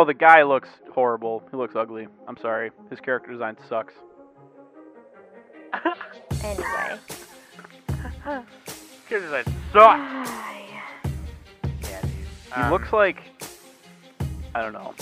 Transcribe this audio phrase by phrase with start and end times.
[0.00, 1.42] Oh, the guy looks horrible.
[1.50, 2.08] He looks ugly.
[2.26, 2.70] I'm sorry.
[2.88, 3.92] His character design sucks.
[6.42, 6.96] Anyway.
[9.08, 9.44] Character design
[9.74, 10.30] sucks.
[11.82, 12.10] Yeah, dude.
[12.46, 13.18] He Um, looks like
[14.54, 14.94] I don't know.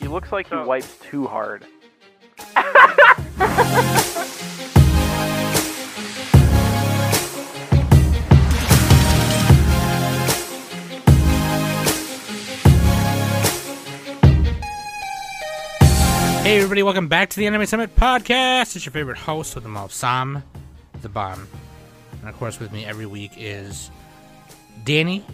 [0.00, 1.66] He looks like So- he wipes too hard.
[16.54, 18.76] Hey everybody, welcome back to the Anime Summit Podcast.
[18.76, 20.44] It's your favorite host with the most, Sam
[21.02, 21.48] the Bomb.
[22.20, 23.90] And of course with me every week is
[24.84, 25.24] Danny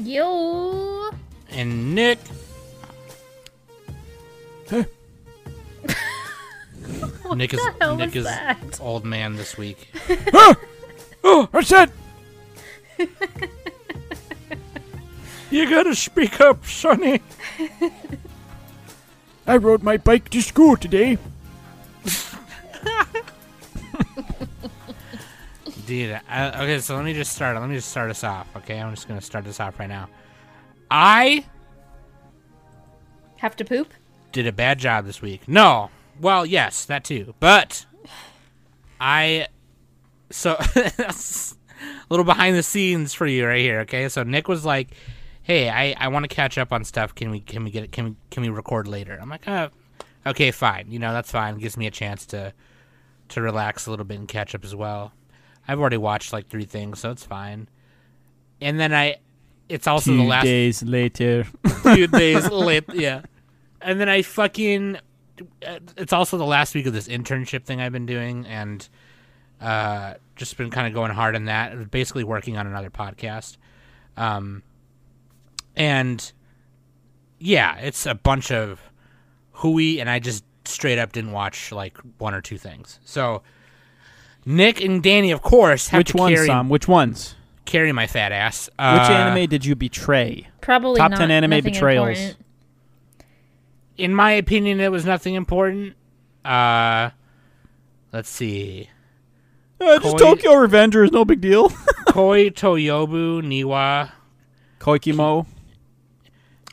[0.00, 1.10] Yo.
[1.50, 2.18] and Nick.
[7.34, 8.80] Nick is hell Nick is that?
[8.80, 9.92] old man this week.
[11.22, 11.92] Oh, I said.
[15.50, 17.20] you gotta speak up, Sonny.
[19.46, 21.18] I rode my bike to school today.
[25.86, 27.56] Dude, I, okay, so let me just start.
[27.58, 28.46] Let me just start us off.
[28.58, 30.08] Okay, I'm just gonna start this off right now.
[30.90, 31.44] I
[33.38, 33.88] Have to poop?
[34.32, 35.48] did a bad job this week.
[35.48, 35.90] No.
[36.20, 37.34] Well, yes, that too.
[37.40, 37.84] But
[39.00, 39.48] I
[40.30, 41.12] so a
[42.08, 44.08] little behind the scenes for you right here, okay?
[44.08, 44.90] So Nick was like,
[45.50, 47.14] "Hey, I, I want to catch up on stuff.
[47.14, 49.68] Can we can we get it can we can we record later?" I'm like, "Uh,
[50.26, 50.90] okay, fine.
[50.90, 51.58] You know, that's fine.
[51.58, 52.52] gives me a chance to
[53.30, 55.12] to relax a little bit and catch up as well.
[55.66, 57.68] I've already watched like three things, so it's fine."
[58.60, 59.16] And then I
[59.68, 61.44] it's also the last days later.
[61.82, 62.84] few days late.
[62.92, 63.22] Yeah.
[63.80, 64.98] And then I fucking.
[65.66, 68.86] uh, It's also the last week of this internship thing I've been doing, and
[69.60, 71.90] uh, just been kind of going hard on that.
[71.90, 73.56] Basically, working on another podcast.
[74.16, 74.62] Um,
[75.80, 76.32] and
[77.38, 78.80] yeah, it's a bunch of
[79.52, 83.00] hooey, and I just straight up didn't watch like one or two things.
[83.04, 83.42] So
[84.44, 86.68] Nick and Danny, of course, have Which to ones, carry, Sam?
[86.68, 87.34] Which ones?
[87.64, 88.66] carry my fat ass.
[88.68, 90.48] Which Uh, anime did you betray?
[90.60, 92.18] Probably Top not, 10 anime betrayals.
[92.18, 92.36] important.
[93.96, 95.94] in my opinion, it was nothing important.
[96.44, 97.10] Uh,
[98.12, 98.88] let's see.
[99.80, 101.68] Uh, just Koi- Tokyo Revenger is no big deal.
[102.08, 104.10] Koi Toyobu Niwa.
[104.80, 105.46] Koikimo.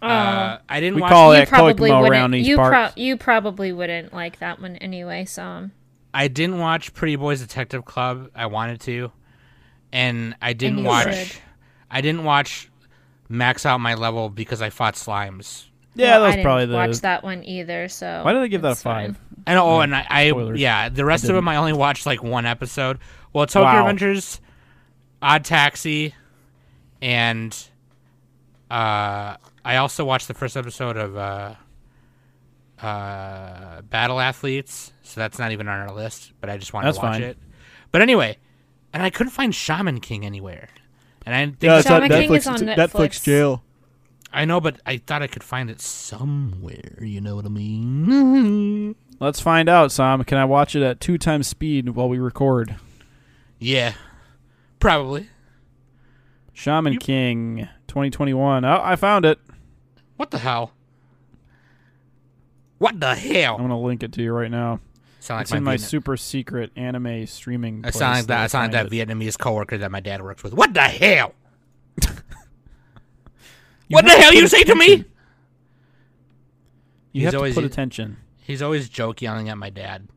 [0.02, 1.12] Uh, I didn't We watch.
[1.12, 2.10] call you it probably wouldn't.
[2.12, 2.96] around these you parts.
[2.98, 5.26] you probably wouldn't like that one anyway.
[5.26, 5.70] So
[6.14, 8.30] I didn't watch Pretty Boys Detective Club.
[8.36, 9.12] I wanted to,
[9.92, 11.16] and I didn't you watch.
[11.16, 11.38] should.
[11.90, 12.70] I didn't watch
[13.30, 15.66] Max Out My Level because I fought slimes.
[15.96, 16.76] Yeah, well, that was I didn't the.
[16.76, 17.88] watch that one either.
[17.88, 19.14] So Why did they give that a it's fine.
[19.14, 19.22] five?
[19.48, 22.46] And oh, and I, I yeah, the rest of them I only watched like one
[22.46, 23.00] episode.
[23.34, 23.80] Well, Tokyo Wow.
[23.80, 24.42] Adventures,
[25.22, 26.14] Odd Taxi,
[27.02, 27.58] and
[28.70, 29.38] uh,
[29.68, 31.56] I also watched the first episode of uh,
[32.82, 34.92] uh, Battle Athletes.
[35.04, 37.24] So that's not even on our list, but I just wanted That's to watch fine.
[37.24, 37.38] it.
[37.92, 38.38] But anyway,
[38.94, 40.70] and I couldn't find Shaman King anywhere,
[41.26, 42.76] and I think Yeah, Shaman King Netflix, is on Netflix.
[42.76, 43.64] Netflix jail.
[44.34, 46.98] I know, but I thought I could find it somewhere.
[47.02, 48.96] You know what I mean?
[49.20, 50.24] Let's find out, Sam.
[50.26, 52.76] Can I watch it at two times speed while we record?
[53.60, 53.94] yeah,
[54.80, 55.30] probably.
[56.54, 58.66] Shaman You- King 2021.
[58.66, 59.40] Oh, I found it.
[60.18, 60.74] What the hell?
[62.80, 63.56] What the hell?
[63.56, 64.80] I'm gonna link it to you right now.
[65.20, 67.82] sound like it's in my Vietnam- super secret anime streaming.
[67.86, 68.40] I sound that.
[68.42, 68.88] I sound that.
[68.90, 70.54] Vietnamese coworker that my dad works with.
[70.54, 71.34] What the hell?
[73.90, 74.88] What the hell you say to me?
[74.96, 75.06] You
[77.14, 78.18] He's have to always- put attention.
[78.44, 80.08] He's always joke yelling at my dad.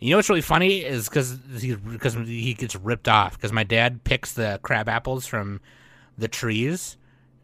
[0.00, 3.64] You know what's really funny is because he because he gets ripped off because my
[3.64, 5.60] dad picks the crab apples from
[6.18, 6.96] the trees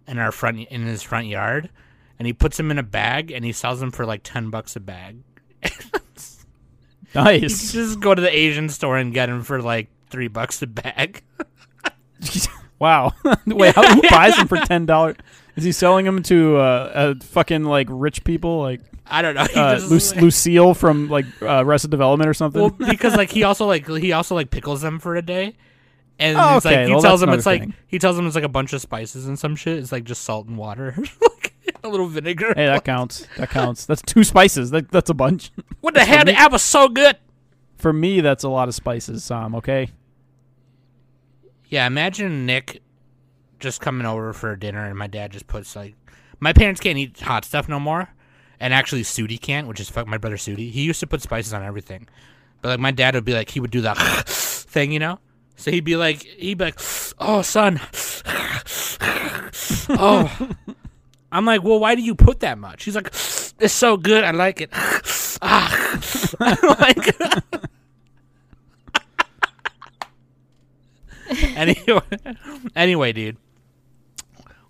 [0.06, 1.70] in our front in his front yard,
[2.18, 4.76] and he puts them in a bag and he sells them for like ten bucks
[4.76, 5.18] a bag.
[7.14, 7.72] Nice.
[7.72, 11.22] just go to the Asian store and get them for like three bucks a bag.
[12.78, 13.12] wow.
[13.46, 15.16] Wait, how, who buys them for ten dollars?
[15.56, 19.46] Is he selling them to uh, uh, fucking like rich people, like I don't know.
[19.54, 22.60] Uh, Lu- Lucille from like uh, Arrested Development or something?
[22.60, 25.54] Well, because like he also like he also like pickles them for a day,
[26.18, 27.74] and Oh, it's like he Well, tells him it's like thing.
[27.88, 29.78] he tells him it's like a bunch of spices and some shit.
[29.78, 31.54] It's like just salt and water, like
[31.84, 32.52] a little vinegar.
[32.56, 33.26] hey, that counts.
[33.36, 33.86] That counts.
[33.86, 34.70] That's two spices.
[34.70, 35.50] That, that's a bunch.
[35.80, 36.24] what the hell?
[36.24, 37.16] That was so good.
[37.76, 39.54] For me, that's a lot of spices, Sam.
[39.56, 39.90] Okay.
[41.68, 42.82] Yeah, imagine Nick
[43.58, 45.94] just coming over for dinner, and my dad just puts like
[46.40, 48.08] my parents can't eat hot stuff no more,
[48.60, 50.70] and actually Sudi can't, which is fuck my brother Sudi.
[50.70, 52.08] He used to put spices on everything,
[52.62, 53.96] but like my dad would be like he would do that
[54.28, 55.18] thing, you know.
[55.56, 56.78] So he'd be like he'd be like,
[57.18, 57.80] "Oh son,
[59.90, 60.50] oh,
[61.32, 62.84] I'm like, well, why do you put that much?
[62.84, 63.08] He's like,
[63.58, 64.70] it's so good, I like it.
[65.42, 65.82] ah.
[66.40, 67.16] Like,
[71.56, 72.00] anyway,
[72.74, 73.36] anyway, dude,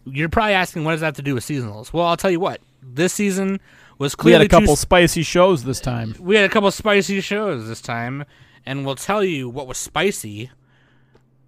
[0.05, 1.93] you're probably asking what does that have to do with seasonals?
[1.93, 2.61] Well, I'll tell you what.
[2.83, 3.61] This season
[3.99, 6.15] was We had a couple spicy shows this time.
[6.21, 8.25] we had a couple spicy shows this time,
[8.65, 10.51] and we'll tell you what was spicy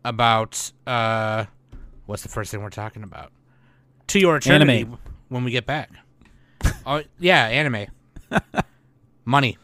[0.09, 1.45] about uh
[2.07, 3.33] what's the first thing we're talking about?
[4.09, 4.99] To your eternity Anime.
[5.29, 5.91] when we get back.
[6.87, 7.87] oh yeah, anime.
[9.25, 9.59] Money.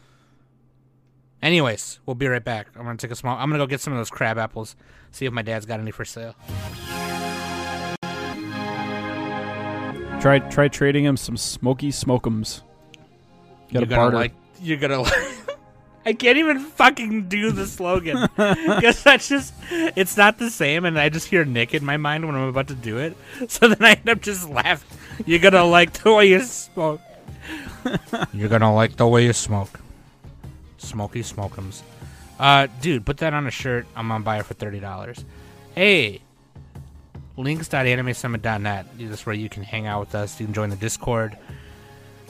[1.41, 2.67] Anyways, we'll be right back.
[2.75, 4.75] I'm gonna take a small I'm gonna go get some of those crab apples,
[5.11, 6.35] see if my dad's got any for sale.
[10.21, 12.61] Try try trading him some smoky smokums.
[13.71, 14.17] Got you're a gonna barter.
[14.17, 15.13] like you're gonna like
[16.05, 20.99] I can't even fucking do the slogan because that's just it's not the same, and
[20.99, 23.17] I just hear Nick in my mind when I'm about to do it.
[23.47, 24.97] So then I end up just laughing.
[25.25, 27.01] You're gonna like the way you smoke.
[28.33, 29.79] you're gonna like the way you smoke.
[30.77, 31.81] Smoky smokums.
[32.39, 33.87] Uh, dude, put that on a shirt.
[33.95, 35.25] I'm gonna buy it for thirty dollars.
[35.73, 36.21] Hey,
[37.37, 38.97] links.animesummit.net.
[38.97, 40.39] This is where you can hang out with us.
[40.39, 41.37] You can join the Discord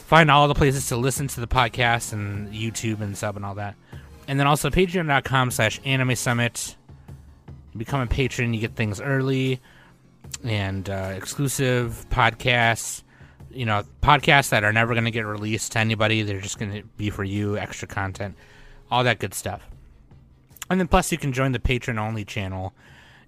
[0.05, 3.55] find all the places to listen to the podcast and YouTube and sub and all
[3.55, 3.75] that.
[4.27, 6.75] And then also patreon.com slash anime summit.
[7.75, 9.59] Become a patron, you get things early
[10.43, 13.03] and uh, exclusive podcasts.
[13.51, 16.21] You know, podcasts that are never going to get released to anybody.
[16.21, 18.35] They're just going to be for you, extra content,
[18.91, 19.67] all that good stuff.
[20.69, 22.73] And then plus you can join the patron only channel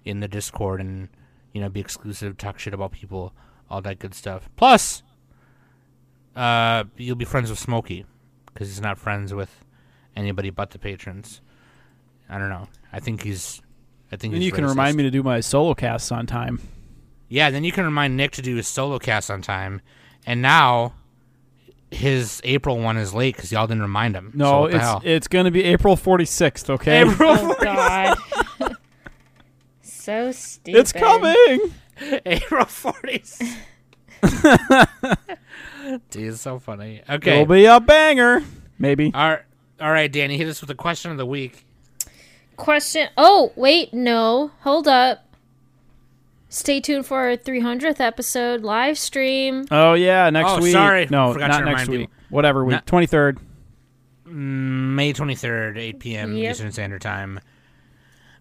[0.05, 1.09] in the Discord and,
[1.53, 3.33] you know, be exclusive, talk shit about people,
[3.69, 4.49] all that good stuff.
[4.55, 5.03] Plus,
[6.37, 8.05] uh, you'll be friends with Smokey
[8.53, 9.65] because he's not friends with
[10.15, 11.41] anybody but the patrons.
[12.29, 12.67] I don't know.
[12.93, 13.61] I think he's.
[14.11, 16.61] I think And he's you can remind me to do my solo casts on time.
[17.27, 19.81] Yeah, then you can remind Nick to do his solo cast on time,
[20.25, 20.93] and now
[21.91, 24.31] his April one is late because y'all didn't remind him.
[24.33, 25.01] No, what the it's hell?
[25.03, 27.01] it's going to be April 46th, okay?
[27.09, 27.35] April.
[27.37, 28.17] Oh God.
[29.81, 30.79] so stupid.
[30.79, 31.73] It's coming.
[32.25, 33.41] April forties.
[36.11, 37.01] Dude, it's so funny.
[37.09, 38.43] Okay, It'll be a banger.
[38.79, 39.11] Maybe.
[39.13, 39.41] all right,
[39.81, 41.65] all right, Danny, hit us with the question of the week.
[42.55, 43.09] Question.
[43.17, 44.51] Oh wait, no.
[44.61, 45.23] Hold up.
[46.49, 49.65] Stay tuned for our 300th episode live stream.
[49.69, 50.71] Oh yeah, next Oh, week.
[50.71, 51.07] sorry.
[51.09, 52.09] No, Forgot not next remind week.
[52.29, 52.71] Whatever week.
[52.73, 53.37] Not- 23rd.
[54.27, 56.35] Mm, May 23rd, 8 p.m.
[56.35, 56.51] Yep.
[56.51, 57.39] Eastern Standard Time.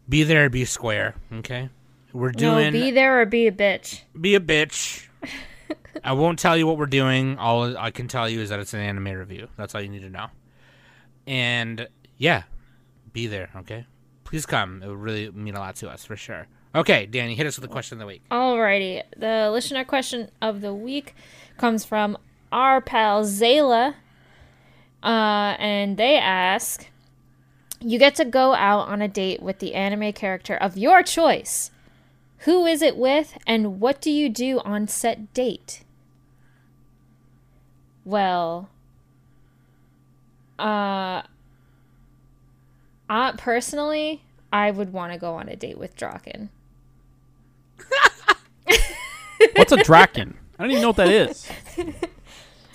[0.08, 1.14] Be there, be square.
[1.32, 1.68] Okay,
[2.12, 2.72] we're doing.
[2.72, 4.00] No, be there or be a bitch.
[4.20, 5.06] be a bitch.
[6.04, 7.38] I won't tell you what we're doing.
[7.38, 9.48] All I can tell you is that it's an anime review.
[9.56, 10.26] That's all you need to know.
[11.26, 11.88] And
[12.18, 12.44] yeah,
[13.12, 13.50] be there.
[13.56, 13.86] Okay,
[14.24, 14.82] please come.
[14.82, 16.46] It would really mean a lot to us for sure.
[16.74, 18.22] Okay, Danny, hit us with the question of the week.
[18.30, 19.02] Alrighty.
[19.16, 21.14] The listener question of the week
[21.56, 22.18] comes from
[22.52, 23.94] our pal Zayla.
[25.02, 26.86] Uh, and they ask
[27.80, 31.70] You get to go out on a date with the anime character of your choice.
[32.40, 35.82] Who is it with, and what do you do on set date?
[38.06, 38.70] Well,
[40.60, 41.22] uh,
[43.10, 44.22] I personally,
[44.52, 46.48] I would want to go on a date with Draken.
[49.56, 50.36] What's a Draken?
[50.58, 51.48] I don't even know what that is.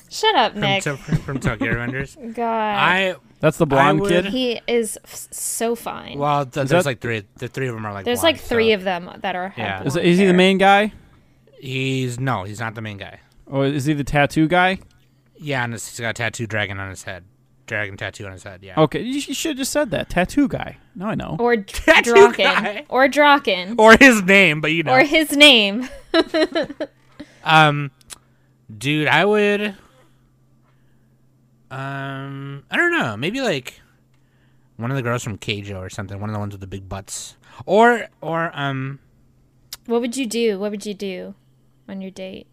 [0.09, 0.83] Shut up, From, Nick.
[0.83, 2.15] to- from Tokyo Revengers.
[2.35, 2.45] God.
[2.45, 4.25] I That's the blonde would- kid.
[4.25, 6.19] he is f- so fine.
[6.19, 7.23] well, th- there's that- like three.
[7.37, 8.03] The three of them are like.
[8.05, 9.49] There's blonde, like three so- of them that are.
[9.49, 9.83] have Yeah.
[9.87, 10.91] Is, is he the main guy?
[11.59, 13.21] He's no, he's not the main guy.
[13.45, 14.79] Or is he the tattoo guy?
[15.43, 17.23] Yeah, and he's got a tattoo dragon on his head.
[17.65, 18.61] Dragon tattoo on his head.
[18.61, 18.79] Yeah.
[18.79, 20.09] Okay, you, you should have just said that.
[20.09, 20.77] Tattoo guy.
[20.93, 21.35] Now I know.
[21.39, 22.45] Or Tattoo Draken.
[22.45, 22.85] guy.
[22.89, 23.75] Or Draken.
[23.79, 24.93] Or his name, but you know.
[24.93, 25.89] Or his name.
[27.43, 27.89] Um,
[28.77, 29.75] dude, I would.
[31.71, 33.15] Um, I don't know.
[33.17, 33.81] Maybe like
[34.77, 36.19] one of the girls from Keijo or something.
[36.19, 37.37] One of the ones with the big butts.
[37.65, 38.99] Or or um,
[39.85, 40.59] What would you do?
[40.59, 41.33] What would you do
[41.87, 42.47] on your date?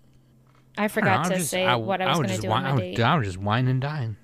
[0.78, 2.48] I I forgot know, to just- say I, what I I was going to do
[2.48, 3.00] wine, on I my would, date.
[3.02, 4.16] I would just wine and dine.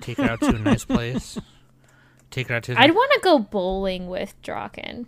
[0.00, 1.38] Take her out to a nice place.
[2.30, 2.74] Take her out to.
[2.74, 5.06] The, I'd want to go bowling with Draken.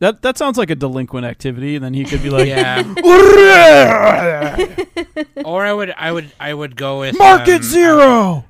[0.00, 1.78] That that sounds like a delinquent activity.
[1.78, 2.82] Then he could be like, yeah.
[5.44, 8.44] or I would, I would, I would go with Market um, Zero.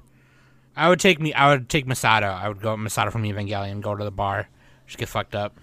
[0.74, 1.34] I would take me.
[1.34, 2.32] I would take Misato.
[2.32, 3.82] I would go Misato from Evangelion.
[3.82, 4.48] Go to the bar,
[4.86, 5.58] just get fucked up.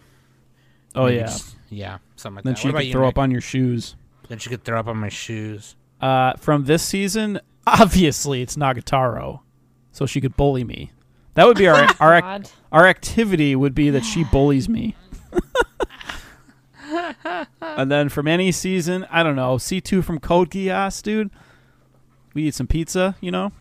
[0.93, 1.23] Oh Maybe yeah.
[1.23, 2.59] just- yeah, something like Then that.
[2.59, 3.13] she what about could you, throw Nick?
[3.13, 3.95] up on your shoes.
[4.29, 5.75] Then she could throw up on my shoes.
[5.99, 9.41] Uh, from this season, obviously it's Nagatoro,
[9.91, 10.91] so she could bully me.
[11.33, 14.95] That would be our our ac- our activity would be that she bullies me.
[17.61, 21.29] and then from any season, I don't know, C2 from Code Geass, dude.
[22.33, 23.51] We eat some pizza, you know?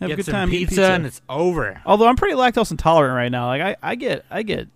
[0.00, 1.80] Have Get a good some time eating pizza, and it's over.
[1.86, 3.46] Although I'm pretty lactose intolerant right now.
[3.46, 4.68] Like I, I get I get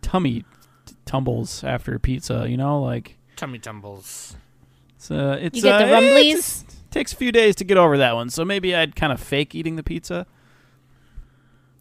[0.00, 0.44] tummy
[0.86, 4.36] t- tumbles after pizza, you know, like Tummy tumbles.
[5.02, 6.32] It's uh it's You get the uh, rumblies?
[6.32, 8.28] it's- takes a few days to get over that one.
[8.30, 10.26] So maybe I'd kind of fake eating the pizza.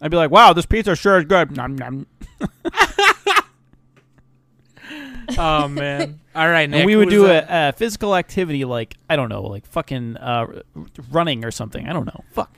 [0.01, 2.08] I'd be like, "Wow, this pizza sure is good." Nom, nom.
[5.38, 6.20] Oh man!
[6.36, 6.80] All right, Nick.
[6.80, 10.62] and we would do a, a physical activity like I don't know, like fucking uh,
[11.10, 11.88] running or something.
[11.88, 12.24] I don't know.
[12.34, 12.58] Fuck.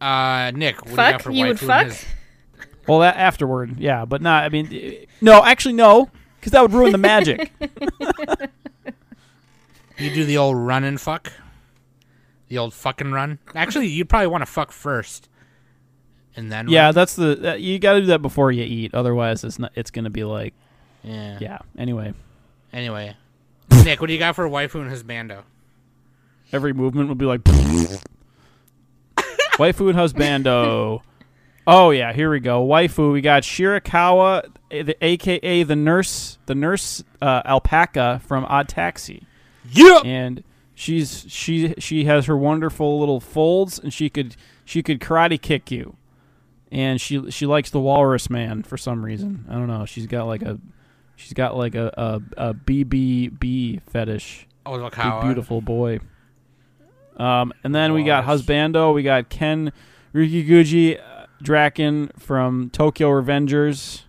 [0.00, 0.76] Uh, Nick.
[0.76, 1.22] What do you got Fuck?
[1.22, 1.86] for You would fuck?
[1.86, 2.04] his-
[2.88, 4.42] Well, that afterward, yeah, but not.
[4.44, 6.10] I mean, no, actually, no,
[6.40, 7.52] because that would ruin the magic.
[9.98, 11.32] You do the old run and fuck.
[12.48, 13.38] The old fucking run.
[13.54, 15.28] Actually, you'd probably want to fuck first,
[16.36, 16.94] and then yeah, run.
[16.94, 18.94] that's the uh, you got to do that before you eat.
[18.94, 19.72] Otherwise, it's not.
[19.74, 20.54] It's gonna be like,
[21.02, 21.38] yeah.
[21.40, 21.58] yeah.
[21.78, 22.12] Anyway,
[22.72, 23.16] Anyway,
[23.84, 25.42] Nick, what do you got for waifu and husbando?
[26.52, 27.42] every movement would be like,
[29.54, 31.02] waifu and husbando.
[31.66, 32.66] Oh yeah, here we go.
[32.66, 38.68] Waifu, we got Shirakawa, eh, the, aka the nurse, the nurse uh, alpaca from Odd
[38.68, 39.26] Taxi.
[39.70, 40.00] Yeah.
[40.04, 40.42] and
[40.74, 45.70] she's she she has her wonderful little folds and she could she could karate kick
[45.70, 45.96] you.
[46.70, 49.46] And she she likes the walrus man for some reason.
[49.48, 49.84] I don't know.
[49.84, 50.58] She's got like a
[51.16, 54.48] she's got like a a, a bbb fetish.
[54.66, 56.00] Oh, look big how beautiful boy.
[57.16, 58.92] Um and then we got husbando.
[58.92, 59.72] We got ken
[60.12, 64.02] ryuguji uh, draken from tokyo revengers.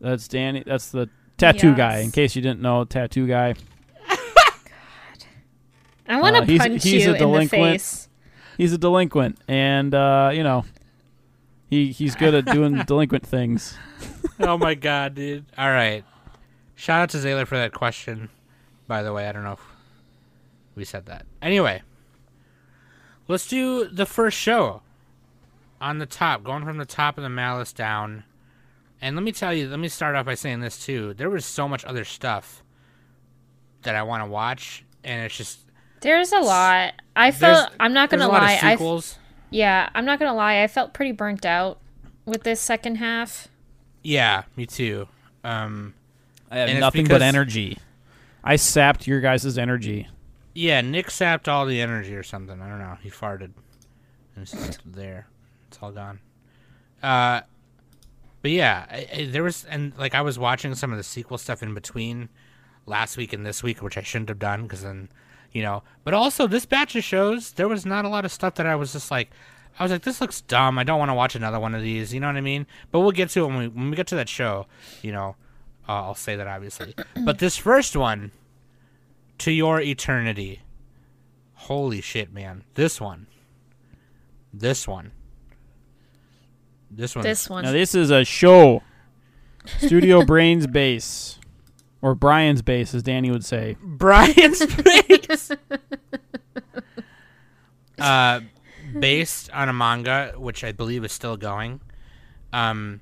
[0.00, 3.54] That's danny that's the tattoo guy in case you didn't know tattoo guy
[6.08, 7.72] I want to Uh, he's- punch he's you a in the delinquent.
[7.80, 8.08] face.
[8.56, 10.64] he's a delinquent, and uh, you know,
[11.68, 13.76] he he's good at doing delinquent things.
[14.40, 15.44] oh my god, dude.
[15.58, 16.04] All right.
[16.74, 18.28] Shout out to Zayler for that question.
[18.86, 19.60] By the way, I don't know if
[20.76, 21.26] we said that.
[21.42, 21.82] Anyway,
[23.26, 24.82] let's do the first show
[25.80, 28.24] on the top, going from the top of the malice down.
[29.00, 31.14] And let me tell you, let me start off by saying this too.
[31.14, 32.62] There was so much other stuff
[33.82, 35.60] that I want to watch, and it's just
[36.00, 36.94] There's a lot.
[37.16, 37.72] I there's- felt.
[37.80, 38.52] I'm not gonna a lot lie.
[38.52, 39.18] of I sequels.
[39.50, 39.88] yeah.
[39.94, 40.62] I'm not gonna lie.
[40.62, 41.78] I felt pretty burnt out
[42.24, 43.48] with this second half.
[44.02, 45.08] yeah, me too.
[45.44, 45.94] Um,
[46.50, 47.78] I have And it's nothing but energy.
[48.44, 50.08] I sapped your guys' energy.
[50.54, 52.60] Yeah, Nick sapped all the energy or something.
[52.60, 52.96] I don't know.
[53.02, 53.52] He farted.
[54.34, 55.26] And it's just there.
[55.68, 56.20] It's all gone.
[57.02, 57.42] Uh,
[58.42, 61.38] but yeah, I, I, there was and like I was watching some of the sequel
[61.38, 62.28] stuff in between
[62.86, 65.08] last week and this week, which I shouldn't have done because then,
[65.52, 65.82] you know.
[66.04, 68.74] But also this batch of shows, there was not a lot of stuff that I
[68.76, 69.30] was just like,
[69.78, 70.78] I was like, this looks dumb.
[70.78, 72.12] I don't want to watch another one of these.
[72.12, 72.66] You know what I mean?
[72.90, 74.66] But we'll get to it when we when we get to that show.
[75.02, 75.36] You know,
[75.88, 76.94] uh, I'll say that obviously.
[77.24, 78.32] but this first one,
[79.38, 80.62] to your eternity.
[81.54, 82.64] Holy shit, man!
[82.74, 83.26] This one,
[84.52, 85.12] this one,
[86.90, 87.24] this one.
[87.24, 87.64] This one.
[87.64, 88.82] Now this is a show.
[89.78, 91.38] Studio Brain's Base,
[92.00, 93.76] or Brian's base, as Danny would say.
[93.82, 95.50] Brian's base.
[97.98, 98.40] uh,
[98.98, 101.80] based on a manga, which I believe is still going.
[102.52, 103.00] Um,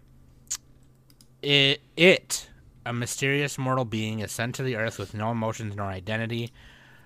[1.42, 2.48] it, it,
[2.84, 6.52] a mysterious mortal being, is sent to the earth with no emotions nor identity.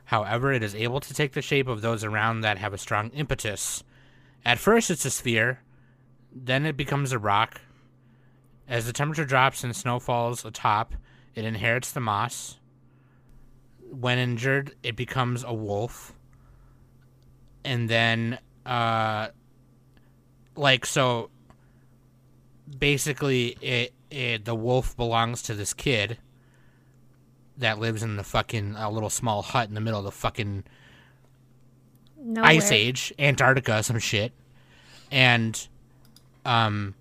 [0.06, 3.10] However, it is able to take the shape of those around that have a strong
[3.10, 3.82] impetus.
[4.44, 5.60] At first, it's a sphere,
[6.32, 7.60] then it becomes a rock.
[8.66, 10.94] As the temperature drops and snow falls atop,
[11.34, 12.58] it inherits the moss.
[13.90, 16.12] When injured, it becomes a wolf.
[17.64, 19.28] And then, uh,
[20.56, 21.30] like, so
[22.78, 26.18] basically, it, it the wolf belongs to this kid
[27.58, 30.64] that lives in the fucking a little small hut in the middle of the fucking
[32.16, 32.50] Nowhere.
[32.50, 34.32] ice age, Antarctica, some shit,
[35.10, 35.68] and
[36.44, 36.94] um,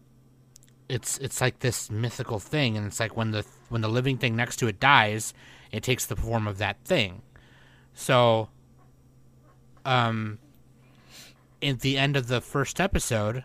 [0.90, 4.36] it's it's like this mythical thing, and it's like when the when the living thing
[4.36, 5.34] next to it dies,
[5.72, 7.22] it takes the form of that thing.
[7.94, 8.50] So,
[9.86, 10.40] um,
[11.62, 13.44] at the end of the first episode,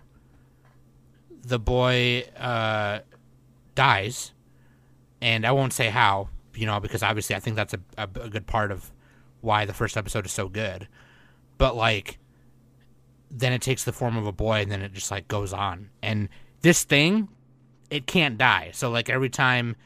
[1.43, 3.01] the boy uh
[3.75, 4.33] dies,
[5.21, 8.29] and I won't say how, you know, because obviously I think that's a, a, a
[8.29, 8.91] good part of
[9.41, 10.89] why the first episode is so good
[11.59, 12.19] but like
[13.31, 15.91] then it takes the form of a boy and then it just like goes on
[16.03, 16.29] and
[16.63, 17.29] this thing
[17.95, 19.77] it can't die so like every time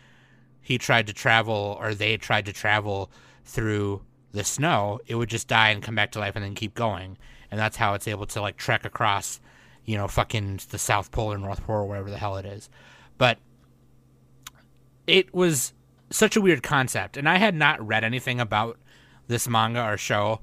[0.61, 3.11] he tried to travel or they tried to travel
[3.45, 4.01] through
[4.33, 7.17] the snow it would just die and come back to life and then keep going
[7.51, 9.41] and that's how it's able to like trek across
[9.85, 12.69] you know fucking the south pole or north pole or wherever the hell it is
[13.17, 13.39] but
[15.09, 15.73] it was
[16.11, 17.17] such a weird concept.
[17.17, 18.79] And I had not read anything about
[19.27, 20.41] this manga or show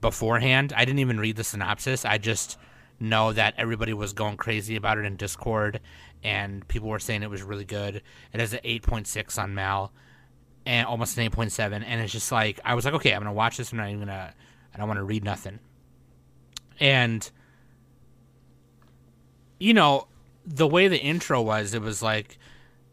[0.00, 0.72] beforehand.
[0.76, 2.04] I didn't even read the synopsis.
[2.04, 2.58] I just
[2.98, 5.80] know that everybody was going crazy about it in Discord,
[6.22, 8.02] and people were saying it was really good.
[8.32, 9.92] It has an 8.6 on Mal,
[10.64, 11.84] and almost an 8.7.
[11.86, 13.72] And it's just like I was like, okay, I'm gonna watch this.
[13.72, 14.34] I'm not even gonna.
[14.74, 15.58] I don't want to read nothing.
[16.78, 17.30] And
[19.58, 20.08] you know,
[20.44, 22.38] the way the intro was, it was like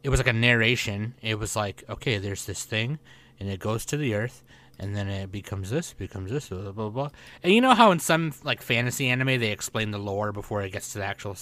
[0.03, 1.15] it was like a narration.
[1.21, 2.99] It was like, okay, there's this thing,
[3.39, 4.43] and it goes to the earth,
[4.79, 6.89] and then it becomes this, becomes this, blah blah blah.
[6.89, 7.09] blah.
[7.41, 10.71] And you know how in some like fantasy anime they explain the lore before it
[10.71, 11.37] gets to the actual,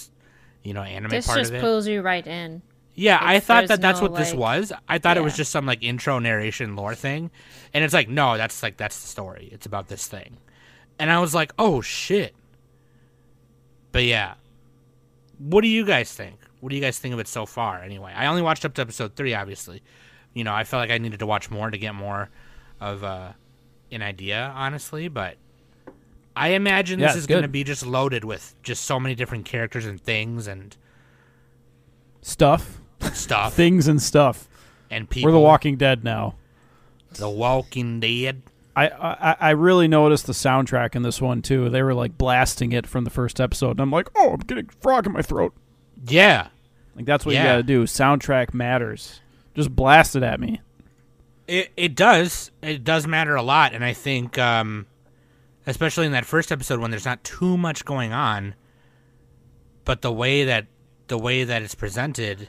[0.62, 1.60] you know, anime This part just of it.
[1.60, 2.62] pulls you right in.
[2.94, 4.72] Yeah, I thought that that's no, what this was.
[4.86, 7.30] I thought it was just some like intro narration lore thing,
[7.72, 9.48] and it's like no, that's like that's the story.
[9.50, 10.36] It's about this thing,
[10.98, 12.34] and I was like, oh shit.
[13.92, 14.34] But yeah,
[15.38, 16.38] what do you guys think?
[16.60, 17.82] What do you guys think of it so far?
[17.82, 19.34] Anyway, I only watched up to episode three.
[19.34, 19.82] Obviously,
[20.34, 22.28] you know, I felt like I needed to watch more to get more
[22.78, 23.32] of uh,
[23.90, 25.08] an idea, honestly.
[25.08, 25.36] But
[26.34, 29.44] I imagine Yeah, this is going to be just loaded with just so many different
[29.44, 30.76] characters and things and
[32.22, 32.80] Stuff,
[33.12, 34.48] stuff things, and stuff.
[34.90, 35.28] and people.
[35.28, 36.36] We're the Walking Dead now.
[37.14, 38.42] The Walking Dead.
[38.74, 41.68] I, I I really noticed the soundtrack in this one too.
[41.68, 44.68] They were like blasting it from the first episode, and I'm like, oh, I'm getting
[44.68, 45.52] a frog in my throat.
[46.06, 46.48] Yeah,
[46.96, 47.84] Like that's what you got to do.
[47.84, 49.20] Soundtrack matters.
[49.54, 50.60] Just blast it at me.
[51.46, 52.50] it it does.
[52.62, 54.86] It does matter a lot, and I think, um,
[55.66, 58.54] especially in that first episode when there's not too much going on,
[59.84, 60.66] but the way that
[61.08, 62.48] the way that it's presented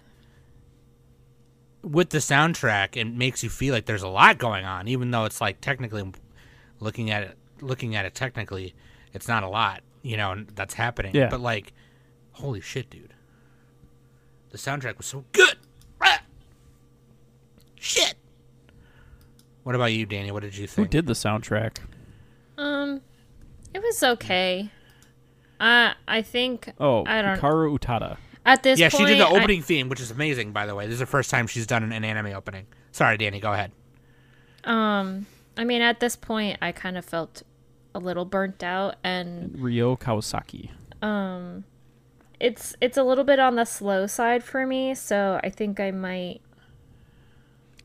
[1.81, 5.25] with the soundtrack, it makes you feel like there's a lot going on, even though
[5.25, 6.09] it's like technically
[6.79, 8.73] looking at it, looking at it technically,
[9.13, 11.13] it's not a lot, you know, that's happening.
[11.13, 11.29] Yeah.
[11.29, 11.73] But like,
[12.31, 13.13] holy shit, dude,
[14.51, 15.55] the soundtrack was so good.
[16.01, 16.21] Ah!
[17.75, 18.15] Shit.
[19.63, 20.31] What about you, Danny?
[20.31, 21.77] What did you think Who did the soundtrack?
[22.57, 23.01] Um,
[23.73, 24.69] it was okay.
[25.59, 26.71] I I think.
[26.79, 27.39] Oh, I don't.
[27.39, 28.17] Hikaru Utada.
[28.45, 30.75] At this yeah, point, she did the I- opening theme, which is amazing, by the
[30.75, 30.85] way.
[30.85, 32.65] This is the first time she's done an, an anime opening.
[32.91, 33.71] Sorry, Danny, go ahead.
[34.65, 35.25] um,
[35.57, 37.43] I mean, at this point, I kind of felt
[37.95, 40.71] a little burnt out, and Ryo Kawasaki.
[41.01, 41.63] um,
[42.39, 44.93] it's it's a little bit on the slow side for me.
[44.95, 46.41] So I think I might.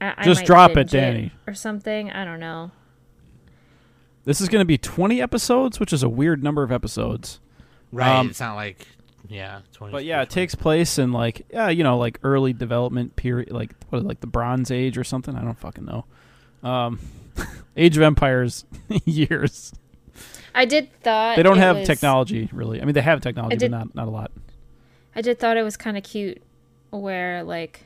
[0.00, 1.32] I, I Just might drop it, binge Danny.
[1.46, 2.10] or something.
[2.10, 2.70] I don't know.
[4.28, 7.40] This is going to be 20 episodes, which is a weird number of episodes.
[7.90, 8.86] Right, Um, it's not like,
[9.26, 13.16] yeah, 20, But yeah, it takes place in like yeah, you know, like early development
[13.16, 15.34] period, like what, like the Bronze Age or something.
[15.34, 16.04] I don't fucking know.
[16.62, 16.98] Um,
[17.78, 18.66] Age of Empires
[19.06, 19.72] years.
[20.54, 22.82] I did thought They don't it have was- technology really.
[22.82, 24.30] I mean, they have technology, did- but not not a lot.
[25.16, 26.42] I did thought it was kind of cute
[26.90, 27.84] where like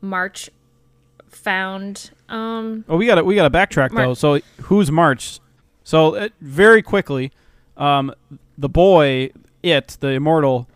[0.00, 0.48] March
[1.28, 4.14] found um Oh, we got to we got to backtrack Mar- though.
[4.14, 5.38] So who's March?
[5.84, 7.32] So uh, very quickly,
[7.76, 8.12] um,
[8.58, 9.30] the boy,
[9.62, 10.68] it the immortal,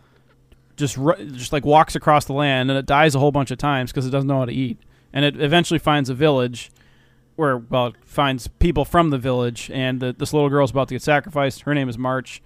[0.75, 0.97] just
[1.33, 4.05] just like walks across the land and it dies a whole bunch of times because
[4.05, 4.77] it doesn't know how to eat,
[5.13, 6.71] and it eventually finds a village,
[7.35, 10.95] where well it finds people from the village, and the, this little girl's about to
[10.95, 11.61] get sacrificed.
[11.61, 12.41] Her name is March.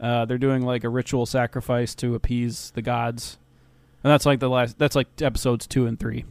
[0.00, 3.38] Uh, they're doing like a ritual sacrifice to appease the gods,
[4.04, 4.78] and that's like the last.
[4.78, 6.24] That's like episodes two and three.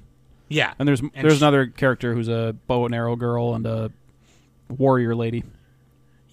[0.49, 3.91] yeah, And there's there's sh- another character who's a bow and arrow girl and a
[4.69, 5.43] warrior lady.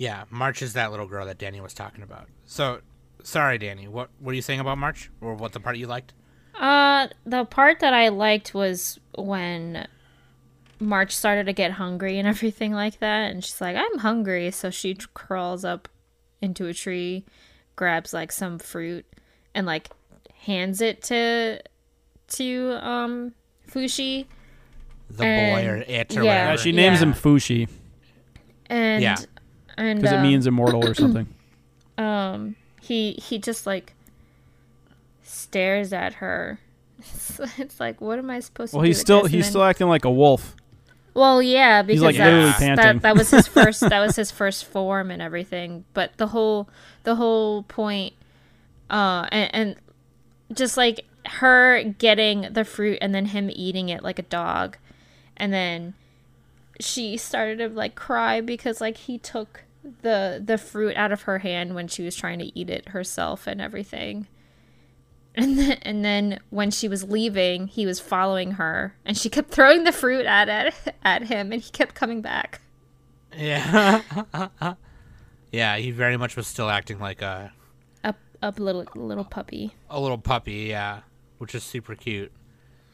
[0.03, 0.25] Yeah.
[0.31, 2.27] March is that little girl that Danny was talking about.
[2.45, 2.81] So,
[3.23, 3.87] sorry, Danny.
[3.89, 6.13] What what are you saying about March, or what the part you liked?
[6.61, 9.87] uh the part that I liked was when
[10.79, 14.69] March started to get hungry and everything like that and she's like I'm hungry so
[14.69, 15.89] she t- crawls up
[16.43, 17.25] into a tree
[17.75, 19.07] grabs like some fruit
[19.55, 19.89] and like
[20.45, 21.63] hands it to
[22.37, 23.33] to um
[23.71, 24.27] Fushi
[25.09, 26.33] The boy or it or yeah.
[26.33, 26.63] Yeah, whatever.
[26.63, 27.07] she names Yeah.
[27.07, 27.69] him Fushi
[28.67, 29.17] and Yeah.
[29.77, 31.27] And because it um, means immortal or something.
[31.99, 33.95] um he he just like
[35.23, 36.59] stares at her
[36.99, 39.25] it's, it's like what am i supposed Well, to do he's still?
[39.25, 40.55] He's then- still acting like a wolf.
[41.15, 45.21] well yeah because like, that, that was his first that was his first form and
[45.23, 46.69] everything but the whole
[47.05, 48.15] the whole point
[48.91, 49.77] uh and, and
[50.57, 54.77] just like her getting the fruit and then him eating it like a dog
[55.37, 55.95] and then
[56.81, 59.65] she started to like cry because like he took
[60.03, 63.47] the the fruit out of her hand when she was trying to eat it herself
[63.47, 64.27] and everything
[65.35, 69.51] and then, and then when she was leaving he was following her and she kept
[69.51, 72.61] throwing the fruit at at, at him and he kept coming back
[73.35, 74.03] Yeah,
[75.53, 75.77] yeah.
[75.79, 77.53] He very much was still acting like a
[78.05, 80.69] up up little little puppy a little puppy.
[80.69, 81.01] Yeah,
[81.39, 82.31] which is super cute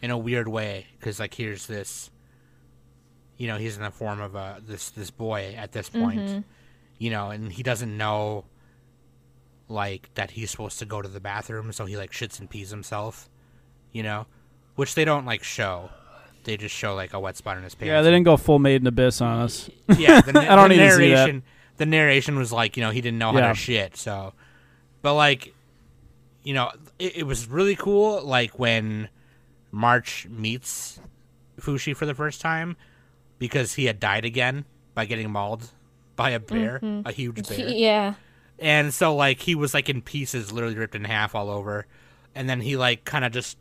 [0.00, 2.10] in a weird way because like here's this
[3.38, 6.40] you know, he's in the form of a this this boy at this point, mm-hmm.
[6.98, 8.44] you know, and he doesn't know
[9.68, 12.70] like that he's supposed to go to the bathroom, so he like shits and pees
[12.70, 13.30] himself,
[13.92, 14.26] you know,
[14.74, 15.88] which they don't like show.
[16.44, 17.88] They just show like a wet spot in his pants.
[17.88, 19.70] Yeah, they didn't go full Made in Abyss on us.
[19.96, 21.14] yeah, the, I don't the need to see that.
[21.16, 21.42] narration.
[21.76, 23.48] The narration was like, you know, he didn't know how Yeah.
[23.50, 23.96] to shit.
[23.96, 24.32] So,
[25.02, 25.54] but like,
[26.42, 28.24] you know, it, it was really cool.
[28.24, 29.10] Like when
[29.70, 30.98] March meets
[31.60, 32.76] Fushi for the first time
[33.38, 35.70] because he had died again by getting mauled
[36.16, 37.08] by a bear, mm-hmm.
[37.08, 37.68] a huge bear.
[37.68, 38.14] Yeah.
[38.58, 41.86] And so like he was like in pieces, literally ripped in half all over,
[42.34, 43.56] and then he like kind of just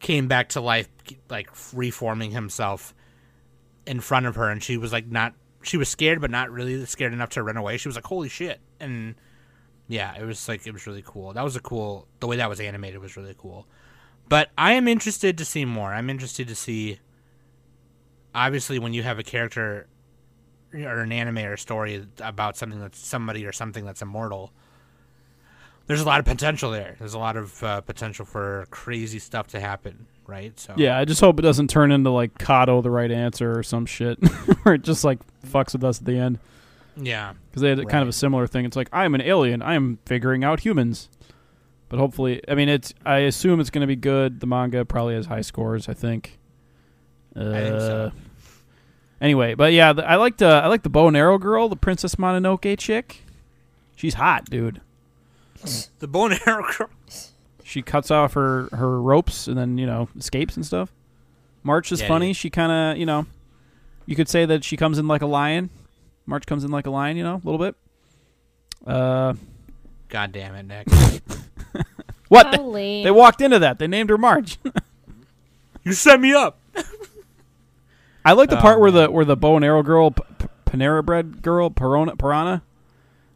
[0.00, 0.88] came back to life,
[1.30, 2.94] like reforming himself
[3.86, 6.84] in front of her, and she was like not, she was scared, but not really
[6.84, 7.78] scared enough to run away.
[7.78, 9.14] She was like, "Holy shit!" And
[9.88, 11.32] yeah, it was like it was really cool.
[11.32, 12.06] That was a cool.
[12.20, 13.66] The way that was animated was really cool.
[14.28, 15.94] But I am interested to see more.
[15.94, 17.00] I'm interested to see.
[18.34, 19.88] Obviously, when you have a character
[20.74, 24.52] or an anime or a story about something that's somebody or something that's immortal,
[25.86, 26.94] there's a lot of potential there.
[26.98, 30.58] There's a lot of uh, potential for crazy stuff to happen, right?
[30.60, 33.62] So Yeah, I just hope it doesn't turn into like Kado the right answer or
[33.62, 34.18] some shit,
[34.64, 36.38] or it just like fucks with us at the end.
[36.96, 38.66] yeah, Because they had kind of a similar thing.
[38.66, 39.62] It's like I'm an alien.
[39.62, 41.08] I am figuring out humans.
[41.88, 42.92] But hopefully, I mean, it's.
[43.06, 44.40] I assume it's going to be good.
[44.40, 45.88] The manga probably has high scores.
[45.88, 46.37] I think.
[47.38, 48.12] Uh, I think so.
[49.20, 51.76] Anyway, but yeah, the, I like the I like the bow and arrow girl, the
[51.76, 53.22] Princess Mononoke chick.
[53.96, 54.80] She's hot, dude.
[55.98, 56.64] the bow and arrow.
[56.76, 56.90] Girl.
[57.64, 60.92] She cuts off her her ropes and then you know escapes and stuff.
[61.62, 62.28] March is Yeah, funny.
[62.28, 62.32] yeah.
[62.32, 63.26] She kind of you know,
[64.06, 65.70] you could say that she comes in like a lion.
[66.26, 67.74] March comes in like a lion, you know, a little bit.
[68.86, 69.34] Uh,
[70.08, 70.86] God damn it, Nick!
[72.28, 72.52] what?
[72.72, 73.78] They, they walked into that.
[73.78, 74.58] They named her March.
[75.84, 76.60] you set me up.
[78.24, 81.04] I like the part where the where the bow and arrow girl, P- P- Panera
[81.04, 82.62] Bread girl, Piranha, Piranha.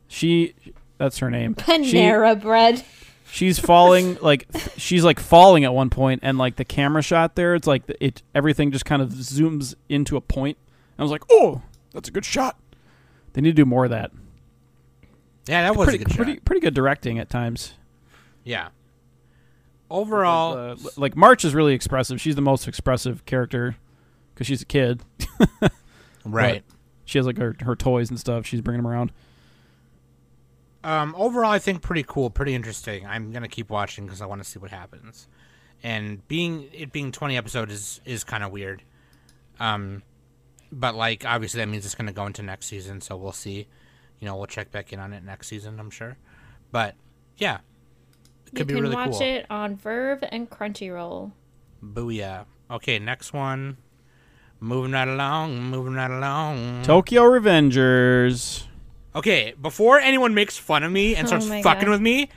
[0.08, 0.54] She,
[0.98, 1.54] that's her name.
[1.58, 2.84] She- Panera bread.
[3.30, 7.54] she's falling like she's like falling at one point and like the camera shot there
[7.54, 10.58] it's like it everything just kind of zooms into a point
[10.98, 11.62] i was like oh
[11.94, 12.58] that's a good shot
[13.32, 14.10] they need to do more of that
[15.48, 16.44] Yeah, that was pretty, a good pretty, shot.
[16.44, 17.72] pretty good directing at times
[18.44, 18.68] Yeah.
[19.90, 23.76] Overall, Uh, like march is really expressive she's the most expressive character
[24.34, 25.02] because she's a kid
[26.24, 26.64] right.
[27.04, 29.12] she has like her, her toys and stuff she's bringing them around
[30.84, 33.06] Um, overall, I think pretty cool, pretty interesting.
[33.06, 35.28] I'm gonna keep watching because I want to see what happens.
[35.84, 38.82] And being it being 20 episodes is is kind of weird.
[39.60, 40.02] Um,
[40.72, 43.68] but like obviously that means it's gonna go into next season, so we'll see.
[44.18, 46.16] You know, we'll check back in on it next season, I'm sure.
[46.72, 46.94] But
[47.36, 47.58] yeah,
[48.52, 49.22] it You be can really watch cool.
[49.22, 51.32] it on VRV and Crunchyroll.
[51.84, 52.46] Booyah.
[52.70, 53.76] Okay, next one.
[54.62, 56.82] Moving right along, moving right along.
[56.84, 58.64] tokyo revengers
[59.14, 61.90] Okay, before anyone makes fun of me and Oh starts my fucking God.
[61.90, 62.30] with me,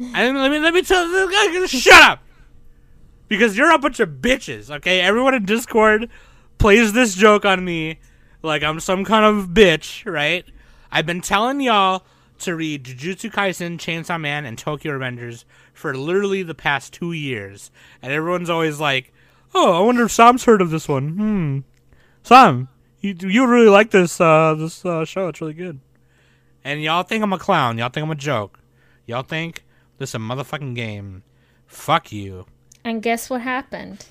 [0.00, 2.20] and let me let me tell this guy, shut up,
[3.28, 4.70] because you're a bunch of bitches.
[4.70, 6.08] Okay, everyone in Discord
[6.58, 7.98] plays this joke on me
[8.42, 10.44] like I'm some kind of bitch, right?
[10.90, 12.04] I've been telling y'all
[12.38, 17.70] to read Jujutsu Kaisen, Chainsaw Man, and Tokyo Revengers for literally the past two years,
[18.02, 19.12] and everyone's always like,
[19.58, 21.58] "Oh, I wonder if Sam's heard of this one." Hmm,
[22.22, 22.68] Sam,
[23.00, 25.28] you you really like this uh, this uh, show?
[25.28, 25.80] It's really good.
[26.62, 27.78] And y'all think I'm a clown.
[27.78, 28.58] Y'all think I'm a joke.
[29.06, 29.64] Y'all think
[29.98, 31.22] this is a motherfucking game.
[31.66, 32.46] Fuck you.
[32.84, 34.04] And guess what happened?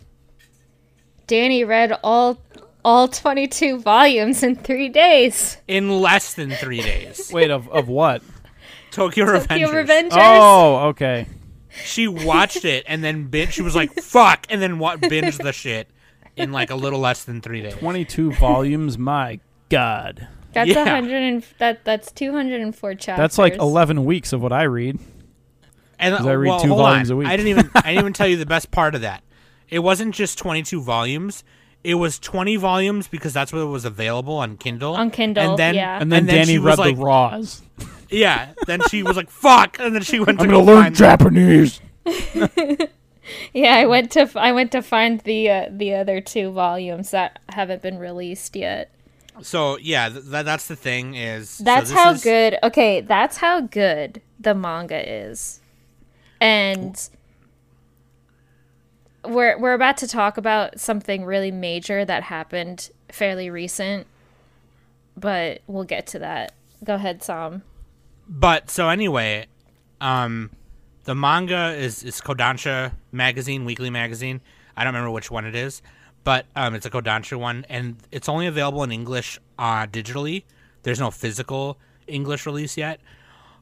[1.28, 2.40] Danny read all
[2.84, 5.58] all 22 volumes in 3 days.
[5.68, 7.32] In less than three days.
[7.34, 8.22] wait of, of what
[8.92, 9.48] Tokyo Revengers.
[9.48, 10.10] Tokyo Revengers.
[10.14, 11.28] oh okay
[11.84, 13.54] She watched it and then binge.
[13.54, 14.46] She was like, fuck.
[14.50, 15.90] And then what binged the shit
[16.36, 17.74] in like a little less than three days.
[17.76, 20.82] 22 volumes my god That's Yeah.
[20.82, 23.18] a 100 and that that's 204 chapters.
[23.18, 25.00] that's like 11 weeks of what i read
[26.00, 27.16] And 'Cause I read well, two hold volumes on.
[27.16, 27.28] a week.
[27.28, 29.24] I didn't even I didn't even tell you the best part of that.
[29.70, 31.44] It wasn't just 22 volumes.
[31.86, 34.96] It was 20 volumes because that's what was available on Kindle.
[34.96, 36.00] On Kindle, And then, yeah.
[36.02, 37.62] and then, Danny she was read like, the raws
[38.10, 38.54] Yeah.
[38.68, 41.82] Then she was like, "Fuck!" And then she went i'm go gonna learn find japanese
[43.54, 47.40] Yeah, I went to I went to find the uh, the other two volumes that
[47.50, 48.92] haven't been released yet.
[49.42, 51.50] So yeah, th- that that's the thing is.
[51.50, 52.58] so That's this how is- good.
[52.62, 55.60] Okay, that's how good the manga is.
[56.40, 57.10] And
[59.24, 64.06] we're we're about to talk about something really major that happened fairly recent,
[65.18, 66.54] but we'll get to that.
[66.84, 67.64] Go ahead, Sam.
[68.28, 69.48] But so anyway,
[70.02, 70.52] um,
[71.04, 74.42] the manga is is Kodansha magazine, weekly magazine.
[74.76, 75.82] I don't remember which one it is,
[76.24, 80.44] but um, it's a Kodansha one, and it's only available in English uh, digitally.
[80.84, 83.00] There's no physical English release yet.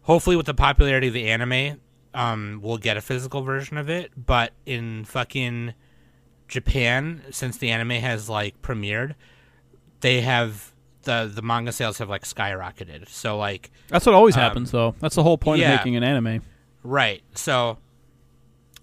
[0.03, 1.79] Hopefully, with the popularity of the anime,
[2.13, 4.11] um, we'll get a physical version of it.
[4.17, 5.73] But in fucking
[6.47, 9.15] Japan, since the anime has like premiered,
[10.01, 10.72] they have
[11.03, 13.07] the the manga sales have like skyrocketed.
[13.09, 14.95] So like That's what always Um, happens, though.
[14.99, 15.73] That's the whole point yeah.
[15.73, 16.41] of making an anime.
[16.83, 17.23] Right.
[17.35, 17.77] So,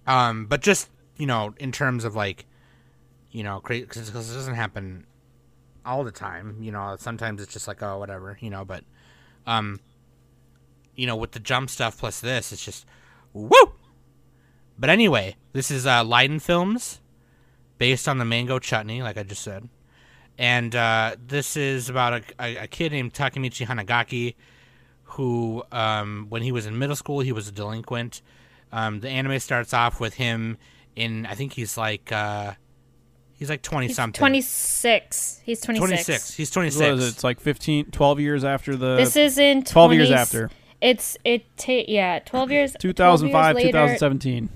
[0.06, 2.46] um, but just you know, in terms of like,
[3.30, 5.06] you know, because it doesn't happen
[5.84, 6.56] all the time.
[6.62, 8.38] You know, sometimes it's just like, oh, whatever.
[8.40, 8.84] You know, but,
[9.46, 9.80] um,
[10.94, 12.86] you know, with the jump stuff plus this, it's just,
[13.34, 13.72] woo.
[14.78, 17.00] But anyway, this is uh, Liden Films,
[17.76, 19.68] based on the Mango Chutney, like I just said,
[20.40, 24.34] and uh, this is about a, a, a kid named Takemichi Hanagaki
[25.04, 28.22] who, um, when he was in middle school, he was a delinquent.
[28.72, 30.56] Um, the anime starts off with him
[30.96, 32.52] in, I think he's like, uh,
[33.36, 34.18] he's like twenty He's something.
[34.18, 35.40] 26.
[35.44, 35.88] He's 26.
[36.06, 36.34] 26.
[36.34, 37.02] He's What twenty is six.
[37.02, 37.08] it?
[37.08, 38.96] It's like 15, 12 years after the.
[38.96, 40.50] This is in 12 years after.
[40.80, 44.48] It's it ta- yeah, 12 years 12 years 2005, later, 2017.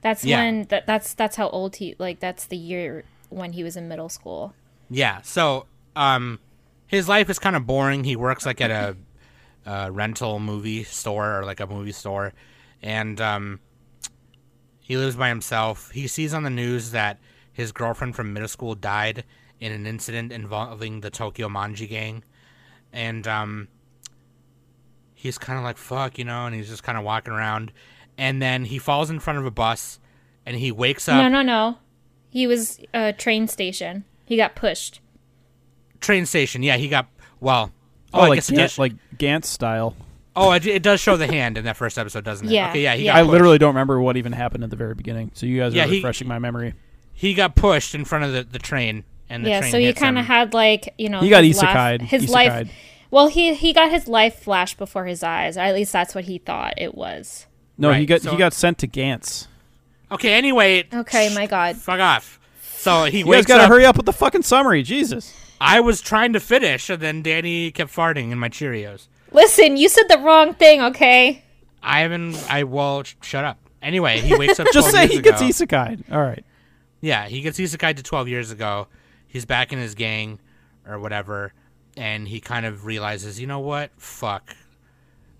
[0.00, 0.38] That's Yeah.
[0.38, 3.88] when that that's that's how old he like that's the year when he was in
[3.88, 4.54] middle school.
[4.92, 5.22] Yeah.
[5.22, 6.38] So, um,
[6.86, 8.04] his life is kind of boring.
[8.04, 8.96] He works like at a,
[9.64, 12.32] uh rental movie store or like a movie store,
[12.82, 13.60] and um,
[14.80, 15.90] he lives by himself.
[15.92, 17.18] He sees on the news that
[17.52, 19.24] his girlfriend from middle school died
[19.60, 22.24] in an incident involving the Tokyo Manji gang,
[22.92, 23.68] and um,
[25.14, 27.72] he's kind of like fuck, you know, and he's just kind of walking around,
[28.18, 29.98] and then he falls in front of a bus,
[30.44, 31.16] and he wakes up.
[31.16, 31.78] no, no, no.
[32.28, 34.04] He was a train station.
[34.32, 35.00] He got pushed.
[36.00, 36.62] train station.
[36.62, 37.06] Yeah, he got
[37.38, 37.70] well.
[38.14, 39.94] Oh, I oh, like, guess Gant, like Gantz style.
[40.34, 42.52] oh, it, it does show the hand in that first episode, doesn't it?
[42.52, 43.12] Yeah, Okay, yeah, he yeah.
[43.12, 45.32] got I literally don't remember what even happened at the very beginning.
[45.34, 46.72] So you guys Yeah, are he- refreshing my memory.
[47.12, 49.92] he got pushed in front of the, the train, and the yeah, train so he
[49.92, 52.02] kind of had like, you know, He got his life- isekai'd.
[52.02, 52.30] His isekai'd.
[52.30, 52.70] life
[53.10, 56.24] Well, he he got his life flashed before his eyes, or at least that's what
[56.24, 57.46] he thought it was.
[57.76, 59.48] No, he got so- he got sent to Gantz.
[60.10, 61.76] Okay, anyway, Okay, my god.
[61.76, 62.38] fuck off.
[62.82, 63.68] So he You guys gotta up.
[63.68, 65.32] hurry up with the fucking summary, Jesus.
[65.60, 69.06] I was trying to finish, and then Danny kept farting in my Cheerios.
[69.30, 71.44] Listen, you said the wrong thing, okay?
[71.80, 72.34] I haven't.
[72.50, 73.58] I well, sh- shut up.
[73.80, 74.66] Anyway, he wakes up.
[74.72, 75.30] Just 12 say years he ago.
[75.30, 76.04] gets isekai'd.
[76.12, 76.44] All right.
[77.00, 78.88] Yeah, he gets isekai to 12 years ago.
[79.28, 80.40] He's back in his gang
[80.86, 81.52] or whatever,
[81.96, 83.92] and he kind of realizes, you know what?
[83.96, 84.56] Fuck.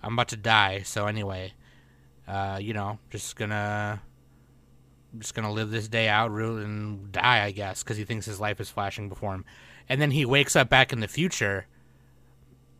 [0.02, 0.82] I'm about to die.
[0.82, 1.52] So anyway,
[2.28, 4.00] uh, you know, just gonna
[5.18, 8.60] just gonna live this day out and die, I guess, because he thinks his life
[8.60, 9.44] is flashing before him.
[9.88, 11.66] And then he wakes up back in the future,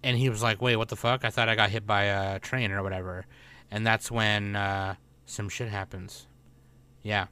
[0.03, 1.25] and he was like, "Wait, what the fuck?
[1.25, 3.27] I thought I got hit by a train or whatever."
[3.71, 4.95] And that's when uh,
[5.27, 6.27] some shit happens.
[7.03, 7.27] Yeah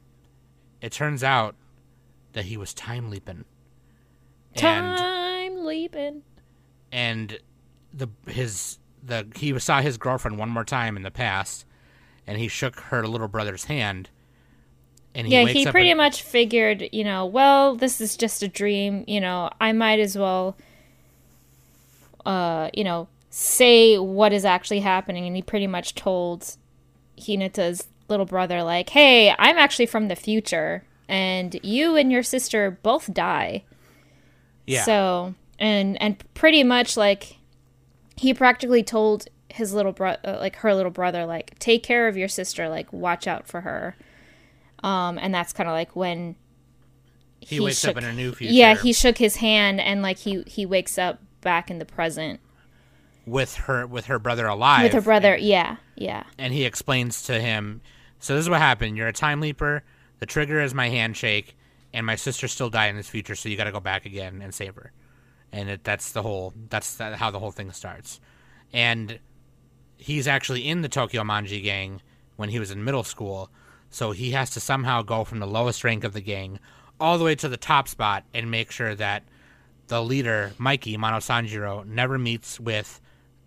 [0.80, 1.54] it turns out
[2.32, 3.44] that he was time leaping.
[4.54, 6.22] And Time leaping.
[6.90, 7.38] and
[7.92, 11.64] the his the he saw his girlfriend one more time in the past,
[12.26, 14.10] and he shook her little brother's hand.
[15.14, 18.48] And he yeah, he pretty and- much figured, you know, well, this is just a
[18.48, 19.04] dream.
[19.06, 20.56] You know, I might as well,
[22.24, 25.26] uh, you know, say what is actually happening.
[25.26, 26.56] And he pretty much told
[27.18, 32.78] Hinata's little brother, like, hey, I'm actually from the future, and you and your sister
[32.82, 33.64] both die.
[34.66, 37.36] yeah So, and and pretty much like
[38.16, 42.16] he practically told his little brother, uh, like her little brother, like take care of
[42.16, 43.96] your sister, like watch out for her.
[44.82, 46.36] Um, and that's kind of like when
[47.40, 48.52] he, wakes shook, up in a new future.
[48.52, 52.40] Yeah, he shook his hand, and like he he wakes up back in the present
[53.26, 55.36] with her with her brother alive with her brother.
[55.36, 56.24] Yeah, yeah.
[56.38, 57.80] and he explains to him
[58.18, 59.82] so this is what happened you're a time leaper
[60.18, 61.56] the trigger is my handshake
[61.92, 64.40] and my sister still died in this future so you got to go back again
[64.42, 64.92] and save her
[65.52, 68.20] and it, that's the whole that's the, how the whole thing starts
[68.72, 69.18] and
[69.96, 72.00] he's actually in the tokyo manji gang
[72.36, 73.50] when he was in middle school
[73.90, 76.58] so he has to somehow go from the lowest rank of the gang
[77.00, 79.24] all the way to the top spot and make sure that
[79.88, 83.00] the leader mikey mano sanjiro never meets with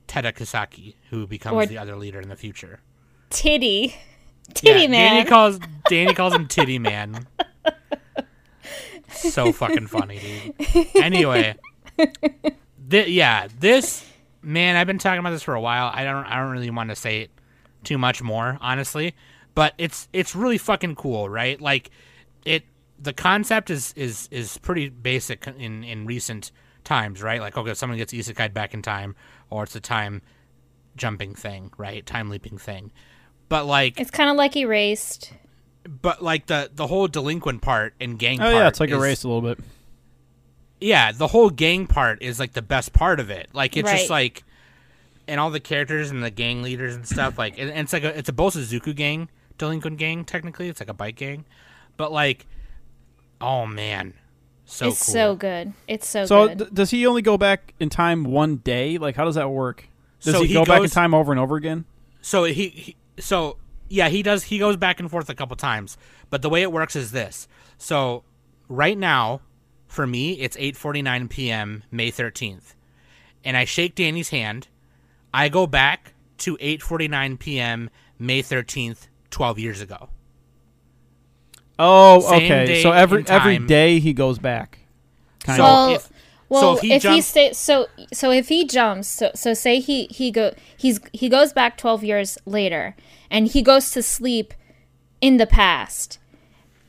[0.08, 2.82] Tetta Kisaki, who becomes Or- the other leader in the future.
[3.29, 3.95] Titty,
[4.53, 5.15] titty yeah, man.
[5.15, 7.25] Danny calls Danny calls him Titty Man.
[9.10, 10.88] so fucking funny, dude.
[10.95, 11.56] Anyway,
[12.89, 14.06] thi- yeah, this
[14.41, 15.89] man, I've been talking about this for a while.
[15.93, 17.32] I don't, I don't really want to say it
[17.84, 19.13] too much more, honestly,
[19.55, 21.59] but it's it's really fucking cool, right?
[21.59, 21.89] Like
[22.45, 22.63] it,
[22.99, 26.51] the concept is is is pretty basic in in recent
[26.83, 27.39] times, right?
[27.41, 29.15] Like okay, someone gets isekai back in time,
[29.49, 30.21] or it's a time
[30.95, 32.05] jumping thing, right?
[32.05, 32.91] Time leaping thing.
[33.49, 35.33] But like it's kind of like erased.
[36.01, 38.39] but like the the whole delinquent part and gang.
[38.39, 39.59] Oh part yeah, it's like a is- race a little bit.
[40.79, 43.47] Yeah, the whole gang part is like the best part of it.
[43.53, 44.43] Like it's just like,
[45.29, 47.37] and all the characters and the gang leaders and stuff.
[47.37, 50.25] Like, and, and it's like a it's a Bosozoku gang, delinquent gang.
[50.25, 51.45] Technically, it's like a bike gang,
[51.97, 52.45] but like,
[53.41, 54.13] oh man,
[54.65, 55.13] so it's cool.
[55.13, 55.73] so good.
[55.87, 56.57] It's so, So good.
[56.59, 58.97] th- does he only go back in time one day?
[58.97, 59.87] Like how does that work?
[60.21, 61.85] Does So he, he go back in time over and over again?
[62.21, 63.57] So he, he so
[63.89, 65.97] yeah, he does he goes back and forth a couple times.
[66.29, 67.47] But the way it works is this.
[67.77, 68.23] So
[68.67, 69.41] right now,
[69.87, 71.83] for me, it's 8:49 p.m.
[71.91, 72.73] May 13th.
[73.43, 74.67] And I shake Danny's hand.
[75.33, 77.89] I go back to 8:49 p.m.
[78.17, 80.09] May 13th 12 years ago.
[81.79, 82.81] Oh, Same okay.
[82.81, 83.67] So every and every time.
[83.67, 84.79] day he goes back.
[85.43, 85.67] Kind So of.
[85.67, 86.09] well, if-
[86.49, 89.53] well, so if he if he jumps- stay, so so if he jumps, so so
[89.55, 92.95] say he he go he's he goes back twelve years later,
[93.31, 94.53] and he goes to sleep
[95.19, 96.19] in the past,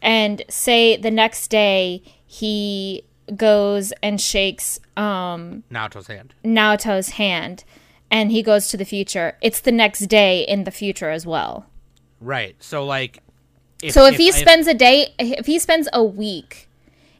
[0.02, 3.04] and say the next day he
[3.34, 6.34] goes and shakes um Naoto's hand.
[6.44, 7.64] Naoto's hand,
[8.10, 9.38] and he goes to the future.
[9.40, 11.70] It's the next day in the future as well.
[12.24, 12.56] Right.
[12.60, 13.20] So like
[13.82, 16.68] if, so if, he spends a day, if he spends a week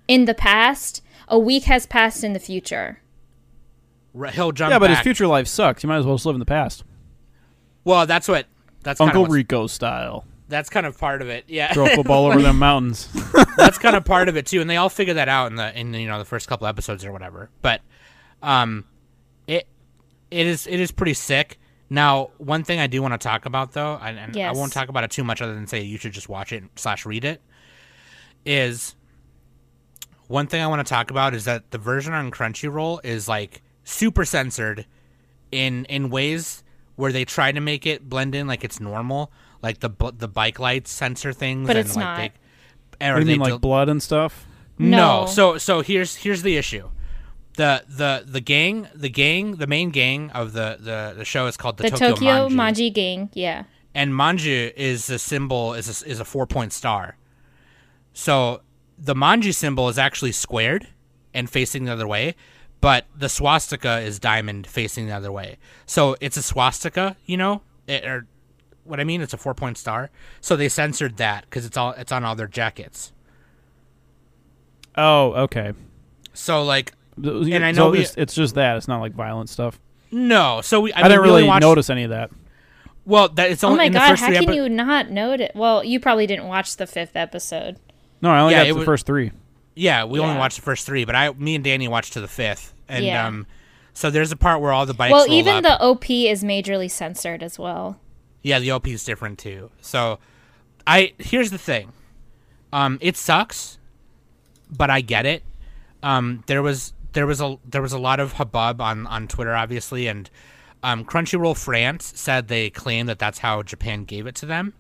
[0.08, 3.00] in the past, a week has passed in the future.
[4.14, 5.82] Right, he'll jump yeah, but his future life sucks.
[5.82, 6.84] You might as well just live in the past.
[7.82, 8.46] Well, that's what
[8.82, 10.24] that's Uncle Rico style.
[10.48, 11.44] that's kind of part of it.
[11.48, 11.72] Yeah.
[11.72, 13.08] Throw a football over them mountains.
[13.56, 15.78] that's kind of part of it too, and they all figure that out in the
[15.78, 17.50] in you know the first couple episodes or whatever.
[17.60, 17.82] But
[18.42, 18.84] um,
[19.46, 19.66] it
[20.30, 21.58] it is it is pretty sick.
[21.90, 24.88] Now, one thing I do want to talk about though, and, and I won't talk
[24.88, 27.40] about it too much other than say you should just watch it slash read it.
[28.46, 28.94] Is
[30.28, 33.62] one thing I want to talk about is that the version on Crunchyroll is like
[33.84, 34.86] super censored
[35.52, 36.62] in in ways
[36.96, 39.30] where they try to make it blend in like it's normal,
[39.62, 42.16] like the the bike lights censor things, But and it's like not.
[42.98, 43.06] they.
[43.08, 44.46] Or what do you they mean, like del- blood and stuff?
[44.78, 45.20] no.
[45.22, 45.26] No.
[45.26, 46.88] So so here's here's the issue.
[47.56, 51.56] The the the gang the gang the main gang of the the, the show is
[51.56, 52.54] called the, The Tokyo, Tokyo Manji.
[52.54, 53.64] Manji gang, yeah.
[53.94, 57.16] and Manji is a symbol is a, is a four point star.
[58.12, 58.62] So
[58.98, 60.88] the Manji symbol is actually squared
[61.32, 62.34] and facing the other way,
[62.80, 65.58] but the swastika is diamond facing the other way.
[65.86, 68.26] So it's a swastika, you know, it, or
[68.82, 69.20] what I mean.
[69.20, 70.10] It's a four point star.
[70.40, 73.12] So they censored that because it's all it's on all their jackets.
[74.96, 75.72] Oh, okay.
[76.32, 78.76] So like And I know so we- it's, it's just that.
[78.76, 79.78] It's not like violent stuff.
[80.10, 82.30] no, so we I, I, mean, didn't we only really watched- notice any of that.
[83.06, 85.10] Well, that it's Oh only my in the god, first how can epi- you not
[85.10, 85.52] note it?
[85.54, 87.76] Well, you probably didn't watch the fifth episode.
[88.22, 89.30] No, I only Yeah, got the was- first three.
[89.74, 92.28] Yeah, we only watched the first three, but I, me and Danny watched to the
[92.28, 93.26] fifth, and Yeah.
[93.26, 93.46] um,
[93.92, 95.12] so there's a part where all the bikes.
[95.12, 95.62] well, roll even up.
[95.64, 97.98] the OP is majorly censored as well.
[98.42, 99.70] yeah, the OP is different too.
[99.80, 100.18] So,
[100.86, 101.92] I here's the thing,
[102.72, 103.78] um, it sucks,
[104.70, 105.42] but I get it.
[106.02, 109.54] Um, there was there was a there was a lot of hubbub on on Twitter,
[109.54, 110.28] obviously, and
[110.82, 114.74] um, Crunchyroll France said they claim that that's how Japan gave it to them.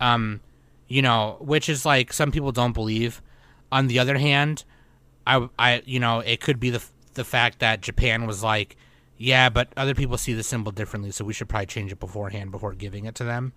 [0.00, 0.40] Um,
[0.88, 3.20] you know, which is like some people don't believe.
[3.72, 4.64] On the other hand,
[5.26, 6.82] I, I, you know, it could be the
[7.14, 8.76] the fact that Japan was like,
[9.16, 12.50] yeah, but other people see the symbol differently, so we should probably change it beforehand
[12.50, 13.52] before giving it to them,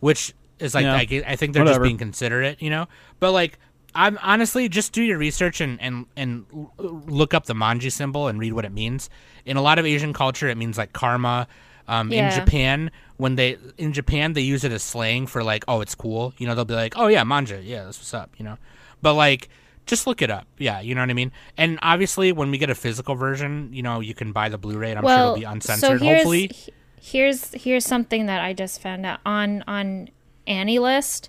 [0.00, 0.94] which is like Yeah.
[0.94, 1.84] I, I think they're Whatever.
[1.84, 2.86] just being considerate, you know.
[3.20, 3.58] But like,
[3.94, 6.46] I'm honestly just do your research and and and
[6.78, 9.08] look up the manji symbol and read what it means.
[9.44, 11.46] In a lot of Asian culture, it means like karma.
[11.86, 12.28] Um, Yeah.
[12.34, 15.94] In Japan, when they in Japan they use it as slang for like, oh, it's
[15.94, 16.32] cool.
[16.38, 18.30] You know, they'll be like, oh yeah, manja, yeah, that's what's up.
[18.38, 18.58] You know,
[19.02, 19.48] but like,
[19.86, 20.46] just look it up.
[20.56, 21.30] Yeah, you know what I mean.
[21.58, 24.90] And obviously, when we get a physical version, you know, you can buy the Blu-ray,
[24.90, 26.00] and I'm well, sure it'll be uncensored.
[26.00, 30.08] so here's hopefully, he- here's here's something that I just found out on on
[30.48, 31.28] AniList.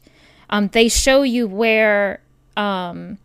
[0.49, 2.21] Um, they show you where
[2.57, 3.17] um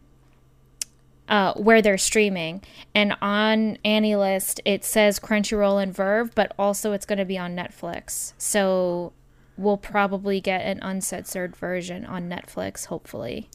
[1.29, 2.61] uh, where they're streaming,
[2.93, 7.55] and on AniList it says Crunchyroll and VRV, but also it's going to be on
[7.55, 8.33] Netflix.
[8.37, 9.13] So
[9.57, 13.49] we'll probably get an uncensored version on Netflix, hopefully.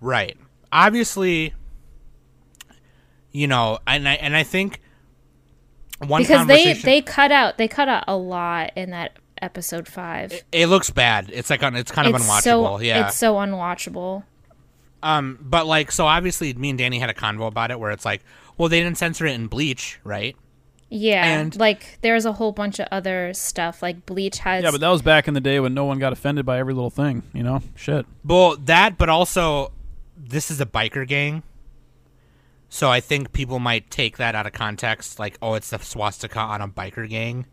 [0.00, 0.36] right?
[0.70, 1.54] Obviously,
[3.32, 4.80] you know, and I and I think
[6.06, 6.86] one because they conversation.
[6.86, 10.44] they cut out they cut out a lot in that episode five.
[10.52, 11.30] it looks bad.
[11.32, 11.74] It's like on.
[11.74, 12.42] It's kind of it's unwatchable.
[12.42, 13.06] so yeah.
[13.06, 14.24] it's so unwatchable.
[15.02, 18.04] Um, but like, so obviously, me and Danny had a convo about it where it's
[18.04, 18.22] like,
[18.56, 20.34] well, they didn't censor it in Bleach, right?
[20.90, 23.82] Yeah, And- like there's a whole bunch of other stuff.
[23.82, 24.64] Like Bleach has.
[24.64, 26.72] Yeah, but that was back in the day when no one got offended by every
[26.74, 27.22] little thing.
[27.34, 28.06] You know, shit.
[28.24, 29.70] Well, that, but also,
[30.16, 31.42] this is a biker gang.
[32.70, 36.38] So I think people might take that out of context, like, oh, it's the swastika
[36.40, 37.46] on a biker gang,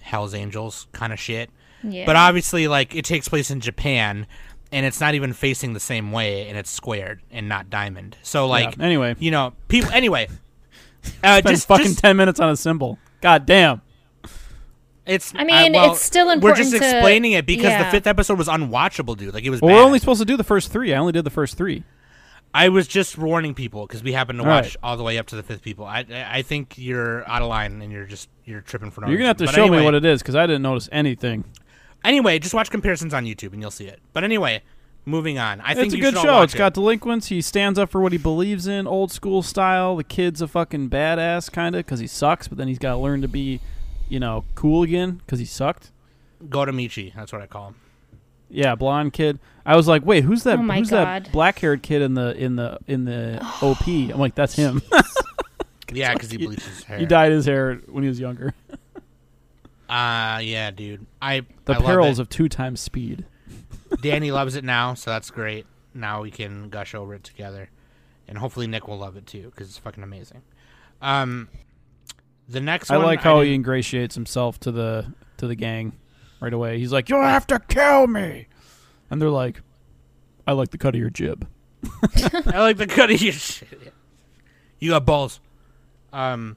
[0.00, 1.48] Hell's Angels kind of shit.
[1.82, 2.04] yeah.
[2.04, 4.26] But obviously, like, it takes place in Japan,
[4.74, 8.16] and it's not even facing the same way, and it's squared and not diamond.
[8.22, 9.16] So like, Yeah, anyway.
[9.18, 9.90] you know, people.
[9.92, 10.28] Anyway,
[11.22, 12.98] uh, Spend just fucking just- ten minutes on a symbol.
[13.20, 13.80] God damn.
[15.06, 15.34] It's.
[15.34, 16.42] I uh, mean, well, it's still important.
[16.42, 19.34] We're just to- explaining it because the fifth episode was unwatchable, dude.
[19.34, 19.60] Like it was.
[19.60, 19.76] Well, bad.
[19.76, 20.92] we're only supposed to do the first three.
[20.94, 21.84] I only did the first three.
[22.56, 24.76] I was just warning people because we happened to All watch right.
[24.82, 25.84] all the way up to the fifth people.
[25.84, 29.08] I I I think you're out of line and you're just you're tripping for no
[29.08, 29.54] You're gonna have to reason.
[29.56, 31.44] show But me what it is because I didn't notice anything.
[32.04, 34.00] Anyway, just watch comparisons on YouTube and you'll see it.
[34.12, 34.62] But anyway,
[35.06, 35.60] moving on.
[35.62, 36.34] I think it's a you good show.
[36.34, 36.58] watch It's it.
[36.58, 37.28] got delinquents.
[37.28, 39.96] He stands up for what he believes in, old school style.
[39.96, 42.98] The kid's a fucking badass, kind of, because he sucks, but then he's got to
[42.98, 43.60] learn to be,
[44.08, 45.90] you know, cool again because he sucked.
[46.50, 47.14] Go to Michi.
[47.14, 47.74] That's what I call him.
[48.50, 49.38] Yeah, blonde kid.
[49.66, 50.58] I was like, wait, who's that?
[50.58, 51.24] Oh who's God.
[51.24, 53.86] that black haired kid in the in the in the OP?
[53.88, 54.82] I'm like, that's him.
[55.92, 56.98] Yeah, because he bleaches his hair.
[56.98, 58.52] he dyed his hair when he was younger.
[59.88, 61.06] Uh yeah, dude.
[61.20, 62.22] I The I love perils it.
[62.22, 63.24] of two times speed.
[64.00, 65.66] Danny loves it now, so that's great.
[65.92, 67.70] Now we can gush over it together,
[68.26, 70.42] and hopefully Nick will love it too because it's fucking amazing.
[71.02, 71.48] Um,
[72.48, 75.92] the next I one like how he ingratiates himself to the to the gang
[76.40, 76.78] right away.
[76.78, 78.48] He's like, "You'll have to kill me,"
[79.10, 79.60] and they're like,
[80.46, 81.46] "I like the cut of your jib."
[82.46, 83.92] I like the cut of your shit.
[84.80, 85.40] You got balls.
[86.12, 86.56] Um,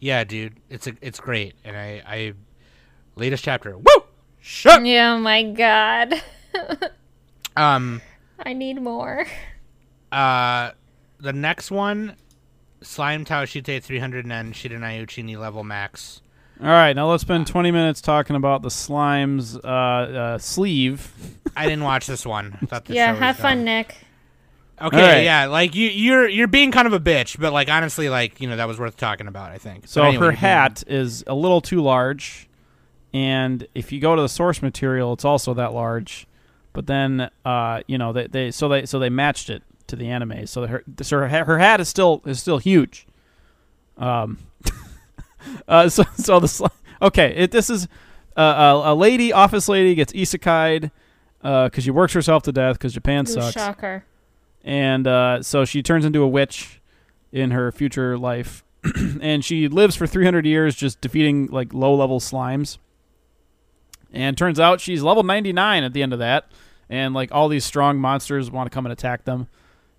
[0.00, 2.32] yeah, dude, it's a it's great, and I I
[3.16, 3.76] latest chapter.
[3.76, 3.84] Woo!
[4.40, 4.84] Shut.
[4.86, 6.14] Yeah, my god.
[7.56, 8.02] Um,
[8.38, 9.26] I need more.
[10.12, 10.72] uh,
[11.18, 12.16] the next one,
[12.82, 16.20] Slime Taoshite 300 and Shiranai Uchini level max.
[16.60, 21.10] All right, now let's spend 20 minutes talking about the slime's uh, uh, sleeve.
[21.56, 22.58] I didn't watch this one.
[22.60, 23.64] I thought the yeah, show was have fun, dumb.
[23.64, 23.96] Nick.
[24.82, 25.24] Okay, All right.
[25.24, 28.48] yeah, like you, you're you're being kind of a bitch, but like honestly, like you
[28.50, 29.50] know that was worth talking about.
[29.50, 29.88] I think.
[29.88, 32.46] So But anyway, her you're being- hat is a little too large,
[33.16, 36.26] and if you go to the source material, it's also that large.
[36.74, 40.10] But then, uh, you know, they, they so they so they matched it to the
[40.10, 40.46] anime.
[40.46, 43.06] So her so her, her hat is still is still huge.
[43.96, 44.36] Um,
[45.68, 47.88] uh, so so the okay, it, this is
[48.36, 50.90] uh, a, a lady office lady gets isekai'd
[51.40, 54.04] because she works herself to death because Japan Ooh, sucks shocker.
[54.62, 56.82] and uh, so she turns into a witch
[57.32, 58.62] in her future life,
[59.22, 62.76] and she lives for 300 years just defeating like low level slimes.
[64.12, 66.50] And turns out she's level 99 at the end of that,
[66.88, 69.48] and like all these strong monsters want to come and attack them,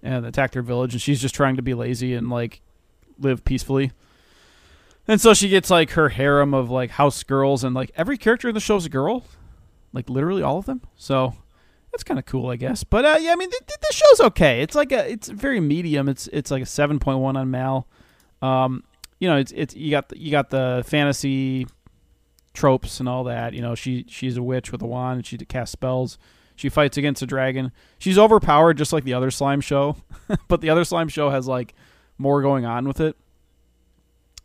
[0.02, 2.62] and attack their village, and she's just trying to be lazy and like
[3.20, 3.92] live peacefully.
[5.08, 8.50] And so she gets like her harem of like house girls, and like every character
[8.50, 9.24] in the show is a girl,
[9.94, 10.82] like literally all of them.
[10.96, 11.34] So
[11.92, 12.84] that's kind of cool, I guess.
[12.84, 14.62] But uh, yeah, I mean, the, the- show's okay.
[14.62, 16.10] It's like a, it's very medium.
[16.10, 17.88] It's it's like a seven point one on Mal.
[18.42, 18.84] Um,
[19.20, 21.68] you know, it's it's you got the, you got the fantasy
[22.58, 23.54] tropes and all that.
[23.54, 26.18] You know, she she's a witch with a wand and she casts spells.
[26.56, 27.72] She fights against a dragon.
[28.00, 29.98] She's overpowered just like the other slime show,
[30.48, 31.76] but the other slime show has like
[32.18, 33.16] more going on with it.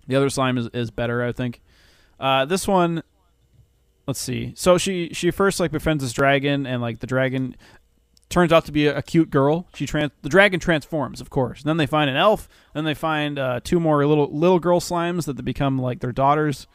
[0.06, 1.62] The other slime is, is better, I think.
[2.20, 3.02] Uh, this one,
[4.06, 4.52] let's see.
[4.56, 7.56] So she she first like befriends this dragon, and like the dragon
[8.28, 9.66] turns out to be a, a cute girl.
[9.74, 11.62] She trans the dragon transforms, of course.
[11.62, 12.48] And then they find an elf.
[12.74, 16.12] Then they find uh, two more little little girl slimes that they become like their
[16.12, 16.66] daughters,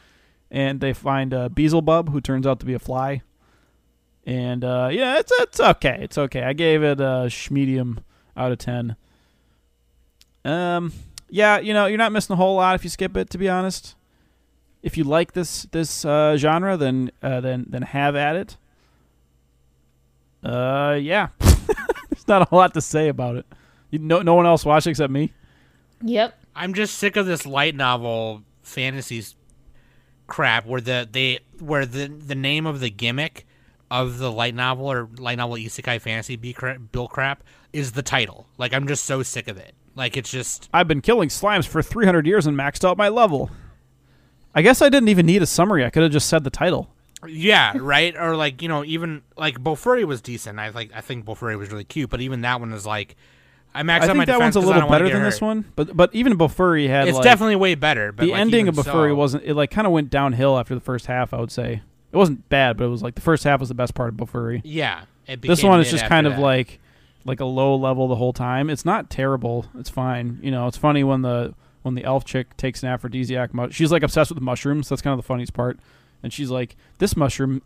[0.49, 3.21] and they find uh, Beelzebub, who turns out to be a fly.
[4.25, 5.99] And uh, yeah, it's it's okay.
[6.01, 6.43] It's okay.
[6.43, 8.01] I gave it a medium
[8.35, 8.95] out of ten.
[10.43, 10.91] Um,
[11.29, 13.29] yeah, you know, you're not missing a whole lot if you skip it.
[13.29, 13.95] To be honest,
[14.83, 18.57] if you like this this uh, genre, then uh, then then have at it.
[20.43, 23.45] Uh, yeah, there's not a lot to say about it.
[23.91, 25.31] You, no, no one else watched except me.
[26.01, 26.37] Yep.
[26.55, 29.35] I'm just sick of this light novel fantasies
[30.27, 33.45] crap where the they where the the name of the gimmick
[33.89, 38.47] of the light novel or light novel isekai fantasy bill crap is the title.
[38.57, 39.73] Like I'm just so sick of it.
[39.95, 43.49] Like it's just I've been killing slimes for 300 years and maxed out my level.
[44.53, 45.85] I guess I didn't even need a summary.
[45.85, 46.89] I could have just said the title.
[47.27, 48.15] yeah, right?
[48.17, 50.59] or like, you know, even like Bofuri was decent.
[50.59, 53.15] I like I think Bofuri was really cute, but even that one is like
[53.77, 55.65] I maxed I out think my that defense one's a little better than this one,
[55.75, 58.75] but but even Bofuri had It's like, definitely way better, but the like, ending of
[58.75, 59.43] Bofuri so- wasn't.
[59.43, 61.33] It like kind of went downhill after the first half.
[61.33, 63.75] I would say it wasn't bad, but it was like the first half was the
[63.75, 64.61] best part of Bofuri.
[64.63, 65.03] Yeah.
[65.27, 66.41] This one is just kind of that.
[66.41, 66.79] like
[67.25, 68.69] like a low level the whole time.
[68.69, 69.65] It's not terrible.
[69.77, 70.39] It's fine.
[70.41, 71.53] You know, it's funny when the
[71.83, 73.53] when the elf chick takes an aphrodisiac.
[73.53, 74.89] Mu- she's like obsessed with mushrooms.
[74.89, 75.79] That's kind of the funniest part.
[76.27, 77.61] And she's like, "This mushroom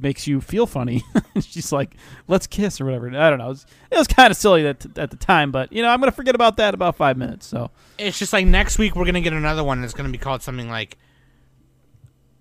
[0.00, 1.04] makes you feel funny."
[1.42, 1.94] she's like,
[2.28, 3.08] "Let's kiss" or whatever.
[3.08, 3.44] I don't know.
[3.44, 6.12] It was, was kind of silly at, at the time, but you know, I'm gonna
[6.12, 7.44] forget about that in about five minutes.
[7.46, 9.76] So it's just like next week we're gonna get another one.
[9.76, 10.96] and It's gonna be called something like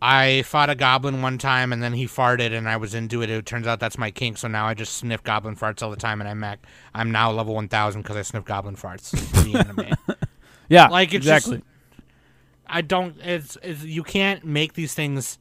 [0.01, 3.29] I fought a goblin one time and then he farted and I was into it.
[3.29, 5.95] It turns out that's my kink, so now I just sniff goblin farts all the
[5.97, 6.59] time and I'm at,
[6.93, 9.13] I'm now level 1000 because I sniff goblin farts
[9.45, 10.17] in the anime.
[10.69, 11.57] Yeah, Like it's exactly.
[11.57, 11.67] just
[12.67, 15.37] I don't it's, it's you can't make these things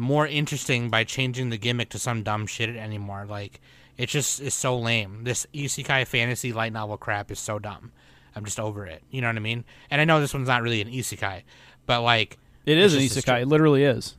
[0.00, 3.26] more interesting by changing the gimmick to some dumb shit anymore.
[3.28, 3.60] Like
[3.96, 5.24] it just is so lame.
[5.24, 7.92] This isekai fantasy light novel crap is so dumb.
[8.34, 9.02] I'm just over it.
[9.10, 9.64] You know what I mean?
[9.90, 11.42] And I know this one's not really an isekai,
[11.86, 13.42] but like it is an it's just a isekai.
[13.42, 14.14] It literally is.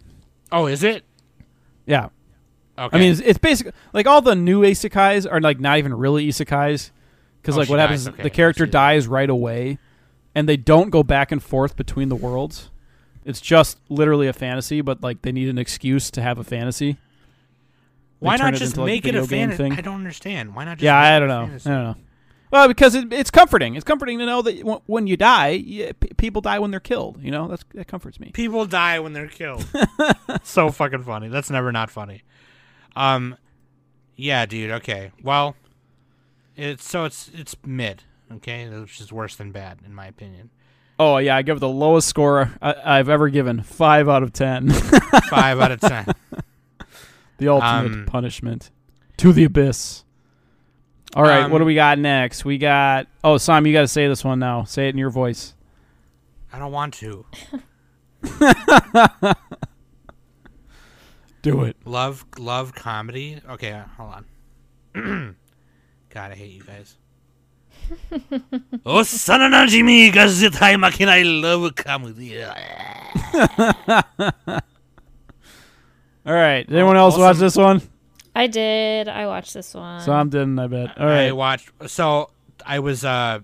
[0.52, 1.04] oh, is it?
[1.86, 2.10] Yeah.
[2.78, 2.98] Okay.
[2.98, 6.28] I mean, it's, it's basically like all the new isekais are like not even really
[6.28, 6.92] isekais
[7.42, 9.78] because Oh, like what dies, happens is okay, the character dies right away,
[10.36, 12.70] and they don't go back and forth between the worlds.
[13.26, 16.94] It's just literally a fantasy, but like they need an excuse to have a fantasy.
[16.94, 19.72] They Why not just into, like, make it a fantasy?
[19.72, 20.56] I don't understand.
[20.56, 21.46] Why not just Yeah, I don't know.
[21.48, 21.70] fantasy?
[21.70, 21.96] I don't know.
[22.52, 23.76] Well, because it, it's comforting.
[23.76, 26.80] It's comforting to know that w- when you die, y p- people die when they're
[26.82, 27.24] killed.
[27.24, 28.32] You know, that's that comforts me.
[28.34, 29.66] People die when they're killed.
[30.44, 31.30] so fucking funny.
[31.30, 32.24] That's never not funny.
[32.96, 33.38] Um,
[34.18, 34.72] yeah, dude.
[34.72, 35.12] Okay.
[35.24, 35.56] Well,
[36.58, 38.04] it's so it's it's mid.
[38.34, 40.50] Okay, which is worse than bad in my opinion.
[41.04, 44.34] Oh yeah, I give it the lowest score I, I've ever given, five out of
[44.34, 44.70] ten.
[45.32, 46.06] Five out of ten.
[47.38, 48.70] the ultimate Um, punishment
[49.18, 50.04] to the abyss.
[51.16, 52.45] All right, what do Um, we got next?
[52.45, 54.64] We got oh, Sam, you got to say this one now.
[54.66, 55.56] Say it in your voice.
[56.54, 57.26] I don't want to.
[61.41, 61.78] Do it.
[61.86, 63.41] Love love comedy.
[63.49, 64.14] Okay, hold
[64.93, 65.36] on.
[66.10, 66.95] God, I hate you guys.
[68.86, 71.28] oh, sananajimi gazetai makin I can.
[71.28, 72.42] I love a comedy.
[76.26, 76.68] All right.
[76.68, 77.82] Did anyone else watch this one?
[78.36, 79.08] I did.
[79.08, 80.02] I watched this one.
[80.02, 80.60] Sam didn't.
[80.60, 80.98] I bet.
[81.00, 81.28] All right.
[81.28, 81.72] I watched.
[81.88, 82.30] So
[82.66, 83.04] I was.
[83.04, 83.39] uh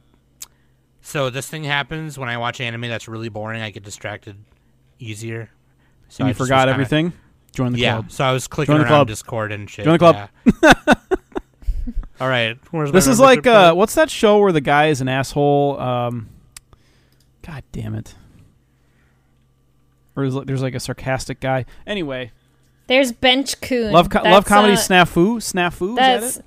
[1.02, 3.62] So this thing happens when I watch anime that's really boring.
[3.62, 4.38] I get distracted
[5.00, 5.50] easier.
[6.10, 7.14] So And I you just forgot kinda- everything.
[7.54, 7.94] Join the Yeah.
[7.94, 8.12] club.
[8.12, 9.08] So I was clicking Join the around club.
[9.08, 9.86] Discord and shit.
[9.86, 10.30] Join the club.
[10.64, 10.94] yeah.
[12.20, 12.58] All right.
[12.72, 15.80] Where's This is like uh, what's that show where the guy is an asshole?
[15.80, 16.30] Um,
[17.44, 18.16] God damn it.
[20.16, 21.66] Or is, there's like a sarcastic guy.
[21.86, 22.32] Anyway,
[22.88, 23.92] There's Bench Coon.
[23.92, 25.90] love co- love comedy uh, snafu snafu.
[25.92, 26.46] Is that That's it?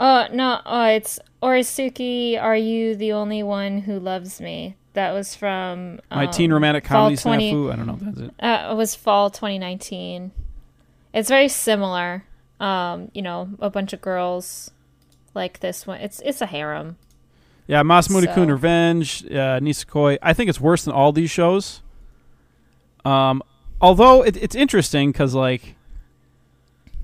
[0.00, 2.40] uh no uh it's Oresuki.
[2.40, 4.76] Are you the only one who loves me?
[4.94, 7.72] That was from My um, teen romantic comedy 20 snafu.
[7.72, 8.34] I don't know if that's it.
[8.40, 10.32] Uh, it was fall 2019.
[11.12, 12.24] It's very similar.
[12.60, 14.70] Um, you know, a bunch of girls
[15.34, 16.00] like this one.
[16.00, 16.96] It's it's a harem.
[17.66, 20.18] Yeah, Masamune Kun So- Revenge, uh, Nisekoi.
[20.22, 21.80] I think it's worse than all these shows.
[23.04, 23.42] Um,
[23.80, 25.76] although it, it's interesting because like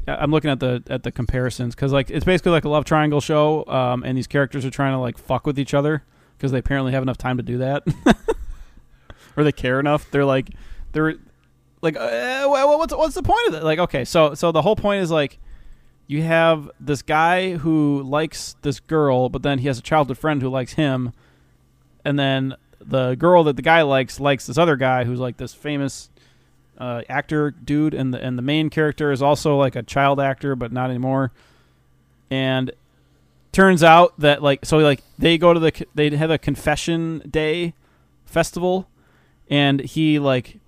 [0.06, 3.20] I'm looking at the at the comparisons because like it's basically like a love triangle
[3.20, 6.02] show, um, and these characters are trying to like fuck with each other
[6.36, 7.82] because they apparently have enough time to do that,
[9.36, 10.10] or they care enough.
[10.10, 10.50] They're like
[10.92, 11.14] they're
[11.82, 13.62] like uh, wha- wha- what's what's the point of it?
[13.62, 15.38] Like okay, so so the whole point is like
[16.10, 20.42] you have this guy who likes this girl, but then he has a childhood friend
[20.42, 21.12] who likes him,
[22.04, 25.54] and then the girl that the guy likes likes this other guy who's like this
[25.54, 26.10] famous
[26.78, 30.56] uh, actor dude, and the and the main character is also like a child actor,
[30.56, 31.30] but not anymore.
[32.28, 32.72] And
[33.52, 37.72] turns out that like so like they go to the they have a confession day
[38.24, 38.88] festival,
[39.48, 40.58] and he like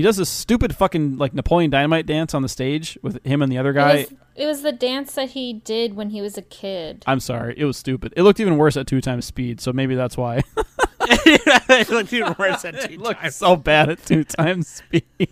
[0.00, 3.52] he does this stupid fucking like Napoleon Dynamite dance on the stage with him and
[3.52, 3.90] the other guy.
[3.96, 7.04] It was, it was the dance that he did when he was a kid.
[7.06, 8.14] I'm sorry, it was stupid.
[8.16, 10.42] It looked even worse at two times speed, so maybe that's why.
[11.00, 13.36] it looked even worse at two it looked times.
[13.36, 15.04] so bad at two times speed.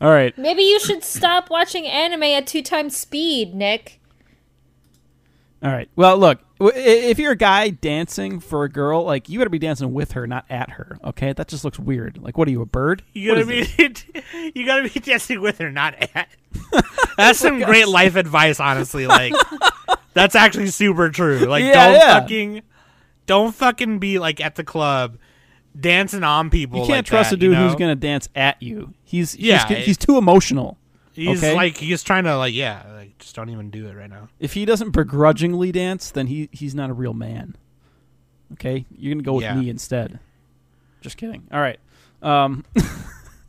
[0.00, 4.00] All right, Maybe you should stop watching anime at two times speed, Nick.
[5.62, 5.88] all right.
[5.96, 9.50] Well, look, w- i- if you're a guy dancing for a girl, like you better
[9.50, 10.98] be dancing with her, not at her.
[11.04, 12.18] Okay, that just looks weird.
[12.18, 13.02] Like, what are you, a bird?
[13.12, 13.66] You gotta be,
[14.54, 16.28] you gotta be dancing with her, not at.
[17.16, 19.06] That's some oh great life advice, honestly.
[19.06, 19.34] Like,
[20.14, 21.40] that's actually super true.
[21.40, 22.20] Like, Yeah, don't yeah.
[22.20, 22.62] fucking,
[23.26, 25.18] don't fucking be like at the club
[25.78, 26.80] dancing on people.
[26.80, 27.66] You can't like trust that, a dude you know?
[27.68, 28.94] who's gonna dance at you.
[29.04, 30.78] He's Yeah, he's, he's too emotional.
[31.18, 31.54] He's okay?
[31.54, 34.28] like, he's trying to like, yeah, like, just don't even do it right now.
[34.38, 37.56] If he doesn't begrudgingly dance, then he he's not a real man.
[38.52, 39.54] Okay, you're gonna go with Yeah.
[39.56, 40.20] me instead.
[41.00, 41.48] Just kidding.
[41.52, 41.78] All right,
[42.22, 42.64] um,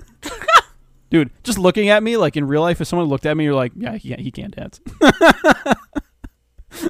[1.11, 3.53] dude, just looking at me like in real life, if someone looked at me, you're
[3.55, 4.81] like, yeah, he, he can't dance.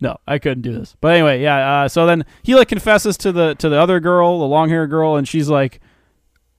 [0.00, 0.96] no, I couldn't do this.
[1.00, 1.82] But anyway, yeah.
[1.82, 4.86] Uh, so then he like confesses to the to the other girl, the long hair
[4.86, 5.80] girl, and she's like.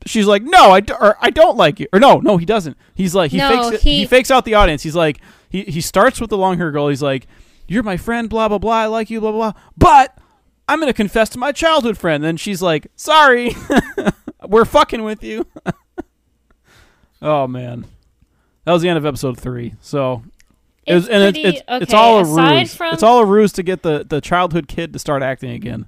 [0.05, 1.87] She's like, no, I, d- or, I don't like you.
[1.91, 2.77] Or no, no, he doesn't.
[2.93, 4.83] He's like, he No, fakes he- he fakes out the audience.
[4.83, 6.89] He's like, he, he starts with the long hair girl.
[6.89, 7.25] He's like,
[7.67, 8.73] you're my friend, blah blah blah.
[8.73, 9.61] I like you, blah blah blah.
[9.77, 10.17] But
[10.69, 12.23] I'm gonna confess to my childhood friend.
[12.23, 13.55] Then she's like, sorry,
[14.47, 15.47] we're fucking with you.
[17.21, 17.85] Oh man,
[18.65, 19.73] that was the end of episode three.
[19.81, 20.23] So
[20.85, 22.23] it was, It's and it's pretty- it's, it's okay, all a
[22.59, 22.75] ruse.
[22.75, 25.87] from- it's all a ruse to get the the childhood kid to start acting again.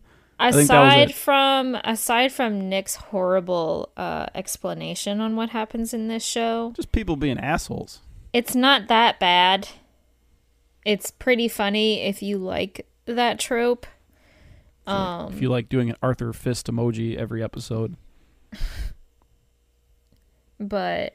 [0.52, 6.08] Think that was aside from aside from Nick's horrible uh, explanation on what happens in
[6.08, 8.02] this show, Just people being assholes.
[8.34, 9.68] it's not that bad.
[10.86, 13.86] It's pretty funny if you like that trope.
[14.86, 17.96] Um, if you like doing an Arthur fist emoji every episode.
[20.60, 21.14] but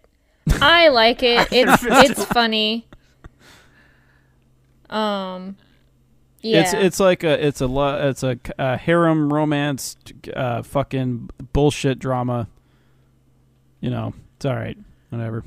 [0.60, 1.48] I like it.
[1.52, 2.86] It's it's funny.
[4.90, 5.56] Um,
[6.42, 9.96] yeah, It's it's like a it's a lo- it's a, a harem romance,
[10.34, 12.48] uh, fucking bullshit drama.
[13.80, 14.76] You know, it's all right.
[15.10, 15.44] Whatever.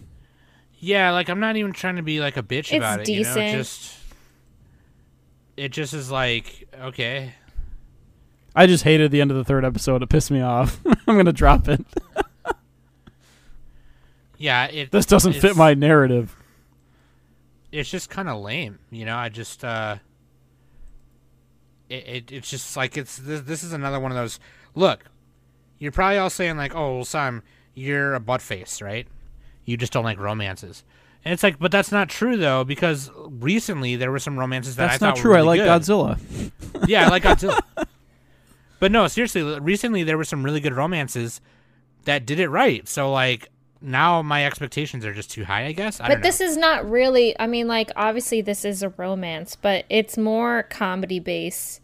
[0.79, 3.09] Yeah, like I'm not even trying to be like a bitch It's about it.
[3.09, 3.45] You know, decent.
[3.47, 3.97] it just
[5.57, 7.33] it just is like okay.
[8.55, 10.01] I just hated the end of the third episode.
[10.01, 10.79] It pissed me off.
[11.07, 11.85] I'm gonna drop it.
[14.37, 16.35] Yeah, it This doesn't fit my narrative.
[17.71, 18.79] It's just kind of lame.
[18.91, 19.97] You know, I just uh.
[21.89, 24.39] It, it it's just like it's this, this is another one of those.
[24.73, 25.05] Look,
[25.79, 29.07] you're probably all saying like, "Oh, well, Sam, you're a butt face, right?
[29.65, 30.83] You just don't like romances."
[31.25, 34.91] And it's like, but that's not true though, because recently there were some romances that
[34.91, 35.31] That's I not true.
[35.31, 35.67] Were I like good.
[35.67, 36.19] Godzilla.
[36.87, 37.59] Yeah, I like Godzilla.
[38.79, 41.41] but no, seriously, recently there were some really good romances
[42.03, 42.87] that did it right.
[42.87, 43.49] So like
[43.81, 45.99] now my expectations are just too high, I guess.
[45.99, 47.37] I but don't this is not really.
[47.39, 51.81] I mean, like obviously this is a romance, but it's more comedy based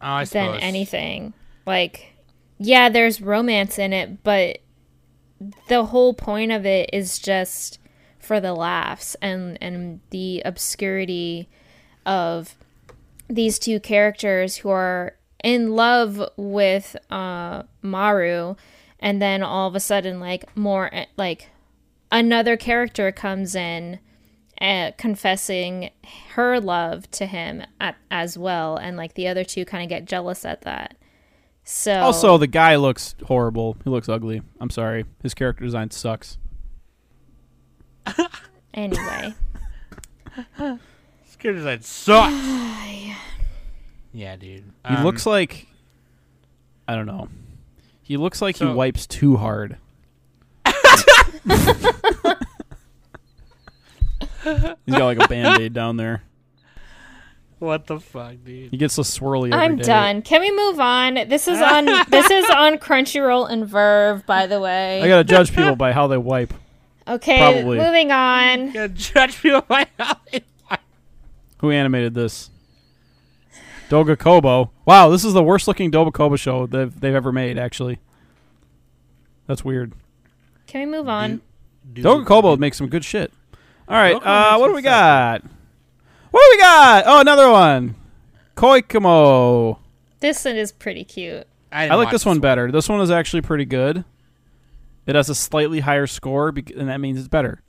[0.00, 1.34] oh, than anything.
[1.66, 2.14] Like,
[2.58, 4.58] yeah, there's romance in it, but
[5.68, 7.78] the whole point of it is just
[8.18, 11.48] for the laughs and and the obscurity
[12.06, 12.56] of
[13.28, 18.54] these two characters who are in love with uh Maru
[19.02, 21.50] and then all of a sudden like more eh, like
[22.10, 23.98] another character comes in
[24.60, 25.90] uh, confessing
[26.34, 30.04] her love to him at, as well and like the other two kind of get
[30.06, 30.96] jealous at that
[31.64, 33.76] so Also, the guy looks horrible.
[33.84, 34.42] He looks ugly.
[34.60, 35.04] I'm sorry.
[35.22, 36.36] His character design sucks.
[38.74, 39.32] anyway
[41.24, 42.34] Scared design sucks.
[44.12, 44.64] yeah, dude.
[44.88, 45.68] He Um, looks like
[46.88, 47.28] I don't know.
[48.02, 49.78] He looks like he wipes too hard.
[54.44, 56.22] He's got like a band-aid down there.
[57.60, 58.72] What the fuck, dude?
[58.72, 59.84] He gets so swirly every I'm day.
[59.84, 60.22] done.
[60.22, 61.14] Can we move on?
[61.14, 65.00] This is on this is on Crunchyroll and VRV, by the way.
[65.00, 66.52] I gotta judge people by how they wipe.
[67.06, 67.78] okay, probably.
[67.78, 68.72] moving on.
[68.72, 70.80] Gotta judge people by how they wipe.
[71.58, 72.50] Who animated this?
[73.92, 74.70] Doga Kobo.
[74.86, 77.58] Wow, this is the worst looking Doga Kobo show they've they've ever made.
[77.58, 77.98] Actually,
[79.46, 79.92] that's weird.
[80.66, 81.42] Can we move on?
[81.92, 83.30] Doga Kobo makes some good shit.
[83.86, 85.42] All right, uh, what do we got?
[86.30, 87.04] What do we got?
[87.06, 87.94] Oh, another one.
[88.56, 89.78] Koikimo.
[90.20, 91.46] This one is pretty cute.
[91.70, 92.72] I, I like watch this one better.
[92.72, 94.04] This one is actually pretty good.
[95.04, 97.60] It has a slightly higher score, bec- and that means it's better.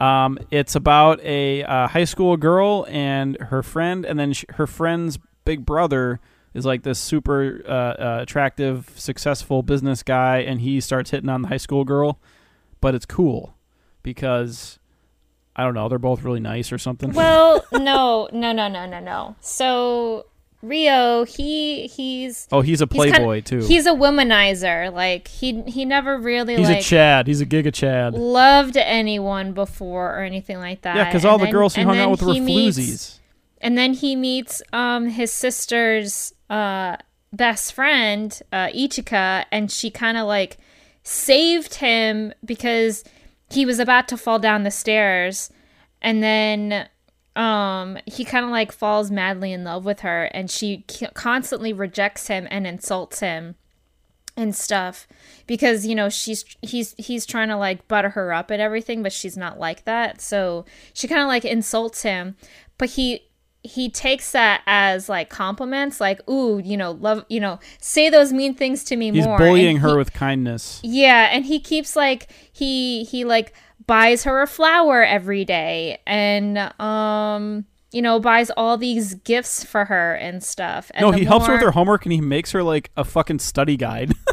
[0.00, 4.66] Um, it's about a uh, high school girl and her friend, and then sh- her
[4.66, 6.20] friend's big brother
[6.52, 11.42] is like this super uh, uh, attractive, successful business guy, and he starts hitting on
[11.42, 12.18] the high school girl.
[12.80, 13.56] But it's cool
[14.02, 14.78] because
[15.56, 17.12] I don't know, they're both really nice or something.
[17.12, 19.36] Well, no, no, no, no, no, no.
[19.40, 20.26] So
[20.64, 23.58] Rio, he he's oh, he's a he's kinda- playboy too.
[23.60, 24.92] He's a womanizer.
[24.92, 27.26] Like he he never really He's like a Chad.
[27.26, 28.14] He's a Giga Chad.
[28.14, 30.96] loved anyone before or anything like that.
[30.96, 33.18] Yeah, because all the girls he hung out with were meets- floozies.
[33.60, 36.96] and then he meets um his sister's uh
[37.32, 40.56] best friend uh Ichika and she kind of like
[41.02, 43.04] saved him because
[43.50, 45.50] he was about to fall down the stairs
[46.00, 46.88] and then
[47.36, 52.28] um he kind of like falls madly in love with her and she constantly rejects
[52.28, 53.56] him and insults him
[54.36, 55.06] and stuff
[55.46, 59.12] because you know she's he's he's trying to like butter her up and everything but
[59.12, 62.36] she's not like that so she kind of like insults him
[62.78, 63.20] but he
[63.62, 68.32] he takes that as like compliments like ooh you know love you know say those
[68.32, 70.80] mean things to me He's more bullying And her he- with kindness.
[70.84, 73.54] yeah, and he keeps like he he like
[73.86, 79.84] buys her a flower every day and um you know buys all these gifts for
[79.84, 80.90] her and stuff.
[80.94, 83.38] And no, he helps her with her homework and he makes her like a fucking
[83.38, 84.12] study guide.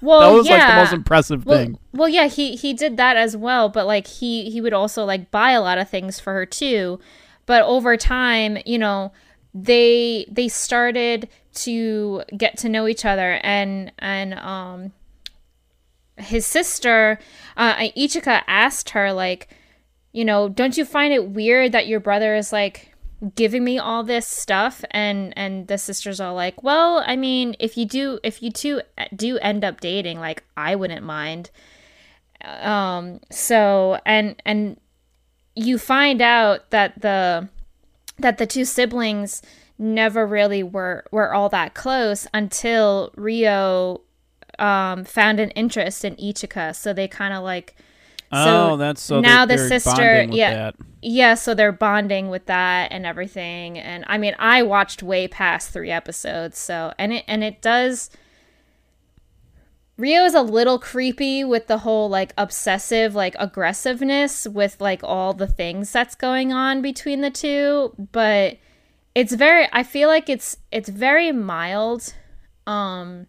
[0.00, 0.58] Well, that was yeah.
[0.58, 1.78] like the most impressive well, thing.
[1.92, 5.30] well, yeah, he he did that as well, but like he he would also like
[5.30, 7.00] buy a lot of things for her too.
[7.46, 9.12] But over time, you know,
[9.54, 14.92] they they started to get to know each other and and um
[16.18, 17.18] his sister,
[17.56, 19.48] uh, Ichika asked her like,
[20.12, 22.94] you know, don't you find it weird that your brother is like
[23.34, 24.84] giving me all this stuff?
[24.90, 28.80] And and the sisters are like well i mean if you do if you two
[29.14, 31.50] do end up dating like i wouldn't mind.
[32.44, 34.80] Um so and and
[35.54, 37.48] you find out that the
[38.18, 39.42] that the two siblings
[39.78, 44.00] never really were were all that close until rio
[44.58, 47.76] um found an interest in ichika so they kind of like
[48.32, 50.52] oh, that's so now the sister- yeah.
[50.52, 50.74] that.
[51.02, 53.78] yeah, so they're bonding with that and everything.
[53.78, 58.10] And I mean, I watched way past three episodes, so and it and it does.
[59.96, 65.34] Rio is a little creepy with the whole like obsessive like aggressiveness with like all
[65.34, 68.58] the things that's going on between the two, but
[69.14, 72.14] it's very I feel like it's it's very mild.
[72.66, 73.26] Um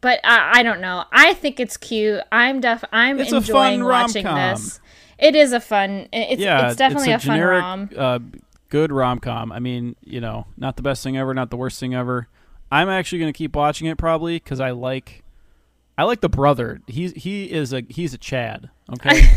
[0.00, 1.04] but I, I don't know.
[1.12, 2.22] I think it's cute.
[2.32, 4.80] I'm def I'm It's enjoying watching this.
[5.18, 6.08] It is a fun.
[6.12, 7.90] It's yeah, it's definitely a, a, fun rom.
[7.96, 8.18] Uh,
[8.70, 9.52] good rom com.
[9.52, 12.26] I mean, you know, not the best thing ever, not the worst thing ever.
[12.72, 15.22] I'm actually gonna keep watching it probably because I like,
[15.96, 16.80] I like the brother.
[16.86, 18.70] He's he is a he's a Chad.
[18.94, 19.28] Okay,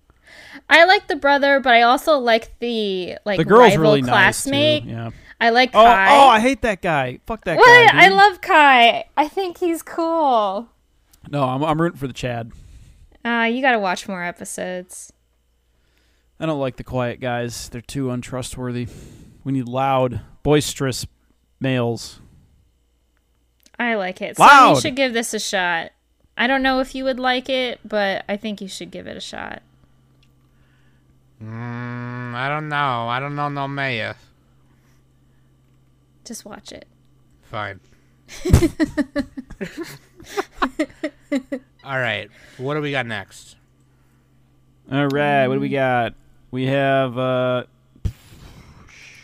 [0.70, 4.86] I like the brother, but I also like the like the girl's rival really classmate.
[4.86, 4.96] nice too.
[4.96, 5.10] Yeah.
[5.40, 6.08] I like Oh, Kai.
[6.16, 7.20] oh, I hate that guy.
[7.26, 7.66] Fuck that what?
[7.92, 8.04] guy.
[8.06, 9.04] I love Kai.
[9.16, 10.68] I think he's cool.
[11.30, 12.52] No, I'm I'm rooting for the Chad.
[13.24, 15.12] Uh, you got to watch more episodes.
[16.40, 17.68] I don't like the quiet guys.
[17.68, 18.86] They're too untrustworthy.
[19.44, 21.06] We need loud, boisterous
[21.60, 22.20] males.
[23.78, 24.36] I like it.
[24.36, 25.90] So you should give this a shot.
[26.36, 29.16] I don't know if you would like it, but I think you should give it
[29.16, 29.62] a shot.
[31.42, 33.08] Mm, I don't know.
[33.08, 34.16] I don't know no mayor.
[36.28, 36.86] Just watch it.
[37.42, 37.80] Fine.
[41.84, 42.28] All right.
[42.58, 43.56] What do we got next?
[44.92, 46.14] All right, what do we got?
[46.50, 47.64] We have uh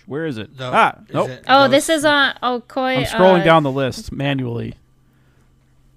[0.07, 0.57] where is it?
[0.57, 1.29] The- ah, is nope.
[1.31, 2.39] it Oh, those- this is on.
[2.43, 2.97] Oh, Koi.
[2.97, 4.75] I'm scrolling uh, down the list manually.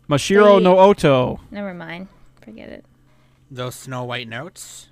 [0.10, 1.40] Mashiro They- no Oto.
[1.52, 2.08] Never mind.
[2.42, 2.86] Forget it.
[3.52, 4.88] those Snow White notes.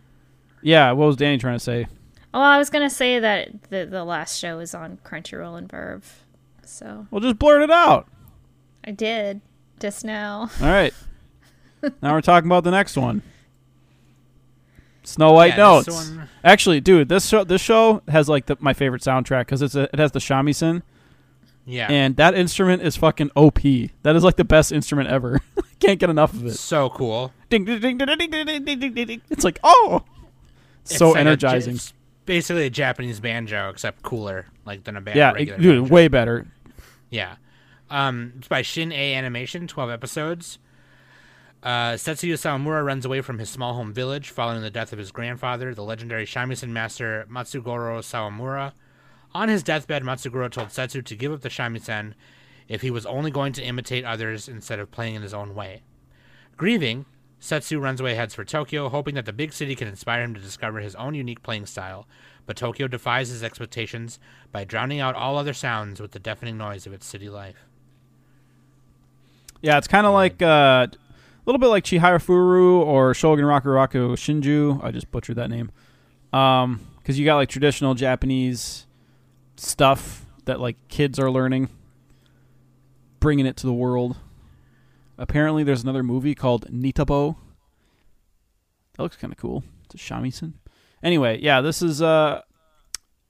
[0.61, 1.87] Yeah, what was Danny trying to say?
[2.35, 6.03] Oh, I was gonna say that the the last show is on Crunchyroll and VRV,
[6.65, 8.07] so Well, just blurt it out.
[8.83, 9.39] I did
[9.79, 10.49] just now.
[10.61, 10.93] All right.
[12.01, 13.21] now we're talking about the next one.
[15.03, 16.11] Snow White Yeah, Notes.
[16.43, 19.83] Actually, dude, this show this show has like the, my favorite soundtrack because it's a,
[19.93, 20.81] it has the shamisen
[21.65, 21.87] Yeah.
[21.89, 23.59] and that instrument is fucking OP.
[24.01, 25.41] That is like the best instrument ever.
[25.79, 26.53] Can't get enough of it.
[26.55, 27.31] so cool.
[27.49, 29.21] Ding ding ding ding ding ding ding ding ding ding.
[29.29, 30.03] It's like oh,
[30.83, 31.75] It's so like energizing.
[31.75, 31.93] it's
[32.25, 35.93] basically a Japanese banjo, except cooler, like than a ba- yeah, regular it- dude, banjo.
[35.93, 36.47] way better.
[37.09, 37.35] Yeah.
[37.89, 40.57] Um, it's by Shin-Ei Animation, 12 episodes.
[41.63, 45.11] Uh, Setsuya Sawamura runs away from his small home village following the death of his
[45.11, 48.73] grandfather, the legendary shamisen master Matsugoro Sawamura.
[49.33, 52.13] On his deathbed, Matsugoro told Setsu to give up the shamisen
[52.67, 55.81] if he was only going to imitate others instead of playing in his own way.
[56.57, 57.05] Grieving,
[57.45, 60.39] Setsu runs away heads for Tokyo, hoping that the big city can inspire him to
[60.39, 62.07] discover his own unique playing style.
[62.47, 64.19] But Tokyo defies his expectations
[64.51, 67.67] by drowning out all other sounds with the deafening noise of its city life.
[69.61, 70.97] Yeah, it's kind of like uh, a
[71.45, 74.83] little bit like Chihayafuru or Shogun Rakuraku Shinju.
[74.83, 75.71] I just butchered that name.
[76.33, 78.87] Um, because you got like traditional Japanese
[79.55, 81.69] stuff that like kids are learning,
[83.19, 84.17] bringing it to the world.
[85.17, 87.35] Apparently, there's another movie called Nitabo.
[88.97, 89.63] That looks kind of cool.
[89.85, 90.53] It's a shamisen.
[91.03, 92.41] Anyway, yeah, this is uh,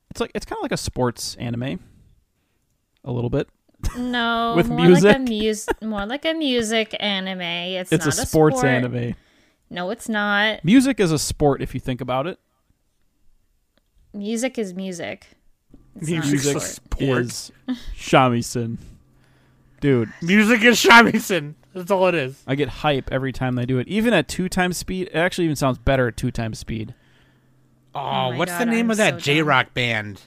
[0.09, 1.79] it's like it's kind of like a sports anime,
[3.03, 3.49] a little bit.
[3.97, 5.67] No, With more like a music?
[5.81, 7.41] mus- more like a music anime.
[7.41, 8.65] It's, It's a not sports sport.
[8.71, 9.15] anime.
[9.69, 10.63] No, it's not.
[10.63, 12.39] Music is a sport if you think about it.
[14.13, 15.27] Music is music.
[15.97, 16.99] It's not a Music's a sport.
[16.99, 17.21] sport.
[17.21, 17.51] is
[17.97, 18.77] shamisen.
[19.81, 21.55] Dude, Music is shamisen.
[21.75, 22.41] That's all it is.
[22.47, 23.87] I get hype every time they do it.
[23.89, 26.95] Even at two times speed, it actually even sounds better at two times speed.
[27.93, 30.21] Oh, my what's the name I'm of that so J Rock band?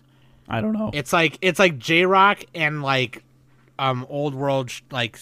[0.47, 0.91] I don't know.
[0.93, 3.25] It's like it's like J Rock and like
[3.79, 5.19] um old world sh- like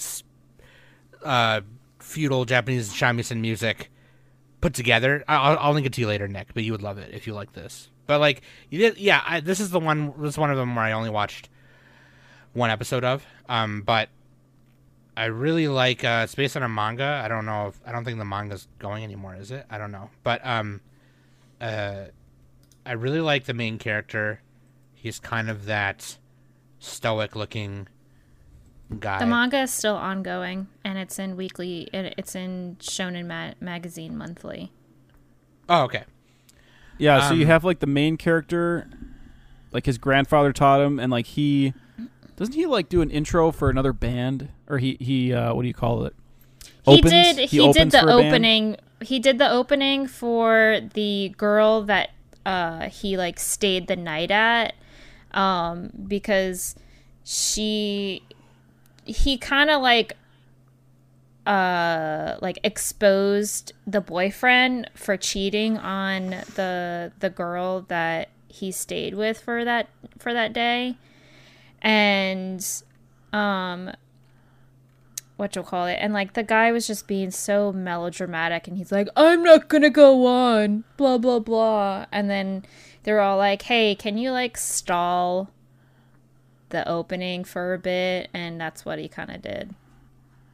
[1.22, 1.60] uh
[2.00, 3.90] feudal Japanese shamisen music
[4.60, 5.24] put together.
[5.28, 6.54] I- I'll, I'll link it to you later, Nick.
[6.54, 7.88] But you would love it if you like this.
[8.06, 9.22] But like, you did, yeah.
[9.24, 10.12] I, this is the one.
[10.18, 11.48] This is one of them where I only watched
[12.52, 13.24] one episode of.
[13.48, 14.08] Um, but
[15.16, 16.04] I really like.
[16.04, 17.20] Uh, it's based on a manga.
[17.24, 19.34] I don't know if I don't think the manga's going anymore.
[19.34, 19.64] Is it?
[19.70, 20.10] I don't know.
[20.22, 20.80] But um,
[21.60, 22.04] uh,
[22.84, 24.40] I really like the main character.
[24.94, 26.18] He's kind of that
[26.78, 27.88] stoic looking
[29.00, 29.18] guy.
[29.18, 31.88] The manga is still ongoing, and it's in weekly.
[31.92, 34.70] it- It's in Shonen ma- magazine monthly.
[35.68, 36.04] oh, okay.
[36.98, 38.88] Yeah, so you Um, have like the main character,
[39.72, 41.74] like his grandfather taught him, and like he
[42.37, 45.68] doesn't he like do an intro for another band, or he he uh, what do
[45.68, 46.14] you call it?
[46.84, 47.39] He did.
[47.39, 48.11] He He, did the band?
[48.11, 48.76] opening.
[49.01, 52.11] He did the opening for the girl that
[52.45, 54.74] uh, he like stayed the night at,
[55.32, 56.76] um, because
[57.24, 58.22] she
[59.05, 60.16] he kind of like
[61.47, 69.41] uh like exposed the boyfriend for cheating on the the girl that he stayed with
[69.41, 70.97] for that for that day
[71.82, 72.66] and
[73.32, 73.90] um
[75.36, 75.98] what you'll call it.
[76.00, 79.90] And like the guy was just being so melodramatic and he's like i'm not gonna
[79.90, 82.06] go on blah blah blah.
[82.10, 82.64] And then
[83.02, 85.50] they're all like hey can you like stall
[86.70, 88.28] the opening for a bit?
[88.34, 89.74] And that's what he kind of did.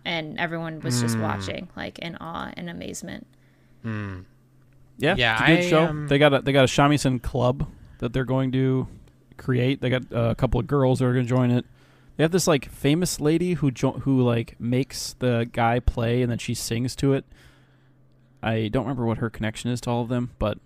[0.04, 3.26] And everyone was just watching like in awe and amazement.
[3.84, 5.84] Yeah, Yeah, it's a good I, show.
[5.86, 7.68] um, they got a they got a shamisen club
[7.98, 8.88] that they're going to
[9.33, 9.80] create.
[9.80, 11.64] They got uh, a couple of girls that are going to join it.
[12.16, 16.30] They have this like famous lady who jo- who like makes the guy play and
[16.30, 17.24] then she sings to it.
[18.43, 20.59] I don't remember what her connection is to all of them, but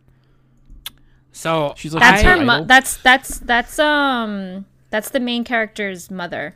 [1.33, 6.55] So she's like that's her mo- that's that's that's um that's the main character's mother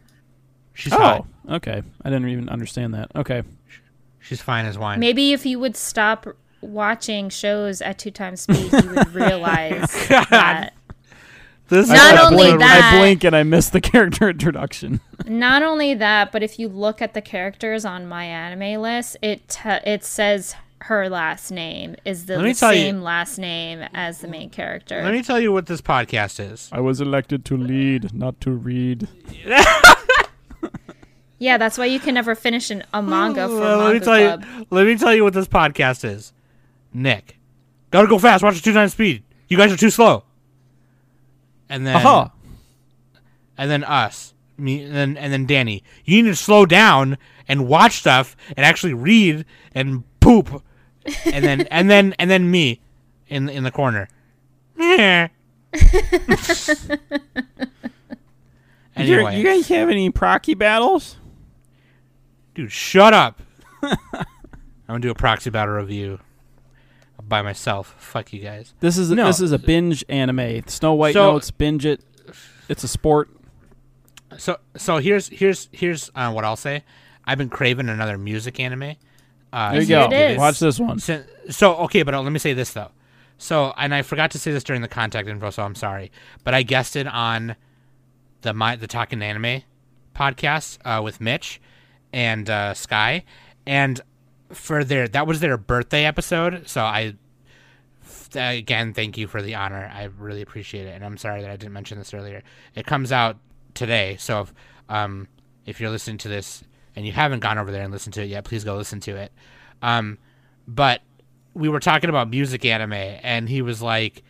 [0.75, 1.27] she's hot.
[1.49, 1.83] Oh, okay.
[2.05, 3.11] I didn't even understand that.
[3.15, 3.43] Okay.
[4.19, 4.99] She's fine as wine.
[5.01, 6.27] maybe if you would stop
[6.63, 10.73] watching shows at two times speed you would realize that
[11.71, 15.01] This Not I, I only blink, that- I blink and I miss the character introduction.
[15.27, 19.49] Not only that, but if you look at the characters on my anime list, it
[19.49, 20.55] te- it says
[20.85, 24.51] her last name is the Let me tell you- same last name as the main
[24.51, 25.03] character.
[25.03, 26.69] Let me tell you what this podcast is.
[26.73, 29.07] I was elected to lead, not to read.
[31.39, 34.05] yeah, that's why you can never finish an, a manga for Well, let me manga
[34.05, 34.45] tell club.
[34.59, 34.67] you.
[34.71, 36.33] Let me tell you what this podcast is.
[36.93, 37.39] Nick,
[37.91, 38.43] gotta go fast.
[38.43, 39.23] Watch it two times speed.
[39.49, 40.25] You guys are too slow.
[41.71, 42.33] And then, Aha!
[43.57, 45.83] and then us, me, and then and then Danny.
[46.05, 47.17] You need to slow down
[47.49, 50.63] and watch stuff and actually read and poop,
[51.25, 52.81] and then and then and then me,
[53.29, 54.09] in in the corner.
[58.97, 61.17] Anyway, You guys have any proxy battles?
[62.55, 63.41] Dude, shut up.
[63.83, 63.97] I'm
[64.87, 66.19] gonna do a proxy battle review
[67.31, 67.95] by myself.
[67.99, 68.75] Fuck you guys.
[68.81, 69.27] This is No.
[69.27, 70.63] this is a binge anime.
[70.67, 71.51] Snow White So- notes.
[71.51, 72.03] Binge it.
[72.69, 73.31] It's a sport.
[74.37, 76.85] So so here's here's here's uh, what I'll say.
[77.25, 78.95] I've been craving another music anime.
[79.53, 80.05] Uh, There you go.
[80.05, 80.39] it is.
[80.39, 80.99] Watch this one.
[81.01, 82.91] So, so okay, but uh, let me say this though.
[83.39, 86.13] So and I forgot to say this during the contact info, so I'm sorry.
[86.45, 87.57] But I guested on
[88.43, 89.63] the my the Talking Anime
[90.15, 91.61] podcast uh, with Mitch
[92.13, 93.25] and uh, Sky,
[93.67, 94.01] and
[94.53, 96.69] for their that was their birthday episode.
[96.69, 97.15] So I
[98.35, 99.91] again thank you for the honor.
[99.93, 102.43] I really appreciate it, and I'm sorry that I didn't mention this earlier.
[102.75, 103.39] It comes out
[103.75, 104.55] today, so if,
[104.89, 105.29] um,
[105.67, 106.65] if you're listening to this
[106.97, 109.17] and you haven't gone over there and listened to it yet, please go listen to
[109.17, 109.33] it.
[109.83, 110.19] Um,
[110.67, 111.03] but
[111.55, 114.23] we were talking about music anime, and he was like,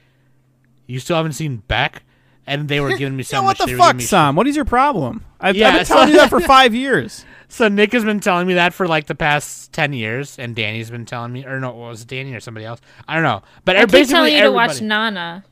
[0.87, 2.03] "You still haven't seen Beck?"
[2.51, 3.61] And they were giving me so Yeah, much.
[3.61, 4.35] what the fuck, Sam?
[4.35, 5.25] What is your problem?
[5.41, 7.25] I've, Yeah, I've been so- telling you that for five years.
[7.49, 10.91] So Nick has been telling me that for like the past ten years, and Danny's
[10.91, 12.81] been telling me, or no, was it Danny or somebody else?
[13.09, 13.43] I don't know.
[13.65, 15.45] But I keep basically telling you to watch Nana.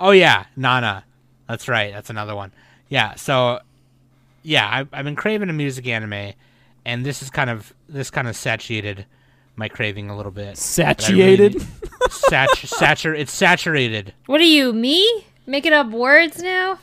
[0.00, 1.04] Oh yeah, Nana.
[1.48, 1.92] That's right.
[1.92, 2.52] That's another one.
[2.88, 3.14] Yeah.
[3.16, 3.60] So,
[4.42, 6.32] yeah, I, I've been craving a music anime,
[6.86, 9.04] and this is kind of this kind of satiated
[9.56, 10.54] my craving a little bit.
[10.76, 11.66] But I really Satiated.
[12.10, 14.14] Sat- satur- It's saturated.
[14.26, 15.26] What are you, me?
[15.48, 16.78] Making up words now?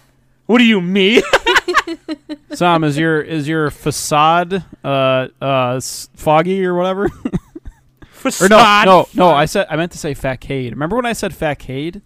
[0.48, 1.22] What do you mean?
[2.54, 7.04] Sam, is your is your facade uh uh foggy or whatever?
[8.42, 9.30] or no, no, no.
[9.30, 10.72] I said I meant to say facade.
[10.72, 12.02] Remember when I said facade?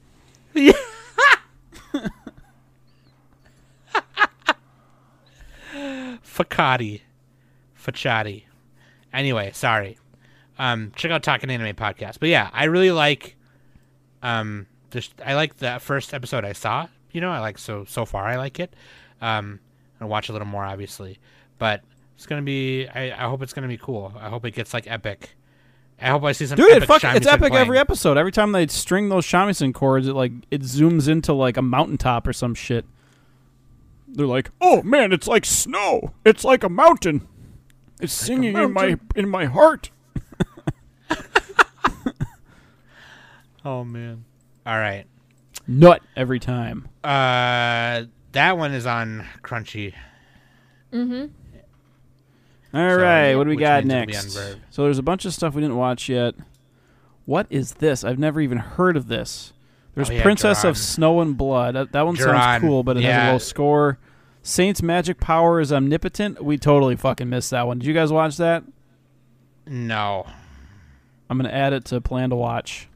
[6.21, 7.01] Facati.
[7.81, 8.43] Facciati.
[9.13, 9.97] Anyway, sorry.
[10.57, 12.19] Um, check out Talking Anime podcast.
[12.19, 13.37] But yeah, I really like.
[14.21, 14.67] Um,
[15.25, 16.87] I like the first episode I saw.
[17.11, 18.73] You know, I like so so far I like it.
[19.21, 19.59] Um,
[19.99, 21.19] I'll watch a little more obviously,
[21.57, 21.81] but
[22.15, 22.87] it's gonna be.
[22.87, 24.13] I, I hope it's gonna be cool.
[24.19, 25.35] I hope it gets like epic.
[26.01, 26.57] I hope I see some.
[26.57, 27.55] Dude, it epic fuck, it's epic playing.
[27.55, 28.17] every episode.
[28.17, 32.27] Every time they string those shamisen chords, it like it zooms into like a mountaintop
[32.27, 32.85] or some shit.
[34.07, 36.13] They're like, "Oh man, it's like snow.
[36.25, 37.27] It's like a mountain.
[38.01, 39.91] It's singing in my in my heart."
[43.65, 44.25] Oh man.
[44.69, 45.05] All right.
[45.67, 46.87] Nut every time.
[47.03, 48.03] Uh,
[48.33, 49.93] that one is on Crunchy.
[50.93, 50.99] All
[52.71, 54.57] So, right, what do we got means it'll be next?
[54.69, 56.35] So there's a bunch of stuff we didn't watch yet.
[57.25, 58.03] What is this?
[58.03, 59.53] I've never even heard of this.
[59.95, 60.69] There's Oh, yeah, Princess Duran.
[60.71, 61.75] of Snow and Blood.
[61.75, 63.97] That, that one Duran, sounds cool, but it has a low score.
[64.43, 66.43] Saint's magic power is omnipotent.
[66.43, 67.79] We totally fucking missed that one.
[67.79, 68.63] Did you guys watch that?
[69.67, 70.27] No.
[71.29, 72.87] I'm gonna add it to plan to watch.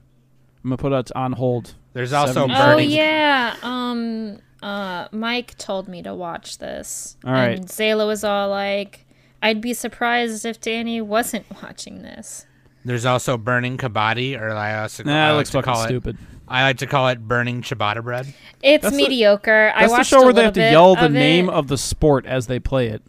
[0.63, 1.73] I'm gonna put it on hold.
[1.93, 2.89] There's also Seven- Oh Burning.
[2.91, 3.55] yeah.
[3.63, 4.39] Um.
[4.61, 5.07] Uh.
[5.11, 7.17] Mike told me to watch this.
[7.25, 7.57] All right.
[7.57, 9.05] And Zayla was all like,
[9.41, 12.45] "I'd be surprised if Danny wasn't watching this."
[12.85, 16.15] There's also Burning Kabaddi, or I also Nah, I like looks to fucking call stupid.
[16.15, 18.33] It, I like to call it Burning Ciabatta bread.
[18.61, 19.71] It's That's the- mediocre.
[19.75, 21.53] I That's the show where they have to yell the of name it.
[21.53, 23.01] of the sport as they play it.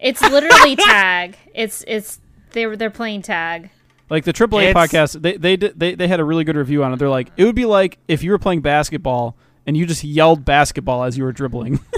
[0.00, 1.36] It's literally tag.
[1.54, 2.20] It's it's
[2.52, 3.70] they were they're playing tag.
[4.10, 6.84] Like the AAA It's- podcast, they they did they, they had a really good review
[6.84, 6.98] on it.
[6.98, 9.36] They're like, it would be like if you were playing basketball
[9.66, 11.80] and you just yelled basketball as you were dribbling.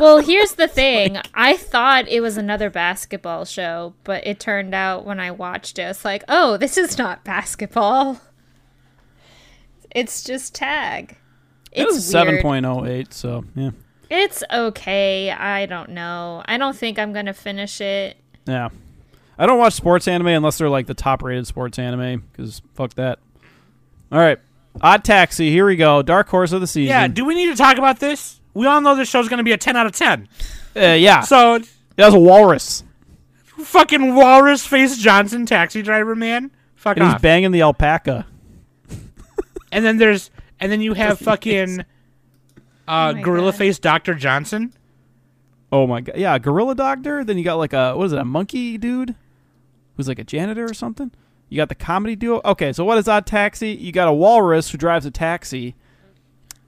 [0.00, 1.18] Well, here's the thing.
[1.34, 5.82] I thought it was another basketball show, but it turned out when I watched it,
[5.82, 8.20] it's like, oh, this is not basketball.
[9.92, 11.16] It's just tag.
[11.72, 13.70] it It's was seven point oh eight, so yeah,
[14.10, 15.30] It's okay.
[15.30, 16.42] I don't know.
[16.46, 18.16] I don't think I'm gonna finish it.
[18.46, 18.70] yeah.
[19.38, 22.94] I don't watch sports anime unless they're like the top rated sports anime because fuck
[22.94, 23.18] that.
[24.12, 24.38] All right,
[24.80, 25.50] Odd Taxi.
[25.50, 26.02] Here we go.
[26.02, 26.88] Dark Horse of the season.
[26.88, 28.40] Yeah, do we need to talk about this?
[28.54, 30.28] We all know this show's going to be a 10 out of 10.
[30.76, 31.22] uh, yeah.
[31.22, 31.58] So,
[31.96, 32.84] that was a walrus,
[33.58, 36.50] fucking Walrus Face Johnson, taxi driver man.
[36.76, 38.26] Fuck and he's banging the alpaca.
[39.72, 40.30] and then there's,
[40.60, 41.80] and then you have fucking
[42.86, 43.58] uh, my Gorilla God.
[43.58, 44.14] Face Dr.
[44.14, 44.72] Johnson.
[45.72, 47.24] Oh my god, yeah, gorilla doctor.
[47.24, 49.16] Then you got like a what is it, a monkey dude,
[49.96, 51.10] who's like a janitor or something.
[51.48, 52.40] You got the comedy duo.
[52.44, 53.70] Okay, so what is Odd Taxi?
[53.70, 55.74] You got a walrus who drives a taxi,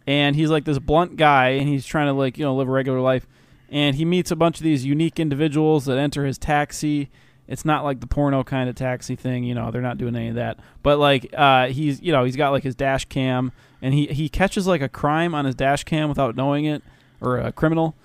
[0.06, 2.72] and he's like this blunt guy, and he's trying to like you know live a
[2.72, 3.26] regular life,
[3.68, 7.10] and he meets a bunch of these unique individuals that enter his taxi.
[7.48, 9.70] It's not like the porno kind of taxi thing, you know.
[9.70, 10.58] They're not doing any of that.
[10.82, 14.28] But like, uh, he's you know he's got like his dash cam, and he he
[14.28, 16.82] catches like a crime on his dash cam without knowing it,
[17.20, 17.96] or a criminal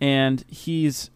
[0.00, 1.10] and he's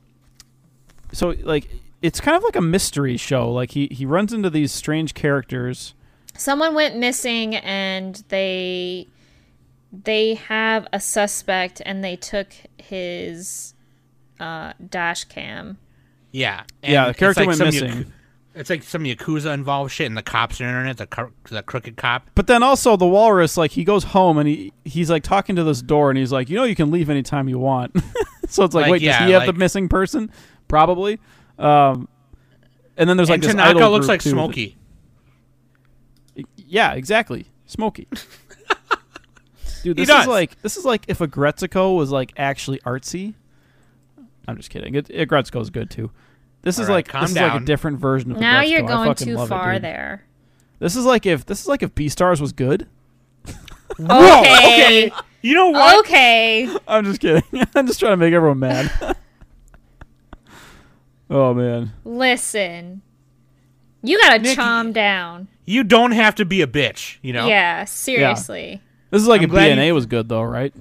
[1.13, 1.69] so like
[2.03, 5.95] it's kind of like a mystery show like he he runs into these strange characters
[6.35, 9.07] Someone went missing and they
[9.93, 12.49] they have a suspect and they took
[12.79, 13.75] his
[14.41, 15.79] uh, dash cam.
[16.31, 16.63] Yeah.
[16.83, 17.91] Yeah, the character like went missing.
[17.91, 18.07] Yaku-
[18.55, 20.97] it's like some Yakuza involved shit, and the cops are in it.
[20.99, 22.29] The, cro- the crooked cop.
[22.35, 25.65] but then also the walrus like he goes home and he he's like talking to
[25.65, 27.95] this door and he's like you know you can leave anytime you want
[28.49, 30.31] so it's like, Like, wait yeah, does he have the missing person
[30.69, 31.19] probably
[31.63, 32.09] um
[32.97, 34.31] and then there's like and this Tanaka idol looks group, like too.
[34.31, 34.77] Smokey.
[36.57, 38.07] yeah exactly smoky
[39.83, 43.35] dude He this is like this is like if a Gretzico was like actually artsy
[44.49, 46.11] i'm just kidding it, it Gretzico's good too
[46.63, 48.61] this is All right, like calm this is like a different version of a Now
[48.63, 50.25] you're going too love it, far there.
[50.79, 52.87] This is like if this is like if Beastars was good.
[53.99, 55.07] Whoa, Okay.
[55.09, 55.13] okay.
[55.41, 55.99] You know what?
[56.05, 56.69] Okay.
[56.87, 57.43] I'm just kidding.
[57.75, 59.17] I'm just trying to make everyone mad.
[61.33, 61.93] Oh man.
[62.05, 63.03] Listen.
[64.03, 65.49] You gotta Nikki- calm down.
[65.65, 67.17] You don't have to be a bitch.
[67.23, 67.47] You know.
[67.49, 68.81] Yeah, seriously.
[69.11, 70.75] This is like I'm if glad BNA you- was good though, right?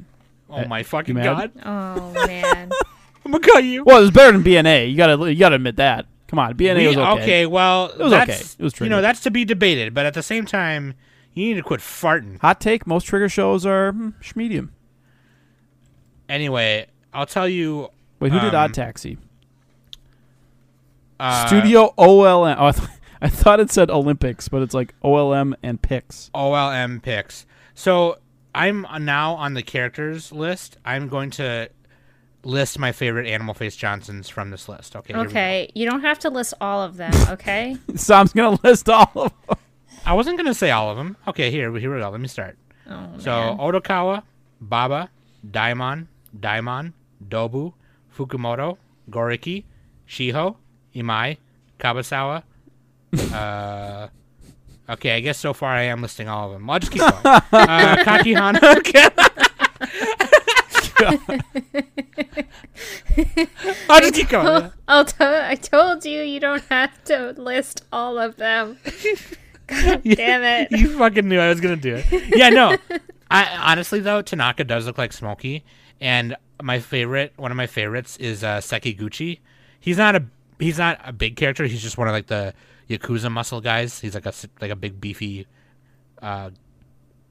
[0.50, 1.24] Oh my fucking mad?
[1.24, 1.52] god!
[1.66, 2.72] Oh man.
[3.26, 3.84] I'm gonna cut you.
[3.86, 4.92] Well, it's better than BNA.
[4.92, 6.08] You gotta you gotta admit that.
[6.28, 7.46] Come on, BNA We- was okay.
[7.46, 8.56] well, It was that's, okay.
[8.60, 10.96] It was you know that's to be debated, but at the same time,
[11.34, 12.40] you need to quit farting.
[12.42, 14.74] Hot take: Most trigger shows are hmm, medium.
[16.28, 17.90] Anyway, I'll tell you.
[18.20, 19.18] Wait, who did Um, Odd Taxi?
[21.22, 22.56] Uh, Studio OLM.
[22.58, 22.90] Oh, I, th-
[23.22, 26.32] I thought it said Olympics, but it's like OLM and Pix.
[26.34, 27.46] OLM picks.
[27.76, 28.18] So
[28.56, 30.78] I'm now on the characters list.
[30.84, 31.70] I'm going to
[32.44, 34.96] list my favorite Animal Face Johnsons from this list.
[34.96, 35.14] Okay.
[35.14, 35.30] here we go.
[35.30, 35.72] Okay.
[35.76, 37.78] You don't have to list all of them, okay?
[37.96, 39.58] so I'm gonna list all of them.
[40.06, 41.16] I wasn't gonna say all of them.
[41.28, 42.10] Okay, here here we go.
[42.10, 42.58] Let me start.
[42.90, 43.58] Oh So man.
[43.60, 44.24] Odokawa,
[44.60, 45.12] Baba,
[45.50, 46.08] Daimon,
[46.38, 46.94] Daimon,
[47.30, 47.74] Dobu,
[48.18, 48.78] Fukumoto,
[49.12, 49.66] Goriki,
[50.10, 50.56] Shiho,
[50.96, 51.38] Imai,
[51.80, 52.44] Kabasawa.
[53.34, 54.08] uh,
[54.90, 56.70] okay, I guess so far I am listing all of them.
[56.70, 57.14] I'll just keep going.
[57.26, 58.62] uh, Kakihana.
[63.90, 64.72] I'll just keep going.
[64.88, 68.78] I'll t- I told you you don't have to list all of them.
[69.68, 70.72] God damn it.
[70.72, 72.06] You fucking knew I was gonna do it.
[72.36, 72.78] Yeah, no.
[73.30, 75.64] I honestly though, Tanaka does look like Smokey,
[76.00, 79.40] and my favorite, one of my favorites, is uh, Sekiguchi.
[79.80, 80.26] He's not a
[80.62, 81.66] he's not a big character.
[81.66, 82.54] He's just one of like the
[82.90, 84.00] yakuza muscle guys.
[84.00, 85.48] He's like a s- like a big beefy
[86.22, 86.52] uh,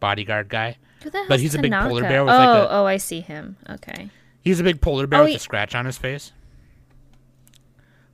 [0.01, 0.77] bodyguard guy.
[1.03, 2.97] Who the hell's But he's a big polar bear with, oh, like, a- oh, I
[2.99, 3.57] see him.
[3.69, 4.11] Okay.
[4.43, 6.33] He's a big polar bear Oh, with he- a scratch on his face.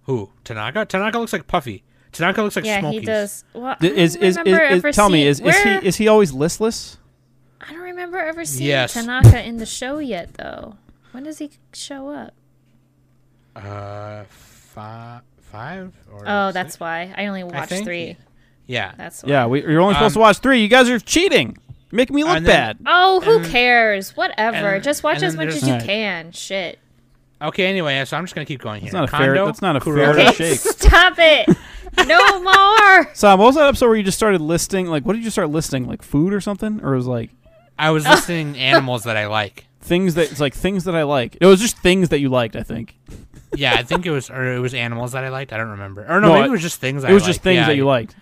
[0.05, 0.31] Who?
[0.45, 0.85] Tanaka?
[0.87, 1.83] Tanaka looks like Puffy.
[2.12, 3.01] Tanaka looks like yeah, Smokies.
[3.01, 3.45] he does.
[3.53, 5.71] Well, I D- don't Is is, is, remember is- ever tell me is, is he
[5.71, 6.99] is he always listless?
[7.61, 8.95] I don't remember ever seeing Yes.
[8.95, 10.77] Tanaka in the show yet, though.
[11.12, 12.35] When does he show up?
[13.57, 14.25] Uh,
[14.77, 16.55] five, five or Oh, six?
[16.55, 17.85] that's why I only watched think.
[17.87, 18.16] three.
[18.66, 18.93] yeah.
[18.97, 19.31] That's why.
[19.31, 20.61] Yeah, we, you're only supposed Um, to watch three.
[20.61, 21.57] You guys are cheating.
[21.91, 22.79] You're making me look then- bad.
[22.87, 24.16] Oh, who And- cares?
[24.16, 24.74] Whatever.
[24.74, 25.87] and- Just watch as much as you Alright.
[25.87, 26.33] can.
[26.33, 26.79] Shit.
[27.41, 27.66] Okay.
[27.66, 28.91] Anyway, so I'm just gonna keep going here.
[28.91, 30.59] That's not a fair- Kondo, that's not a Kuroro- fair- Okay, shake.
[30.61, 31.49] stop it.
[32.07, 33.11] No more.
[33.14, 34.87] Sam, what was that episode where you just started listing?
[34.87, 35.87] Like, what did you start listing?
[35.87, 37.31] Like food or something, or it was like
[37.79, 39.64] I was listing animals that I like.
[39.81, 41.37] things that it's like things that I like.
[41.41, 42.57] It was just things that you liked.
[42.57, 42.97] I think
[43.55, 45.53] Yeah, I think it was, or it was animals that I liked.
[45.53, 46.03] I don't remember.
[46.05, 47.05] Or no, No, maybe I- it was just things.
[47.05, 48.15] it I was just things Yeah, that you liked.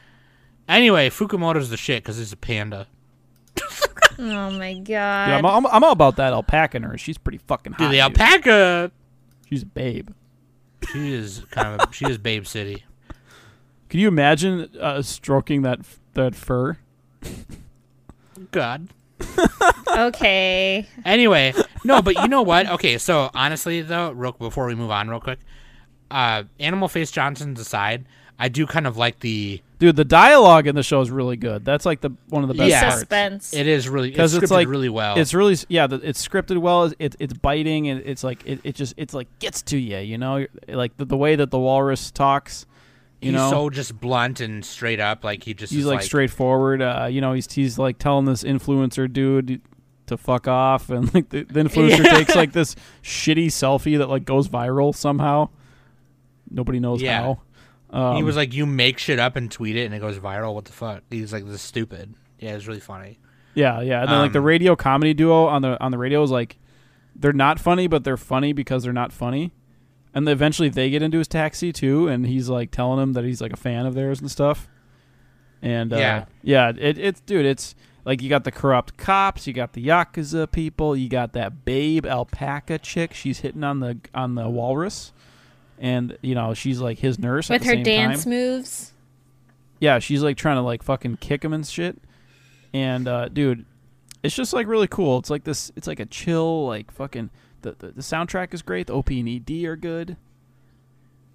[0.68, 2.86] Anyway, Fukumoto's the shit because he's a panda.
[4.16, 5.44] Oh my Yeah, god.
[5.44, 6.96] I'm, I'm, I'm all about that alpaca in her.
[6.96, 7.78] She's pretty fucking hot.
[7.78, 8.20] Dude, the dude.
[8.20, 8.92] alpaca.
[9.50, 10.10] She's a babe.
[10.92, 11.92] She is kind of.
[11.94, 12.84] she is Babe City.
[13.88, 15.80] Can you imagine uh, stroking that
[16.12, 16.78] that fur?
[18.52, 18.88] God.
[19.96, 20.86] Okay.
[21.04, 21.54] Anyway,
[21.84, 22.68] no, but you know what?
[22.68, 25.38] Okay, so honestly though, real before we move on, real quick,
[26.10, 28.06] uh, Animal Face Johnson's aside,
[28.38, 29.60] I do kind of like the.
[29.78, 31.64] Dude, the dialogue in the show is really good.
[31.64, 32.80] That's like the one of the best Yeah.
[32.82, 32.94] parts.
[33.00, 33.54] Suspense.
[33.54, 35.18] It is really because scripted it's like really well.
[35.18, 36.92] It's really yeah, the, it's scripted well.
[36.98, 39.98] It's it's biting and it's like it, it just it's like gets to you.
[39.98, 42.66] You know, like the, the way that the walrus talks.
[43.24, 45.24] You he's know, so just blunt and straight up.
[45.24, 46.82] Like he just he's is like, straightforward.
[46.82, 49.60] Uh, you know, he's he's like telling this influencer dude
[50.06, 52.10] to fuck off, and like the, the influencer Yeah.
[52.18, 55.48] takes like this shitty selfie that like goes viral somehow.
[56.50, 57.20] Nobody knows Yeah.
[57.22, 57.40] how.
[57.90, 60.54] Um, he was like, "You make shit up and tweet it, and it goes viral.
[60.54, 63.18] What the fuck?" He's like, "This is stupid." Yeah, it's really funny.
[63.54, 64.00] Yeah, yeah.
[64.02, 66.58] And then like the Um, radio comedy duo on the on the radio is like
[67.14, 69.52] they're not funny, but they're funny because they're not funny.
[70.14, 73.24] And then eventually they get into his taxi too, and he's like telling him that
[73.24, 74.68] he's like a fan of theirs and stuff.
[75.60, 76.24] And uh, Yeah.
[76.42, 80.50] yeah, it, it's dude, it's like you got the corrupt cops, you got the yakuza
[80.50, 83.12] people, you got that babe alpaca chick.
[83.14, 85.12] She's hitting on the on the walrus,
[85.78, 88.32] and you know she's like his nurse at With the her same dance time.
[88.34, 88.92] moves.
[89.80, 92.00] Yeah, she's like trying to like fucking kick him and shit.
[92.72, 93.64] And uh, dude,
[94.22, 95.18] it's just like really cool.
[95.18, 95.72] It's like this.
[95.74, 97.30] It's like a chill, like fucking.
[97.64, 98.86] The, the, the soundtrack is great.
[98.86, 100.16] The OP and ED are good.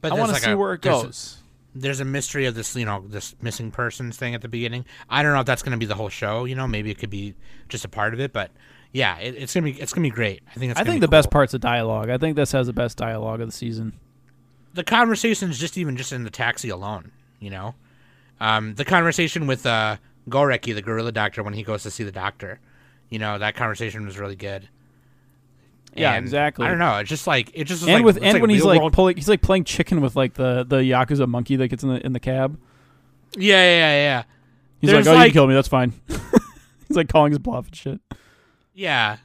[0.02, 1.38] But I want to like see a- where it there's a- goes.
[1.76, 4.86] there's a mystery of this, you know, this missing persons thing at the beginning.
[5.10, 6.46] I don't know if that's going to be the whole show.
[6.46, 7.36] You know, maybe it could be
[7.68, 8.32] just a part of it.
[8.32, 8.52] But
[8.94, 10.42] yeah, it, it's gonna be it's gonna be great.
[10.50, 12.10] I think it's I think be the best part's the dialogue.
[12.10, 13.94] I think this has the best dialogue of the season.
[14.74, 17.12] the conversations just even just in the taxi alone.
[17.40, 17.76] You know,
[18.40, 19.98] um, the conversation with uh,
[20.30, 22.60] Goriki, the gorilla doctor, when he goes to see the doctor.
[23.10, 24.70] You know, that conversation was really good.
[25.96, 26.66] Yeah, And exactly.
[26.66, 26.98] I don't know.
[26.98, 29.16] It's just like it just and like, with and like when he's like world- pulling,
[29.18, 32.14] he's like playing chicken with like the the yakuza monkey that gets in the in
[32.14, 32.58] the cab.
[33.38, 34.24] yeah, yeah, yeah, yeah.
[34.80, 35.54] He's There's like, "Oh, you like- can kill me.
[35.56, 35.94] That's fine."
[36.88, 38.02] he's like calling his bluff and shit.
[38.74, 39.18] Yeah.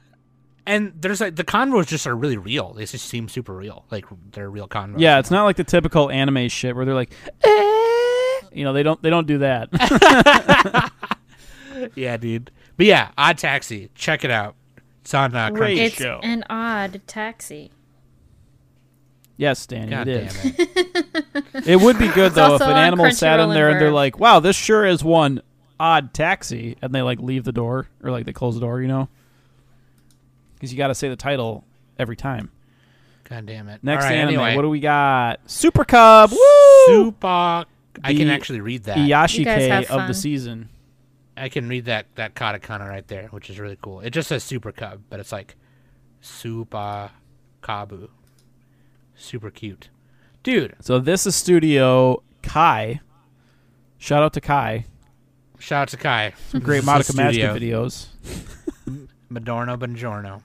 [0.67, 2.73] And there's like the convos just are really real.
[2.73, 3.85] They just seem super real.
[3.91, 4.95] Like they're real convos.
[4.99, 7.13] Yeah, it's not like the typical anime shit where they're like,
[7.43, 10.91] "Eh," you know, they don't they don't do that.
[11.95, 12.51] Yeah, dude.
[12.77, 13.89] But yeah, Odd Taxi.
[13.95, 14.55] Check it out.
[15.05, 15.77] It's on uh, Great.
[15.77, 15.81] Crunchy.
[15.85, 16.19] It's show.
[16.23, 17.69] an odd taxi.
[19.37, 20.45] yes, Danny, God it damn is.
[20.45, 21.45] it.
[21.67, 24.19] It would be good though if an animal sat in there and and they're like,
[24.19, 25.43] "Wow, this sure is one
[25.79, 28.87] odd taxi," and they like leave the door or like they close the door, you
[28.87, 29.07] know?
[30.55, 31.63] Because you got to say the title
[31.99, 32.49] every time.
[33.29, 33.83] God damn it.
[33.83, 34.55] Next All right, anime, anyway.
[34.55, 35.39] what do we got?
[35.45, 36.85] Super Cub, woo!
[36.87, 37.27] Super.
[38.03, 38.97] I can actually read that.
[38.97, 40.69] You Iyashikei of the season.
[41.37, 43.99] I can read that that katakana right there, which is really cool.
[43.99, 45.55] It just says Super Cub, but it's like
[46.21, 47.11] Super
[47.61, 48.09] Kabu.
[49.15, 49.89] Super cute.
[50.43, 53.01] Dude, So this is Studio Kai.
[53.97, 54.85] Shout out to Kai.
[55.59, 56.33] shout out to Kai.
[56.49, 57.53] Some great This is Monica Studio.
[57.55, 59.07] Magica videos.
[59.29, 60.41] Madorno Bongiorno.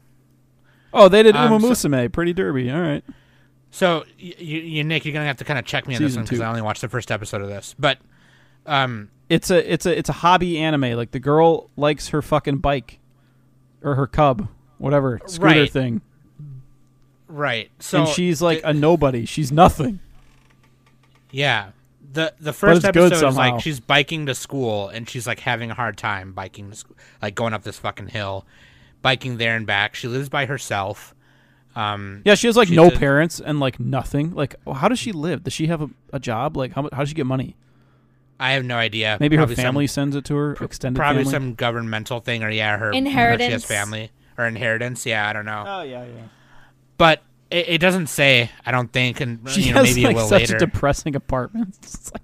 [0.92, 2.70] Oh, they did Um, Uma so- Pretty Derby.
[2.70, 3.04] All right.
[3.72, 6.24] So, you, you, Nick, you're gonna have to kind of check me on this one
[6.24, 6.40] because.
[6.40, 7.74] I only watched the first episode of this.
[7.78, 7.98] But,
[8.66, 10.92] um, It's a it's a it's a hobby anime.
[10.96, 12.98] Like the girl likes her fucking bike
[13.82, 14.48] or her cub,
[14.78, 15.70] whatever scooter Right.
[15.72, 16.02] thing,
[17.28, 17.70] right.
[17.78, 19.24] So and she's like the- a nobody.
[19.24, 20.00] She's nothing.
[21.30, 21.70] yeah.
[22.12, 25.74] The the first episode is like she's biking to school and she's like having a
[25.74, 28.44] hard time biking to school, like going up this fucking hill,
[29.00, 29.94] biking there and back.
[29.94, 31.14] She lives by herself.
[31.76, 34.34] Um, Yeah, she has like no a- parents and like nothing.
[34.34, 35.44] Like, how does she live?
[35.44, 36.56] Does she have a, a job?
[36.56, 37.54] Like, how how does she get money?
[38.40, 39.16] I have no idea.
[39.20, 40.52] Maybe her Probably some- family sends it to her.
[40.60, 41.32] extended probably family.
[41.32, 43.52] some governmental thing, or yeah, her her- She Inheritance.
[43.52, 45.04] has family or inheritance.
[45.06, 45.64] Yeah, I don't know.
[45.66, 46.22] Oh yeah, yeah.
[46.98, 48.50] But It, it doesn't say.
[48.64, 50.56] I don't think, and She you know, has maybe like it will such later.
[50.56, 51.76] a depressing apartment.
[51.82, 52.22] It's like-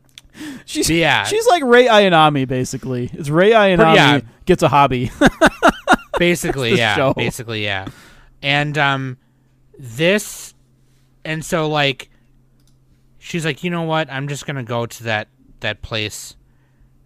[0.65, 1.25] she's But yeah.
[1.25, 3.11] she's like Rei Ayanami basically.
[3.13, 4.21] It's Rei Ayanami yeah.
[4.45, 5.11] gets a hobby.
[6.19, 7.13] basically yeah show.
[7.13, 7.87] basically yeah
[8.43, 9.19] and um
[9.79, 10.55] this
[11.27, 12.09] and so like
[13.19, 15.29] she's like you know what i'm just gonna go to that
[15.61, 16.37] that place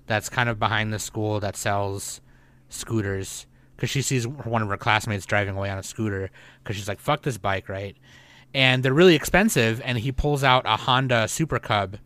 [0.06, 2.20] that's kind of behind the school that sells
[2.68, 3.46] scooters
[3.76, 6.30] because she sees one of her classmates driving away on a scooter
[6.62, 7.96] because she's like fuck this bike right
[8.52, 11.96] and they're really expensive and he pulls out a honda super cub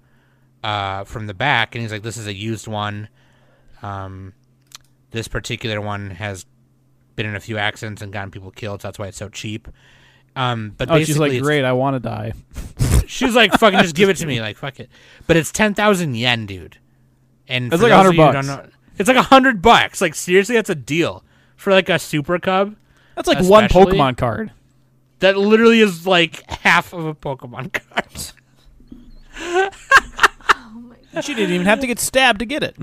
[0.63, 3.09] uh, from the back and he's like this is a used one
[3.83, 4.33] um,
[5.11, 6.47] this particular one has
[7.17, 9.69] been in a few accidents and gotten people killed, so that's why it's so cheap.
[10.37, 11.65] Um, but oh, she's like, great.
[11.65, 12.33] I want to die.
[13.07, 14.89] She's like, fucking just give it to me, like fuck it.
[15.27, 16.79] But it's ten thousand yen, dude.
[17.49, 18.47] And It's like of 100 bucks.
[18.47, 20.01] know- it's like a hundred bucks.
[20.01, 21.25] Like seriously, that's a deal
[21.57, 22.77] for like a super cub.
[23.17, 24.53] That's like one Pokemon card.
[25.21, 28.33] That literally is like half of a Pokemon card.
[31.23, 32.77] She didn't even have to get stabbed to get it.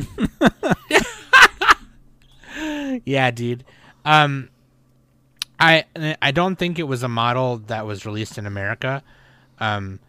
[3.05, 3.63] yeah, dude.
[4.05, 4.49] Um,
[5.59, 5.85] I
[6.21, 9.03] I don't think it was a model that was released in America,
[9.59, 9.99] um,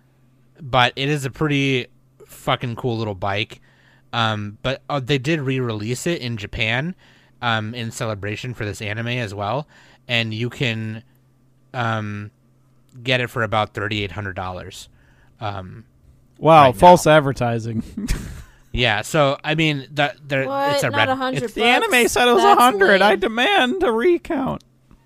[0.62, 1.88] but it is a pretty
[2.26, 3.60] fucking cool little bike.
[4.14, 6.94] Um, but uh, they did re-release it in Japan,
[7.42, 9.66] um, in celebration for this anime as well,
[10.06, 11.02] and you can,
[11.74, 12.30] um,
[13.02, 14.88] get it for about thirty eight hundred dollars.
[15.40, 15.84] Um,
[16.38, 17.82] Wow, Right false advertising.
[18.72, 19.00] yeah.
[19.02, 20.74] So I mean, that there What?
[20.74, 21.08] it's a Not red.
[21.08, 23.00] a hundred it's- the anime said it was a That's hundred.
[23.00, 24.62] I demand a recount.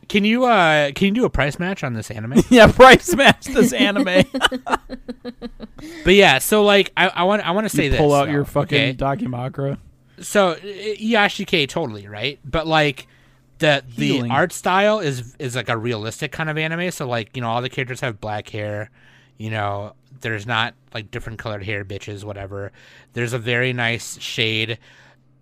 [0.08, 2.42] Can you uh can you do a price match on this anime?
[2.50, 4.24] yeah, price match this anime.
[6.04, 7.98] But yeah, so like I, I want I want to say this.
[7.98, 8.94] pull out though, your fucking okay?
[8.94, 9.78] Dakimakura.
[10.20, 13.06] So Yashike totally right, but like
[13.58, 14.30] the the Healing.
[14.30, 16.90] art style is is like a realistic kind of anime.
[16.90, 18.90] So like you know all the characters have black hair,
[19.36, 22.72] you know there's not like different colored hair bitches whatever.
[23.12, 24.78] There's a very nice shade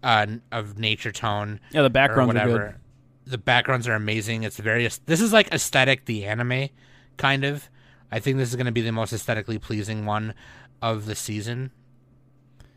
[0.02, 2.74] uh, of nature tone Yeah, the backgrounds are good.
[3.26, 4.42] The backgrounds are amazing.
[4.42, 6.68] It's very this is like aesthetic the anime
[7.16, 7.68] kind of.
[8.12, 10.34] I think this is going to be the most aesthetically pleasing one
[10.82, 11.70] of the season.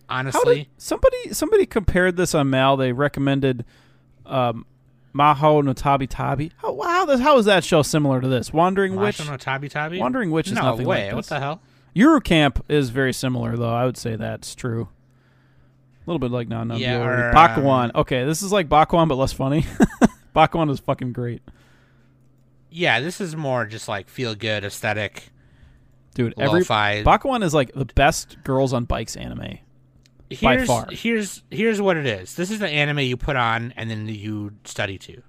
[0.09, 2.77] Honestly, did somebody somebody compared this on Mal?
[2.77, 3.65] They recommended
[4.25, 4.65] um,
[5.13, 6.51] Maho no Tabi Tabi.
[6.57, 8.53] How how this how is that show similar to this?
[8.53, 9.25] Wandering Witch.
[9.25, 9.99] No Tabi Tabi?
[9.99, 11.07] Wandering Witch is no nothing way.
[11.07, 11.61] like What the hell?
[11.95, 13.73] Yuru Camp is very similar, though.
[13.73, 14.87] I would say that's true.
[16.05, 17.85] A little bit like non non Yeah, or, Bakuon.
[17.85, 19.65] um, okay, this is like Bakuon, but less funny.
[20.37, 21.41] Bakuon is fucking great,
[22.69, 25.29] Yeah, this is more just like feel good aesthetic,
[26.13, 26.35] dude.
[26.37, 27.01] Every lo-fi.
[27.03, 29.57] Bakuon is like the best girls on bikes anime.
[30.43, 30.87] by far.
[30.91, 32.35] Here's here's what it is.
[32.35, 35.23] This is the anime you put on and then you study to.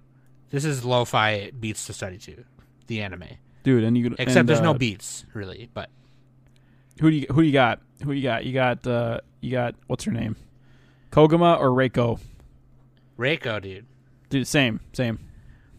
[0.51, 2.44] This is lo-fi beats to study to.
[2.86, 3.24] The anime,
[3.62, 5.70] Dude, and you except and, there's no uh, beats really.
[5.72, 5.89] But
[7.01, 7.80] Who do you who you got?
[8.05, 8.44] Who you got?
[8.44, 10.36] You got uh you got what's her name?
[11.12, 12.20] Koguma or Reiko?
[13.18, 13.86] Reiko, dude.
[14.28, 15.18] Dude, same, same.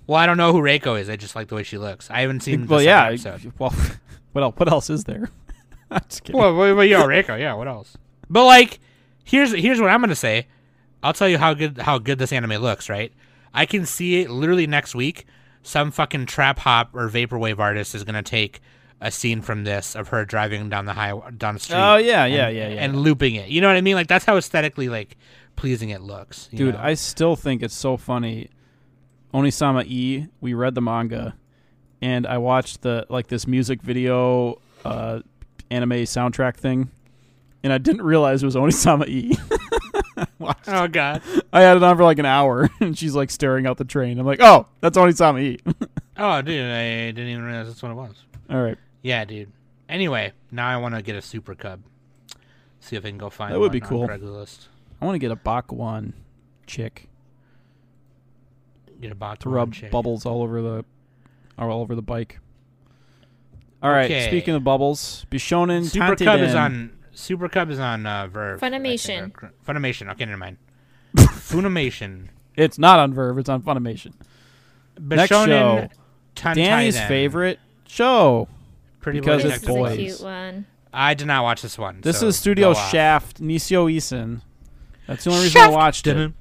[0.07, 1.09] Well, I don't know who Reiko is.
[1.09, 2.09] I just like the way she looks.
[2.09, 2.65] I haven't seen.
[2.65, 3.05] well, the yeah.
[3.07, 3.53] episode.
[3.59, 3.73] Well,
[4.31, 4.55] what else?
[4.57, 5.29] What else is there?
[5.91, 6.39] I'm just kidding.
[6.39, 7.39] Well, well, well, yeah, Reiko.
[7.39, 7.97] Yeah, what else?
[8.29, 8.79] But like,
[9.23, 10.47] here's here's what I'm gonna say.
[11.01, 12.89] I'll tell you how good how good this anime looks.
[12.89, 13.11] Right?
[13.53, 15.25] I can see it literally next week.
[15.63, 18.61] Some fucking trap hop or vaporwave artist is gonna take
[19.01, 21.77] a scene from this of her driving down the high down the street.
[21.77, 22.83] Oh, yeah, yeah, and- yeah, yeah.
[22.83, 23.49] And looping it.
[23.49, 23.95] You know what I mean?
[23.95, 25.17] Like that's how aesthetically like
[25.59, 26.47] pleasing it looks.
[26.51, 26.81] you Dude, know?
[26.81, 28.49] I still think it's so funny.
[29.33, 31.35] Onisama E, we read the manga
[32.01, 35.19] and I watched the like this music video uh
[35.69, 36.89] anime soundtrack thing
[37.63, 39.37] and I didn't realize it was Onisama E.
[40.39, 41.21] Watched- Oh god.
[41.53, 44.17] I had it on for like an hour and she's like staring out the train.
[44.19, 45.59] I'm like, "Oh, that's Onisama E."
[46.21, 48.13] Oh, dude, I didn't even realize that's what it was.
[48.49, 48.77] All right.
[49.03, 49.49] Yeah, dude.
[49.87, 51.79] Anyway, now I want to get a super cub.
[52.81, 54.05] See if I can go find That would one be on cool.
[54.09, 54.67] Craigslist.
[55.01, 56.13] I want to get a Bakuon
[56.67, 57.07] chick
[59.01, 59.91] Get a bot to rub chick.
[59.91, 60.85] bubbles all over the
[61.57, 62.39] all over the bike.
[63.81, 64.27] All right, Okay.
[64.27, 66.91] speaking of bubbles, Bishonen Super Cub is on.
[67.13, 68.55] Super Cub is on uh, VRV.
[68.61, 69.27] I think, Funimation.
[69.27, 70.11] or cr- Funimation.
[70.11, 70.57] Okay, never mind.
[71.15, 72.27] Funimation.
[72.57, 74.13] It's not on VRV, it's on Funimation.
[74.99, 75.87] Next show.
[76.35, 76.55] Tanteidan.
[76.55, 78.49] Danny's favorite show.
[78.99, 79.93] Pretty because Boy it's boys.
[79.93, 80.65] a cute one.
[80.93, 82.01] I did not watch this one.
[82.01, 82.73] This so is Studio.
[82.73, 84.41] Shaft, Nisio Isin.
[85.09, 86.33] That's the only reason I watched it.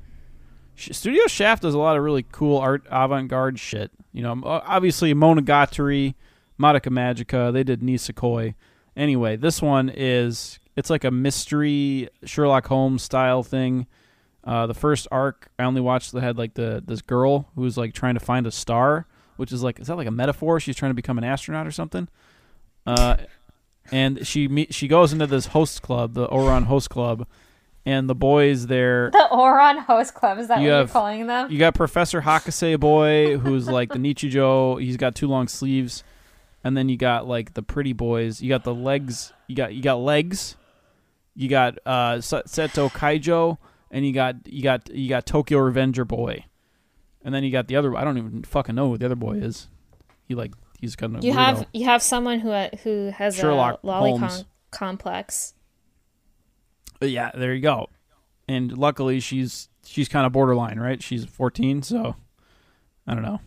[0.76, 3.90] Studio Shaft does a lot of really cool art, avant-garde shit.
[4.12, 6.14] You know, obviously Monogatari,
[6.60, 7.50] Madoka Magica.
[7.50, 8.54] They did Nisekoi.
[8.94, 13.86] Anyway, this one is it's like a mystery Sherlock Holmes style thing.
[14.44, 17.94] Uh, the first arc I only watched that had like the this girl who's like
[17.94, 19.06] trying to find a star,
[19.38, 20.60] which is like is that like a metaphor?
[20.60, 22.06] She's trying to become an astronaut or something.
[22.86, 23.16] uh,
[23.90, 27.26] and she meet, she goes into this host club, the Ouran host club,
[27.88, 29.10] and the boys there.
[29.10, 31.50] The Ouran Host Club, is that You what have- you're calling them?
[31.50, 34.80] You got Professor Hakase boy, who's like the Nichijou.
[34.82, 36.04] He's got two long sleeves,
[36.62, 38.42] and then you got like the pretty boys.
[38.42, 39.32] You got the legs.
[39.46, 40.56] You got you got legs.
[41.34, 43.58] You got uh, Seto Kaijo,
[43.90, 46.44] and you got you got you got Tokyo Revenger boy,
[47.24, 47.96] and then you got the other.
[47.96, 49.68] I don't even fucking know who the other boy is.
[50.26, 53.80] He like he's kind of you have you have someone who uh, who has Sherlock
[53.82, 54.44] a lolicon Holmes.
[54.72, 55.54] complex.
[57.06, 57.30] Yeah.
[57.34, 57.88] There you go.
[58.48, 61.02] And luckily she's she's kind of borderline, right?
[61.02, 62.16] She's 14, so
[63.06, 63.40] I don't know.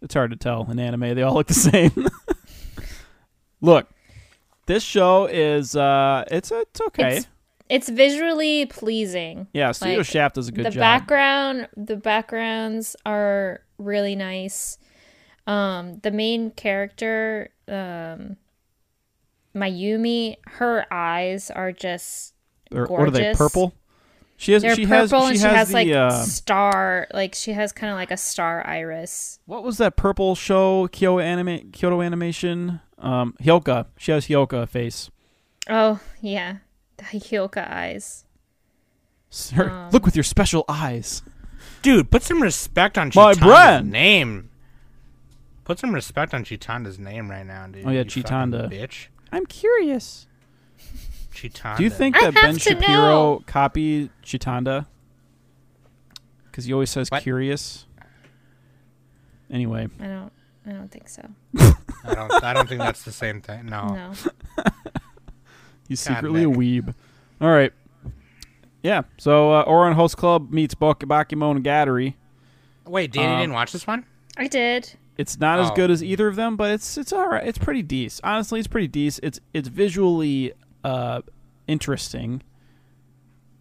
[0.00, 1.14] It's hard to tell in anime.
[1.14, 2.06] They all look the same.
[3.60, 3.88] look,
[4.66, 7.16] this show is uh it's it's okay.
[7.18, 7.26] It's,
[7.68, 9.46] it's visually pleasing.
[9.52, 10.80] yeah, Studio like, Shaft does a good the job.
[10.80, 14.78] background the backgrounds are really nice.
[15.46, 18.36] Um the main character um
[19.54, 22.34] Mayumi, her eyes are just
[22.72, 23.34] Or- what are they?
[23.34, 23.74] Purple.
[24.36, 27.08] She has they're she purple has and she she has, has the like uh, star
[27.12, 29.40] like she has kind of like a star iris.
[29.46, 32.80] what was that purple show Kyoto anime Kyoto animation?
[32.98, 33.86] Um Hyoka.
[33.96, 35.10] She has Hyoka face.
[35.68, 36.58] Oh, yeah.
[36.98, 38.24] The Hyoka eyes.
[39.30, 41.22] Sir, Um, look with your special eyes.
[41.82, 43.90] Dude, put some respect on My Chitanda's brand.
[43.90, 44.50] name.
[45.64, 47.84] Put some respect on Chitanda's name right now, dude.
[47.86, 48.70] Oh, yeah, you Chitanda.
[48.70, 49.08] bitch.
[49.32, 50.26] I'm curious.
[51.32, 51.76] Chitanda.
[51.76, 53.42] Do you think I that Ben to Shapiro know.
[53.46, 54.86] copied Chitanda?
[56.44, 57.22] Because he always says What?
[57.22, 57.86] curious.
[59.50, 60.32] Anyway, I don't
[60.66, 61.22] I don't think so.
[62.04, 62.44] I don't.
[62.44, 63.66] I don't think that's the same thing.
[63.66, 63.86] No.
[63.88, 64.12] No.
[65.88, 66.58] he's God, secretly a Nick.
[66.58, 66.94] weeb.
[67.40, 67.72] All right.
[68.82, 69.02] Yeah.
[69.18, 72.14] So uh, Ouran Host Club meets Bak- Bakemonogatari.
[72.86, 74.04] Wait, Danny Um, didn't watch this one?
[74.36, 74.92] I did.
[75.18, 75.74] It's not as Oh.
[75.74, 77.46] good as either of them, but it's it's all right.
[77.46, 78.24] It's pretty decent.
[78.24, 79.24] Honestly, it's pretty decent.
[79.24, 80.52] It's it's visually
[80.84, 81.22] uh,
[81.66, 82.42] interesting,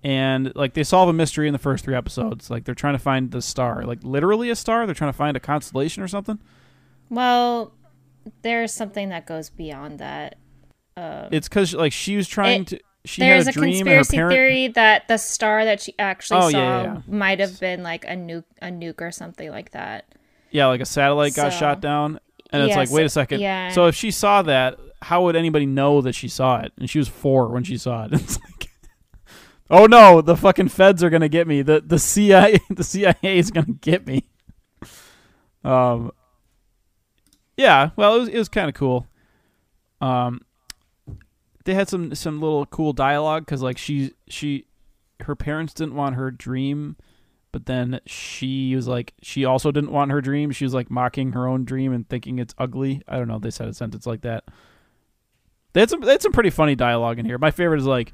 [0.04, 2.50] and like they solve a mystery in the first three episodes.
[2.50, 4.86] Like they're trying to find the star, like literally a star.
[4.86, 6.40] They're trying to find a constellation or something.
[7.10, 7.74] Well,
[8.44, 10.36] there's something that goes beyond that.
[10.96, 12.80] Um, It's because like she was trying It- to.
[13.06, 14.34] She There's had a a dream conspiracy parent.
[14.34, 17.02] theory that the star that she actually Oh, saw yeah, yeah, yeah.
[17.08, 20.04] might have been like a nuke a nuke or something like that.
[20.52, 22.20] Yeah, like a satellite got So- shot down,
[22.52, 23.42] and it's Yeah, like, wait a second.
[23.42, 23.70] yeah.
[23.72, 26.72] So if she saw that, how would anybody know that she saw it?
[26.78, 28.12] And she was four when she saw it.
[28.14, 28.70] It's like,
[29.70, 31.62] oh no, the fucking feds are gonna get me.
[31.62, 34.24] The the CIA the CIA is gonna get me.
[35.64, 36.12] Um.
[37.58, 39.08] Yeah, well, it was it was kind of cool.
[40.00, 40.42] Um,
[41.66, 44.66] they had some some little cool dialogue because like she she
[45.22, 46.96] her parents didn't want her dream
[47.52, 51.32] but then she was like she also didn't want her dream she was like mocking
[51.32, 54.22] her own dream and thinking it's ugly i don't know they said a sentence like
[54.22, 54.44] that
[55.74, 58.14] they had some they had some pretty funny dialogue in here my favorite is like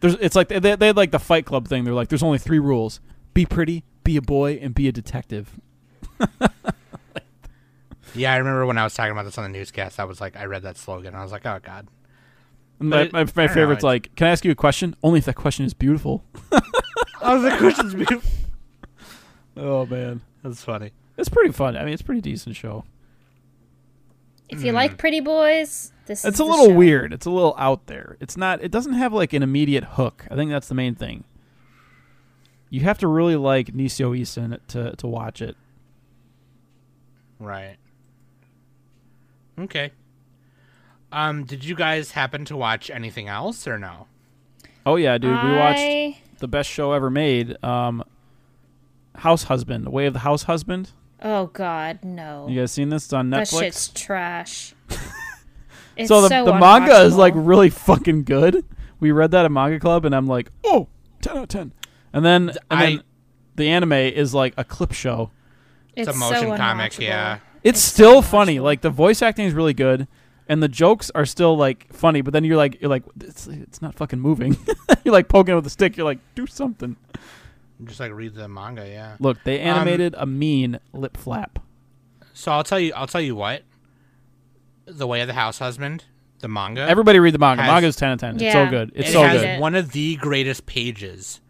[0.00, 2.38] there's it's like they, they had like the fight club thing they're like there's only
[2.38, 3.00] three rules
[3.34, 5.58] be pretty be a boy and be a detective
[8.14, 10.00] Yeah, I remember when I was talking about this on the newscast.
[10.00, 11.14] I was like, I read that slogan.
[11.14, 11.86] I was like, oh god.
[12.80, 15.26] my, my, my don't know, favorite's like can i ask you a question only if
[15.26, 16.24] that question is beautiful
[17.22, 18.30] I was like, question's beautiful.
[19.56, 20.92] Oh man That's funny.
[21.16, 22.84] it's pretty fun i mean it's a pretty decent show
[24.48, 26.28] If you like pretty boys, this is Hmm.
[26.28, 26.74] it's a the little show.
[26.74, 30.26] weird it's a little out there it's not it doesn't have like an immediate hook
[30.30, 31.24] i think that's the main thing
[32.68, 35.56] you have to really like nisio isin to to watch it
[37.42, 37.76] Right.
[39.58, 39.92] Okay.
[41.10, 44.06] Um, did you guys happen to watch anything else or no?
[44.86, 48.02] oh yeah dude we watched the best show ever made um
[49.16, 50.92] house husband the way of the house husband
[51.22, 52.46] Oh God, no.
[52.48, 54.74] you guys seen this it's on that netflix shit's trash.
[55.96, 58.64] It's so the, so the manga is like really fucking good
[59.00, 60.88] we read that at manga club and i'm like oh
[61.20, 61.72] 10 out of 10
[62.14, 63.02] and then and I- then
[63.56, 65.30] the anime is like a clip show
[65.96, 67.34] it's, a motion so comic, yeah.
[67.62, 68.60] It's, It's so still funny.
[68.60, 70.06] Like the voice acting is really good,
[70.48, 72.20] and the jokes are still like funny.
[72.22, 74.56] But then you're like, you're like, it's, it's not fucking moving.
[75.04, 75.96] you're like poking it with a stick.
[75.96, 76.96] You're like, do something.
[77.84, 79.16] Just like read the manga, yeah.
[79.20, 81.58] Look, they Um, animated a mean lip flap.
[82.34, 82.92] So I'll tell you.
[82.94, 83.62] I'll tell you what.
[84.86, 86.04] The Way of the House Husband,
[86.40, 86.82] the manga.
[86.82, 87.62] Everybody read the manga.
[87.62, 88.40] has- Manga's ten out of ten.
[88.40, 88.92] It's so good.
[88.94, 89.60] It's it so has good.
[89.60, 91.40] one of the greatest pages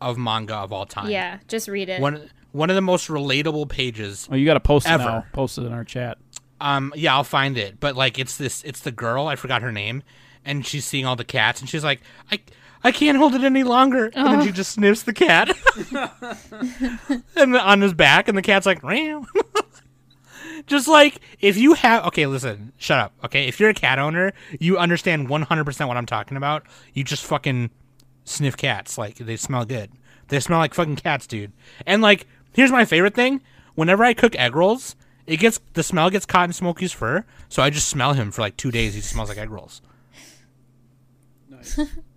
[0.00, 1.10] of manga of all time.
[1.10, 2.00] Yeah, just read it.
[2.00, 4.28] One one of the most relatable pages.
[4.30, 5.24] Oh, you got to post it now.
[5.32, 6.18] Post it in our chat.
[6.60, 7.78] Um, yeah, I'll find it.
[7.80, 8.62] But like, it's this.
[8.64, 9.26] It's the girl.
[9.26, 10.02] I forgot her name,
[10.44, 12.40] and she's seeing all the cats, and she's like, I.
[12.82, 14.06] I can't hold it any longer.
[14.14, 14.44] And then oh.
[14.44, 15.50] she just sniffs the cat,
[17.36, 19.26] and on his back, and the cat's like, "Meow."
[20.66, 23.12] Just like if you have okay, listen, shut up.
[23.24, 26.64] Okay, if you're a cat owner, you understand 100% what I'm talking about.
[26.92, 27.70] You just fucking
[28.24, 29.90] sniff cats like they smell good.
[30.28, 31.52] They smell like fucking cats, dude.
[31.86, 33.40] And like here's my favorite thing.
[33.74, 34.96] Whenever I cook egg rolls,
[35.26, 38.42] it gets the smell gets caught in Smokey's fur, so I just smell him for
[38.42, 38.94] like 2 days.
[38.94, 39.80] He smells like egg rolls.
[41.48, 41.80] Nice.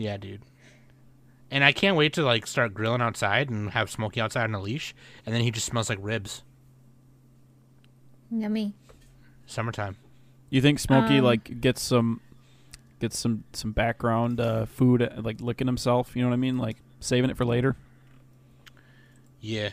[0.00, 0.40] Yeah, dude.
[1.50, 4.60] And I can't wait to like start grilling outside and have Smokey outside on a
[4.60, 4.94] leash,
[5.26, 6.42] and then he just smells like ribs.
[8.30, 8.72] Yummy.
[9.46, 9.96] Summertime.
[10.48, 12.22] You think Smokey Um, like gets some
[12.98, 16.16] gets some some background uh, food like licking himself?
[16.16, 16.56] You know what I mean?
[16.56, 17.76] Like saving it for later.
[19.40, 19.70] Yeah.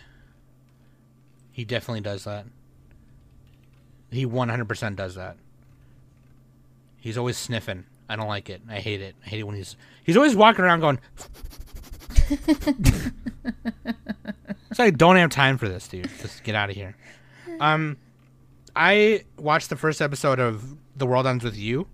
[1.53, 2.47] He definitely does that.
[4.11, 5.37] He 100% does that.
[6.99, 7.85] He's always sniffing.
[8.09, 8.61] I don't like it.
[8.69, 9.15] I hate it.
[9.25, 10.99] I hate it when he's he's always walking around going
[14.69, 16.09] It's like don't have time for this, dude.
[16.21, 16.95] Just get out of here.
[17.59, 17.97] Um
[18.75, 21.87] I watched the first episode of The World Ends with You,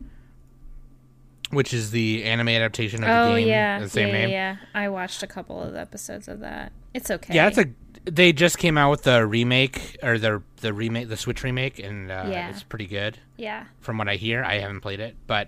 [1.52, 3.48] which is the anime adaptation of the Oh game.
[3.48, 4.30] yeah, the same yeah, name.
[4.30, 4.58] yeah, yeah.
[4.82, 6.74] I watched a couple of episodes of that.
[6.94, 7.34] It's okay.
[7.34, 7.66] Yeah, it's a.
[8.06, 12.12] They just came out with the remake or the the remake, the Switch remake, and
[12.12, 12.50] uh, Yeah.
[12.50, 13.66] it's pretty good yeah.
[13.80, 14.44] from what I hear.
[14.44, 15.48] I haven't played it, but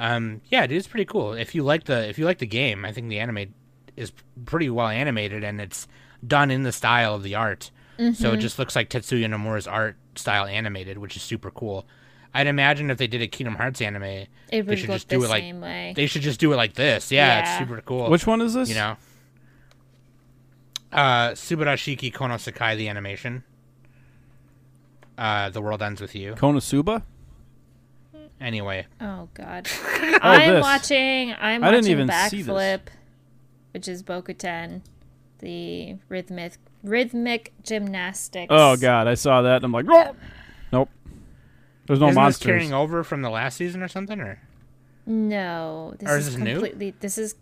[0.00, 1.34] um, yeah, it's pretty cool.
[1.34, 3.54] If you like the if you like the game, I think the anime
[3.96, 4.12] is
[4.46, 5.86] pretty well animated and it's
[6.26, 7.70] done in the style of the art.
[7.98, 8.40] So it Mm-hmm.
[8.40, 11.86] just looks like Tetsuya Nomura's art style animated, which is super cool.
[12.32, 15.16] I'd imagine if they did a Kingdom Hearts anime, It they should look just the
[15.18, 15.92] do it like way.
[15.94, 17.12] they should just do it like this.
[17.12, 17.40] Yeah, Yeah.
[17.40, 18.08] it's super cool.
[18.08, 18.68] Which one is this?
[18.70, 18.96] You know.
[20.92, 23.44] Uh Subarashiki Kono Sekai the animation.
[25.18, 26.32] Uh The World Ends with You.
[26.34, 27.02] Konosuba.
[28.40, 28.86] Anyway.
[29.00, 29.68] Oh God.
[30.02, 30.62] Oh, I'm this.
[30.62, 31.32] watching.
[31.38, 32.42] I'm I didn't watching even see.
[32.42, 32.80] Backflip,
[33.72, 34.80] which is Bakuten,
[35.40, 38.46] the rhythmic rhythmic gymnastics.
[38.50, 40.14] Oh god, I saw that and I'm like, "Oh!"
[40.72, 40.88] nope.
[41.86, 42.46] There's no Isn't this monsters.
[42.46, 44.40] carrying over from the last season or something or
[45.06, 46.52] No, this Or is is this new?
[46.54, 46.94] completely.
[47.00, 47.34] This is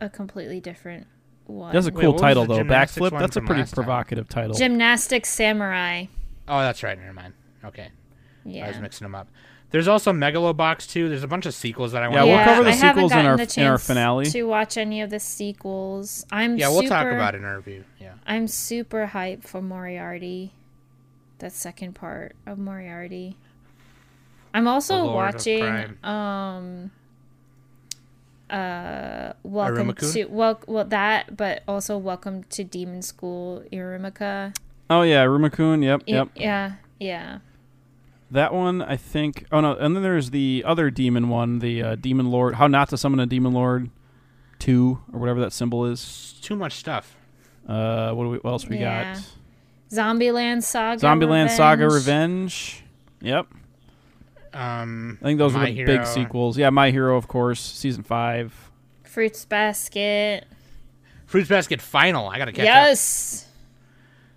[0.00, 1.06] a completely different
[1.46, 1.72] one.
[1.72, 2.58] That's a cool what was title though.
[2.64, 3.18] Backflip.
[3.18, 3.84] That's a pretty last time?
[3.84, 4.54] provocative title.
[4.54, 6.06] Gymnastics Samurai.
[6.48, 7.34] Oh, that's right, never mind.
[7.64, 7.90] Okay.
[8.44, 8.66] Yeah.
[8.66, 9.28] I was mixing them up.
[9.72, 11.08] There's also Megalobox too.
[11.08, 13.12] There's a bunch of sequels that I want Yeah, to we'll cover the I sequels
[13.12, 14.26] in our- the in our finale.
[14.26, 17.84] To watch any of the sequels, I'm Yeah, we'll talk about it in our review.
[17.98, 18.12] Yeah.
[18.26, 20.52] I'm super hyped for Moriarty.
[21.38, 23.36] That second part of Moriarty.
[24.54, 26.90] I'm also watching um
[28.50, 30.12] uh welcome Iruma-kun?
[30.12, 34.54] to well well that but also welcome to demon school irumaka
[34.90, 35.82] oh yeah, Rumakun.
[35.82, 36.28] Yep, I- yep.
[36.34, 37.38] yeah yeah
[38.32, 39.46] That one, I think.
[39.52, 42.54] Oh no, and then there's the other demon one, the uh, demon lord.
[42.56, 43.90] How not to summon a demon lord,
[44.58, 46.34] two or whatever that symbol is.
[46.42, 47.14] Too much stuff.
[47.68, 49.14] Uh, what, do we, what else we Yeah.
[49.14, 49.22] got?
[49.90, 52.00] zombieland saga Zombieland Saga Revenge.
[52.00, 52.84] Revenge.
[53.20, 53.46] Yep,
[54.54, 56.56] Um I think those My are the Hero- big sequels.
[56.58, 58.70] Yeah, My Hero, of course, season five.
[59.04, 60.46] fruits basket
[61.26, 62.28] Fruits Basket Final.
[62.28, 62.66] I gotta catch up.
[62.66, 63.46] yes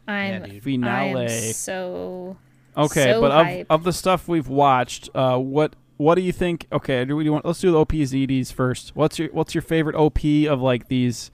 [0.08, 0.52] i'm dude.
[0.56, 1.26] I Finale.
[1.26, 2.38] am so
[2.77, 3.68] Okay, So but of, hype.
[3.69, 6.68] of the stuff we've watched, uh, what what do you think?
[6.72, 7.45] Okay, do we want?
[7.45, 8.95] Let's do the OPs and EDs first.
[8.95, 10.19] What's your What's your favorite OP
[10.49, 11.31] of like these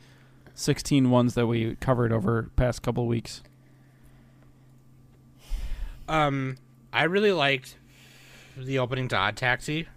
[0.53, 3.41] 16 ones that we covered over past couple of weeks?
[6.07, 6.57] Um,
[6.93, 7.77] I really liked
[8.57, 9.88] the opening to Odd Taxi.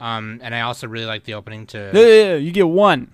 [0.00, 1.90] Um, and I also really liked the opening to.
[1.94, 3.10] Yeah, yeah, yeah, you get one.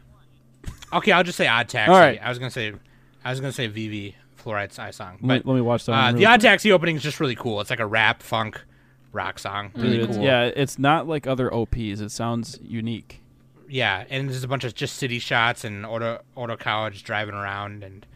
[0.92, 1.92] Okay, I'll just say Odd Taxi.
[1.92, 2.18] All right.
[2.22, 2.72] I was gonna say,
[3.24, 5.92] I was gonna say Vivy Fluorite's Eye song, Let me, let me watch that.
[5.92, 7.60] uh, the Odd Taxi opening is just really cool.
[7.60, 8.60] It's like a rap funk
[9.12, 9.70] rock song.
[9.74, 10.22] Really cool.
[10.22, 12.00] Yeah, it's not like other OPs.
[12.00, 13.20] It sounds unique.
[13.68, 17.82] yeah, and there's a bunch of just city shots and auto auto college driving around
[17.84, 18.06] and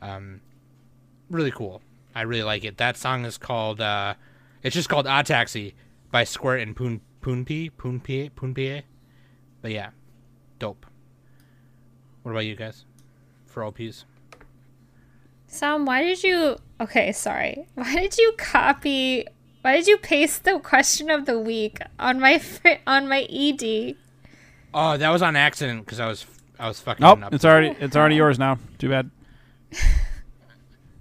[0.00, 0.40] um,
[1.30, 1.82] really cool.
[2.14, 2.76] I really like it.
[2.78, 4.14] That song is called uh,
[4.62, 5.74] it's just called Odd Taxi
[6.10, 8.82] by Squirt and Poon Poonpie Poonpie Poonpie.
[9.62, 9.90] But yeah,
[10.58, 10.84] dope.
[12.22, 12.84] What about you guys
[13.46, 14.04] for OPs?
[15.52, 16.56] Sam, why did you?
[16.80, 17.66] Okay, sorry.
[17.74, 19.26] Why did you copy?
[19.60, 23.50] Why did you paste the question of the week on my fr- on my E
[23.52, 23.96] ED?
[24.72, 26.24] Oh, that was on accident because I was
[26.58, 27.34] I was fucking Nope, up.
[27.34, 28.58] it's already it's already yours now.
[28.78, 29.10] Too bad.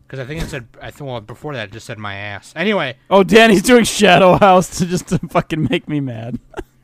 [0.05, 2.51] because I think it said I think well before that it just said my ass.
[2.53, 6.37] Anyway, Oh, Danny's doing Shadow House to just to fucking make me mad.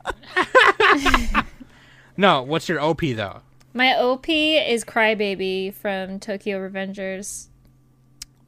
[2.16, 3.42] no, what's your OP though?
[3.74, 7.48] My OP is Crybaby from Tokyo Revengers.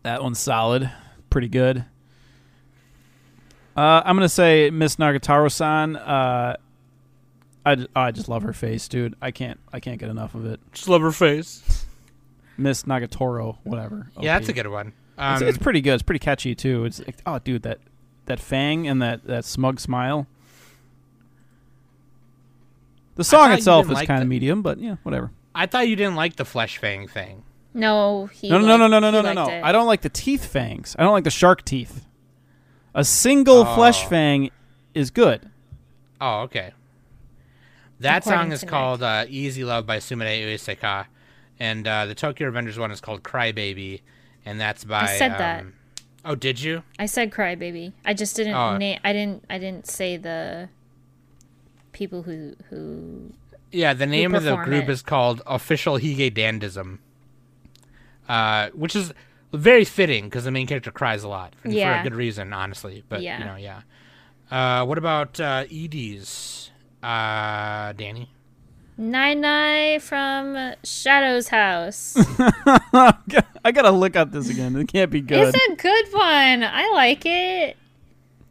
[0.02, 0.90] That one's solid.
[1.28, 1.84] Pretty good.
[3.76, 5.96] Uh, I'm gonna say Miss Nagatoro-san.
[5.96, 6.56] Uh,
[7.64, 9.14] I, j- I just love her face, dude.
[9.20, 10.60] I can't I can't get enough of it.
[10.72, 11.86] Just love her face.
[12.58, 14.08] Miss Nagatoro, whatever.
[14.20, 14.88] Yeah, that's a good one.
[15.18, 15.94] it's, Um, it's pretty good.
[15.94, 16.84] It's pretty catchy too.
[16.84, 17.78] It's like, oh, dude, that
[18.26, 20.26] that fang and that that smug smile.
[23.16, 25.30] The song itself is like kind of medium, but yeah, whatever.
[25.54, 27.42] I thought you didn't like the flesh fang thing.
[27.72, 29.46] No, he No, no, no, liked- no, no, no, he no, no.
[29.46, 29.64] liked.
[29.64, 30.96] I don't like the teeth fangs.
[30.98, 32.06] I don't like the shark teeth.
[32.94, 34.08] A single flesh Oh.
[34.08, 34.50] fang
[34.94, 35.48] is good.
[36.20, 36.72] Oh, okay.
[38.00, 41.06] That According song is called uh, "Easy Love" by Sumire Uesaka,
[41.60, 44.02] and uh, the Tokyo Revengers one is called "Cry Baby,"
[44.44, 45.02] and that's by.
[45.02, 45.60] I said that.
[45.60, 45.74] um,
[46.24, 46.82] Oh, did you?
[46.98, 47.94] I said cry baby.
[48.04, 48.76] I just didn't Oh.
[48.76, 50.68] na- I didn't I didn't say the
[51.92, 53.32] people who who
[53.72, 54.90] Yeah, the name of the group it.
[54.90, 56.98] is called Official Hige Dandism,
[58.30, 59.12] uh, which is
[59.52, 62.00] very fitting because the main character cries a lot and for Yeah.
[62.00, 63.02] a good reason, honestly.
[63.08, 63.38] But Yeah.
[63.38, 63.80] you know, yeah.
[64.50, 66.70] Uh, what about uh, EDs,
[67.02, 68.30] uh, Danny?
[68.96, 72.14] Nine Nine from Shadow's house.
[72.92, 74.76] I gotta look up this again.
[74.76, 75.54] It can't be good.
[75.54, 76.64] it's a good one.
[76.64, 77.76] I like it.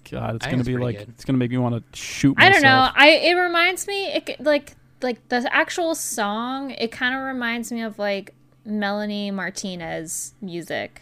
[0.09, 1.09] God, it's I gonna be pretty like good.
[1.09, 2.35] it's gonna make me want to shoot.
[2.35, 2.49] Myself.
[2.49, 2.89] I don't know.
[2.95, 6.71] I it reminds me it, like like the actual song.
[6.71, 8.33] It kind of reminds me of like
[8.65, 11.01] Melanie Martinez music.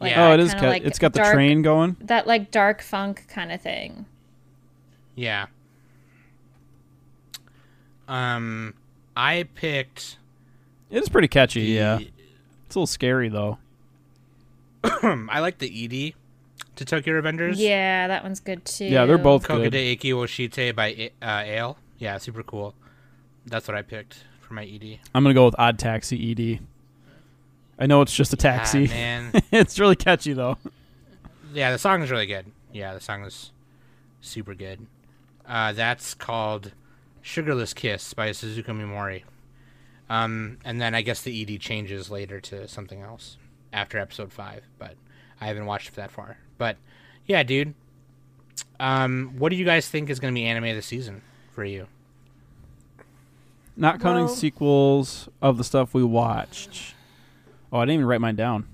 [0.00, 0.28] Like Yeah.
[0.28, 0.50] Oh, it is.
[0.50, 1.96] kinda, Ca- like, it's got the dark- train going.
[2.00, 4.06] That like dark funk kind of thing.
[5.14, 5.46] Yeah.
[8.08, 8.74] Um,
[9.16, 10.18] I picked.
[10.90, 11.60] It is pretty catchy.
[11.60, 11.98] the- Yeah,
[12.66, 13.58] it's a little scary though.
[14.84, 16.14] I like the ED
[16.76, 17.54] to Tokyo Revengers.
[17.56, 18.86] Yeah, that one's good too.
[18.86, 19.72] Yeah, they're both good.
[19.72, 21.76] Kokode Iki Woshite by uh, eill.
[21.98, 22.74] Yeah, super cool.
[23.46, 24.98] That's what I picked for my ED.
[25.14, 26.58] I'm gonna go with Odd Taxi ED.
[27.78, 28.86] I know it's just a taxi.
[28.86, 29.32] Ah, man.
[29.52, 30.58] it's really catchy though.
[31.54, 32.46] yeah, the song is really good.
[32.72, 33.52] Yeah, the song is
[34.20, 34.86] super good.
[35.46, 36.72] Uh, that's called
[37.22, 39.22] "Sugarless Kiss" by Suzuko Mimori.
[40.08, 43.36] Um, and then I guess the ED changes later to something else
[43.72, 44.96] after episode five, but
[45.40, 46.38] I haven't watched that far.
[46.58, 46.76] But
[47.24, 47.74] yeah, dude.
[48.80, 51.22] Um, what do you guys think is going to be anime this season
[51.52, 51.86] for you?
[53.80, 56.94] Not counting Well- sequels of the stuff we watched.
[57.72, 58.66] Oh, I didn't even write mine down.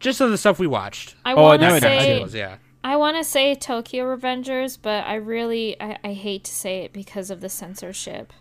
[0.00, 1.14] Just of the stuff we watched.
[1.24, 2.56] I Oh, want now to I don't- say yeah.
[2.84, 6.92] I want to say Tokyo Revengers, but I really I, I hate to say it
[6.92, 8.32] because of the censorship.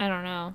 [0.00, 0.54] I don't know.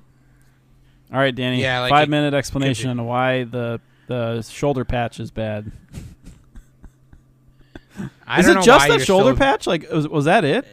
[1.13, 1.61] All right, Danny.
[1.61, 5.71] Yeah, like five it minute explanation on why the the shoulder patch is bad.
[8.25, 9.67] I is don't it know just why that shoulder still- patch?
[9.67, 10.65] Like, was, was that it?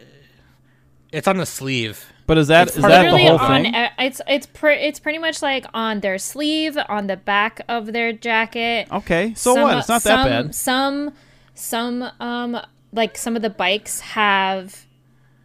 [1.11, 2.05] It's on the sleeve.
[2.27, 3.73] But is that It's is that the whole on thing?
[3.99, 8.13] it's it's pre- it's pretty much like on their sleeve, on the back of their
[8.13, 8.87] jacket.
[8.91, 9.77] Okay, so Some- what?
[9.79, 10.53] It's not that some, bad.
[10.55, 11.13] Some
[11.55, 12.59] some um
[12.93, 14.85] like some of the bikes have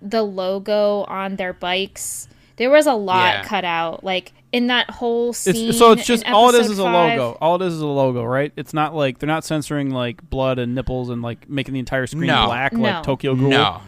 [0.02, 2.28] the logo on their bikes.
[2.56, 3.44] There was a lot Yeah.
[3.44, 5.70] cut out, like in that whole scene.
[5.70, 7.18] It's, so it's just in all it is episode is a five.
[7.18, 7.38] logo.
[7.40, 8.52] All it is is a logo, right?
[8.56, 12.06] It's not like they're not censoring like blood and nipples and like making the entire
[12.06, 12.46] screen No.
[12.46, 12.82] black No.
[12.82, 13.48] like Tokyo Ghoul.
[13.50, 13.80] No.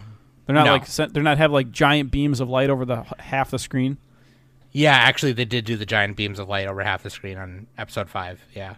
[0.46, 0.72] They're not No.
[0.72, 3.96] like they're not have like giant beams of light over the half the screen.
[4.72, 7.66] Yeah, actually, they did do the giant beams of light over half the screen on
[7.78, 8.40] episode five.
[8.54, 8.74] Yeah,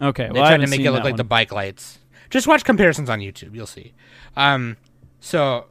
[0.00, 1.16] Okay, they well I tried to make it look like one.
[1.16, 1.98] the bike lights.
[2.30, 3.92] Just watch comparisons on YouTube, you'll see.
[4.36, 4.76] Um,
[5.20, 5.66] so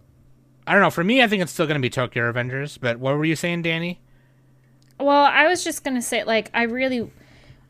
[0.67, 0.89] I don't know.
[0.91, 2.77] For me, I think it's still going to be Tokyo Avengers.
[2.77, 3.99] But what were you saying, Danny?
[4.99, 7.09] Well, I was just gonna say, like, I really,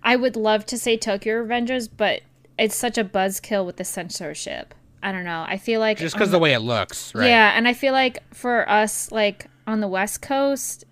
[0.03, 2.21] I would love to say Tokyo Revengers, but
[2.57, 4.73] it's such a buzzkill with the censorship.
[5.03, 5.45] I don't know.
[5.47, 7.27] I feel like Just because the way it looks, right?
[7.27, 10.85] Yeah, and I feel like for us, like on the West Coast,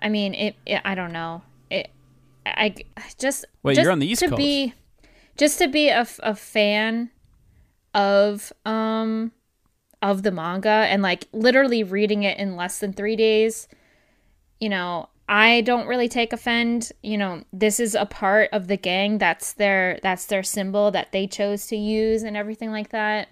[0.00, 0.56] I mean, it.
[0.66, 1.42] it I don't know.
[1.70, 1.90] It.
[2.46, 3.44] I I just.
[3.62, 4.38] Wait, just you're on the East to Coast.
[4.38, 4.74] Be,
[5.36, 7.10] just to be a, a fan
[7.94, 9.32] of um
[10.02, 13.68] of the manga and like literally reading it in less than three days.
[14.58, 16.90] You know, I don't really take offend.
[17.04, 19.18] You know, this is a part of the gang.
[19.18, 23.28] That's their that's their symbol that they chose to use and everything like that.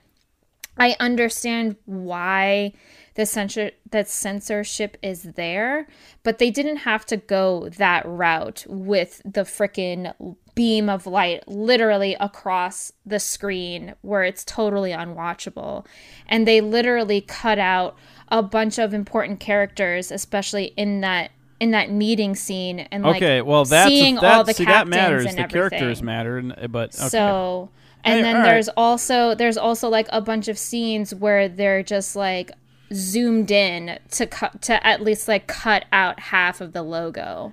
[0.77, 2.73] I understand why
[3.17, 5.89] the censor that censorship is there,
[6.23, 12.17] but they didn't have to go that route with the frickin' beam of light literally
[12.21, 15.85] across the screen where it's totally unwatchable.
[16.29, 17.97] And they literally cut out
[18.29, 23.43] a bunch of important characters, especially in that in that meeting scene and like okay,
[23.43, 25.25] well that's seeing that, all the see, that matters.
[25.27, 25.71] and the everything.
[25.71, 27.09] characters matter, and, but okay.
[27.09, 27.71] So,
[28.05, 28.49] and Hey, then all right.
[28.51, 32.53] there's also there's also like a bunch of scenes where they're just like
[32.93, 37.53] zoomed in to cut to at least like cut out half of the logo.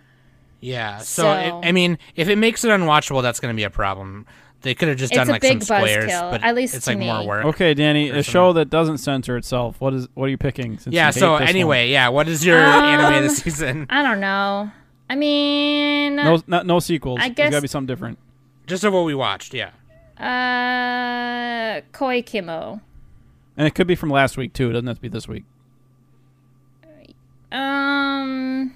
[0.61, 0.99] Yeah.
[0.99, 3.69] So, So- it, I mean, if it makes it unwatchable, that's going to be a
[3.69, 4.26] problem.
[4.66, 6.92] They could have just It's done like some squares, buzzkill, but at least it's to
[6.92, 7.46] like more work.
[7.46, 8.24] okay, Danny, a Personally.
[8.24, 9.80] show that doesn't censor itself.
[9.80, 10.78] What is what are you picking?
[10.80, 11.08] Since Yeah.
[11.08, 11.44] you So this one?
[11.50, 12.10] anyway, yeah.
[12.10, 13.86] What is your Um, anime this season?
[13.90, 14.72] I don't know.
[15.10, 17.20] I mean, no, not, no sequels.
[17.22, 18.18] I There's got to be something different.
[18.68, 19.70] Just of what we watched, yeah.
[20.18, 22.82] Uh, Koikimo.
[23.56, 24.72] And it could be from last week too.
[24.72, 25.44] It doesn't have to be this week.
[27.52, 28.76] Um,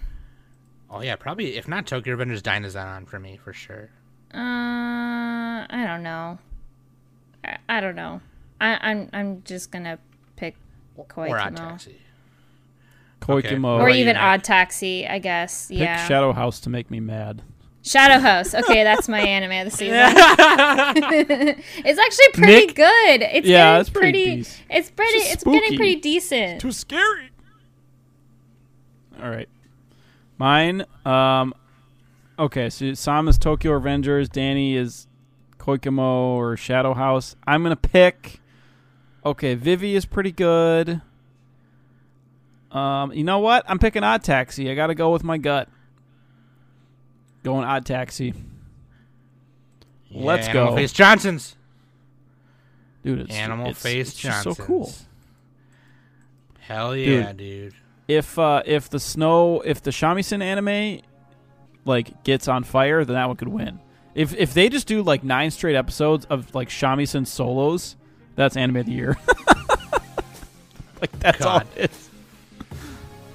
[0.91, 3.89] Oh yeah, probably if not Tokyo Revengers Dynazon for me for sure.
[4.33, 6.37] Uh, I don't know.
[7.43, 8.21] I, I don't know.
[8.61, 9.97] I, I'm I'm just gonna
[10.35, 10.55] pick
[11.07, 11.69] Koi or Odd Kimo.
[11.69, 11.97] Taxi.
[13.21, 13.37] Koikimo.
[13.39, 13.55] Okay.
[13.55, 15.67] Or What about you, even Odd Taxi, I guess.
[15.69, 16.07] Pick yeah.
[16.07, 17.41] Shadow House to make me mad.
[17.81, 18.53] Shadow House.
[18.53, 19.95] Okay, that's my anime of the season.
[21.85, 22.75] it's actually pretty Nick?
[22.75, 23.21] good.
[23.21, 24.41] It's Yeah, it's pretty pretty.
[24.41, 25.19] dec- it's pretty.
[25.19, 26.61] just It's getting pretty decent.
[26.61, 27.29] Too scary.
[29.21, 29.49] All right.
[30.37, 30.85] Mine.
[31.05, 31.53] Um.
[32.39, 34.29] Okay, so Sam is Tokyo Revengers.
[34.29, 35.07] Danny is
[35.57, 35.99] Koikimo
[36.37, 37.35] or Shadow House.
[37.45, 38.39] I'm gonna pick.
[39.25, 41.01] Okay, Vivy is pretty good.
[42.71, 43.65] Um, you know what?
[43.67, 44.71] I'm picking Odd Taxi.
[44.71, 45.67] I gotta go with my gut.
[47.43, 48.33] Going Odd Taxi,
[50.09, 50.75] Yeah, Let's Animal go.
[50.75, 51.55] Face Johnsons.
[53.03, 53.19] dude.
[53.21, 54.57] It's Animal it's, Face it's Johnsons.
[54.57, 54.91] so cool.
[56.59, 57.73] Hell yeah, dude.
[58.07, 61.01] if uh, if the snow if the shamisen anime
[61.85, 63.79] like gets on fire then that one could win
[64.15, 67.95] if if they just do like nine straight episodes of like shamisen solos
[68.35, 69.17] that's anime of the year
[71.01, 72.09] like that's all it is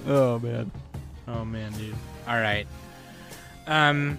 [0.06, 0.70] oh man
[1.26, 1.94] Oh man, dude.
[2.28, 2.66] All right.
[3.66, 4.18] Um,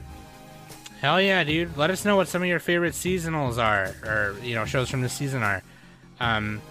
[1.02, 1.78] hell yeah, dude.
[1.78, 5.02] Let us know what some of your favorite seasonals are, or you know, shows from
[5.02, 5.62] the season are.
[6.20, 6.62] Um,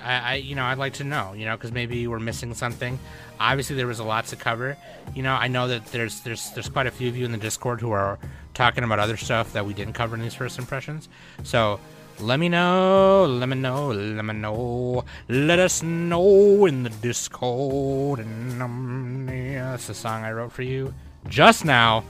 [0.00, 2.98] I, I you know, I'd like to know, you know, because maybe we're missing something.
[3.40, 4.76] Obviously, there was a lot to cover.
[5.14, 7.38] You know, I know that there's there's there's quite a few of you in the
[7.38, 8.18] Discord who are
[8.54, 11.08] talking about other stuff that we didn't cover in these first impressions.
[11.42, 11.80] So.
[12.20, 15.04] Let me know, let me know, let me know.
[15.28, 18.18] Let us know in the Discord.
[18.18, 20.92] And um, yeah, that's the song I wrote for you
[21.28, 22.02] just now.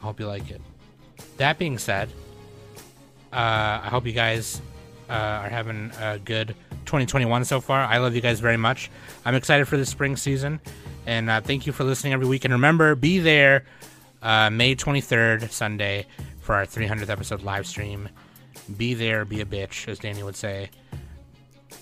[0.00, 0.62] I hope you like it.
[1.36, 2.08] That being said,
[3.30, 4.62] uh, I hope you guys
[5.08, 6.48] uh, are having a good
[6.86, 7.80] 2021 so far.
[7.80, 8.90] I love you guys very much.
[9.24, 10.60] I'm excited for the spring season,
[11.06, 12.44] and uh, thank you for listening every week.
[12.44, 13.64] And remember, be there
[14.22, 16.06] uh, May 23rd, Sunday,
[16.40, 18.08] for our 300th episode live stream.
[18.76, 20.70] Be there, be a bitch, as Danny would say.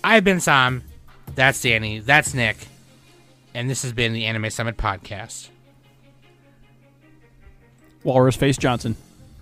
[0.02, 0.82] I've been Sam.
[1.34, 2.00] That's Danny.
[2.00, 2.56] That's Nick.
[3.54, 5.48] And this has been the Anime Summit Podcast.
[8.02, 8.94] walrus face johnson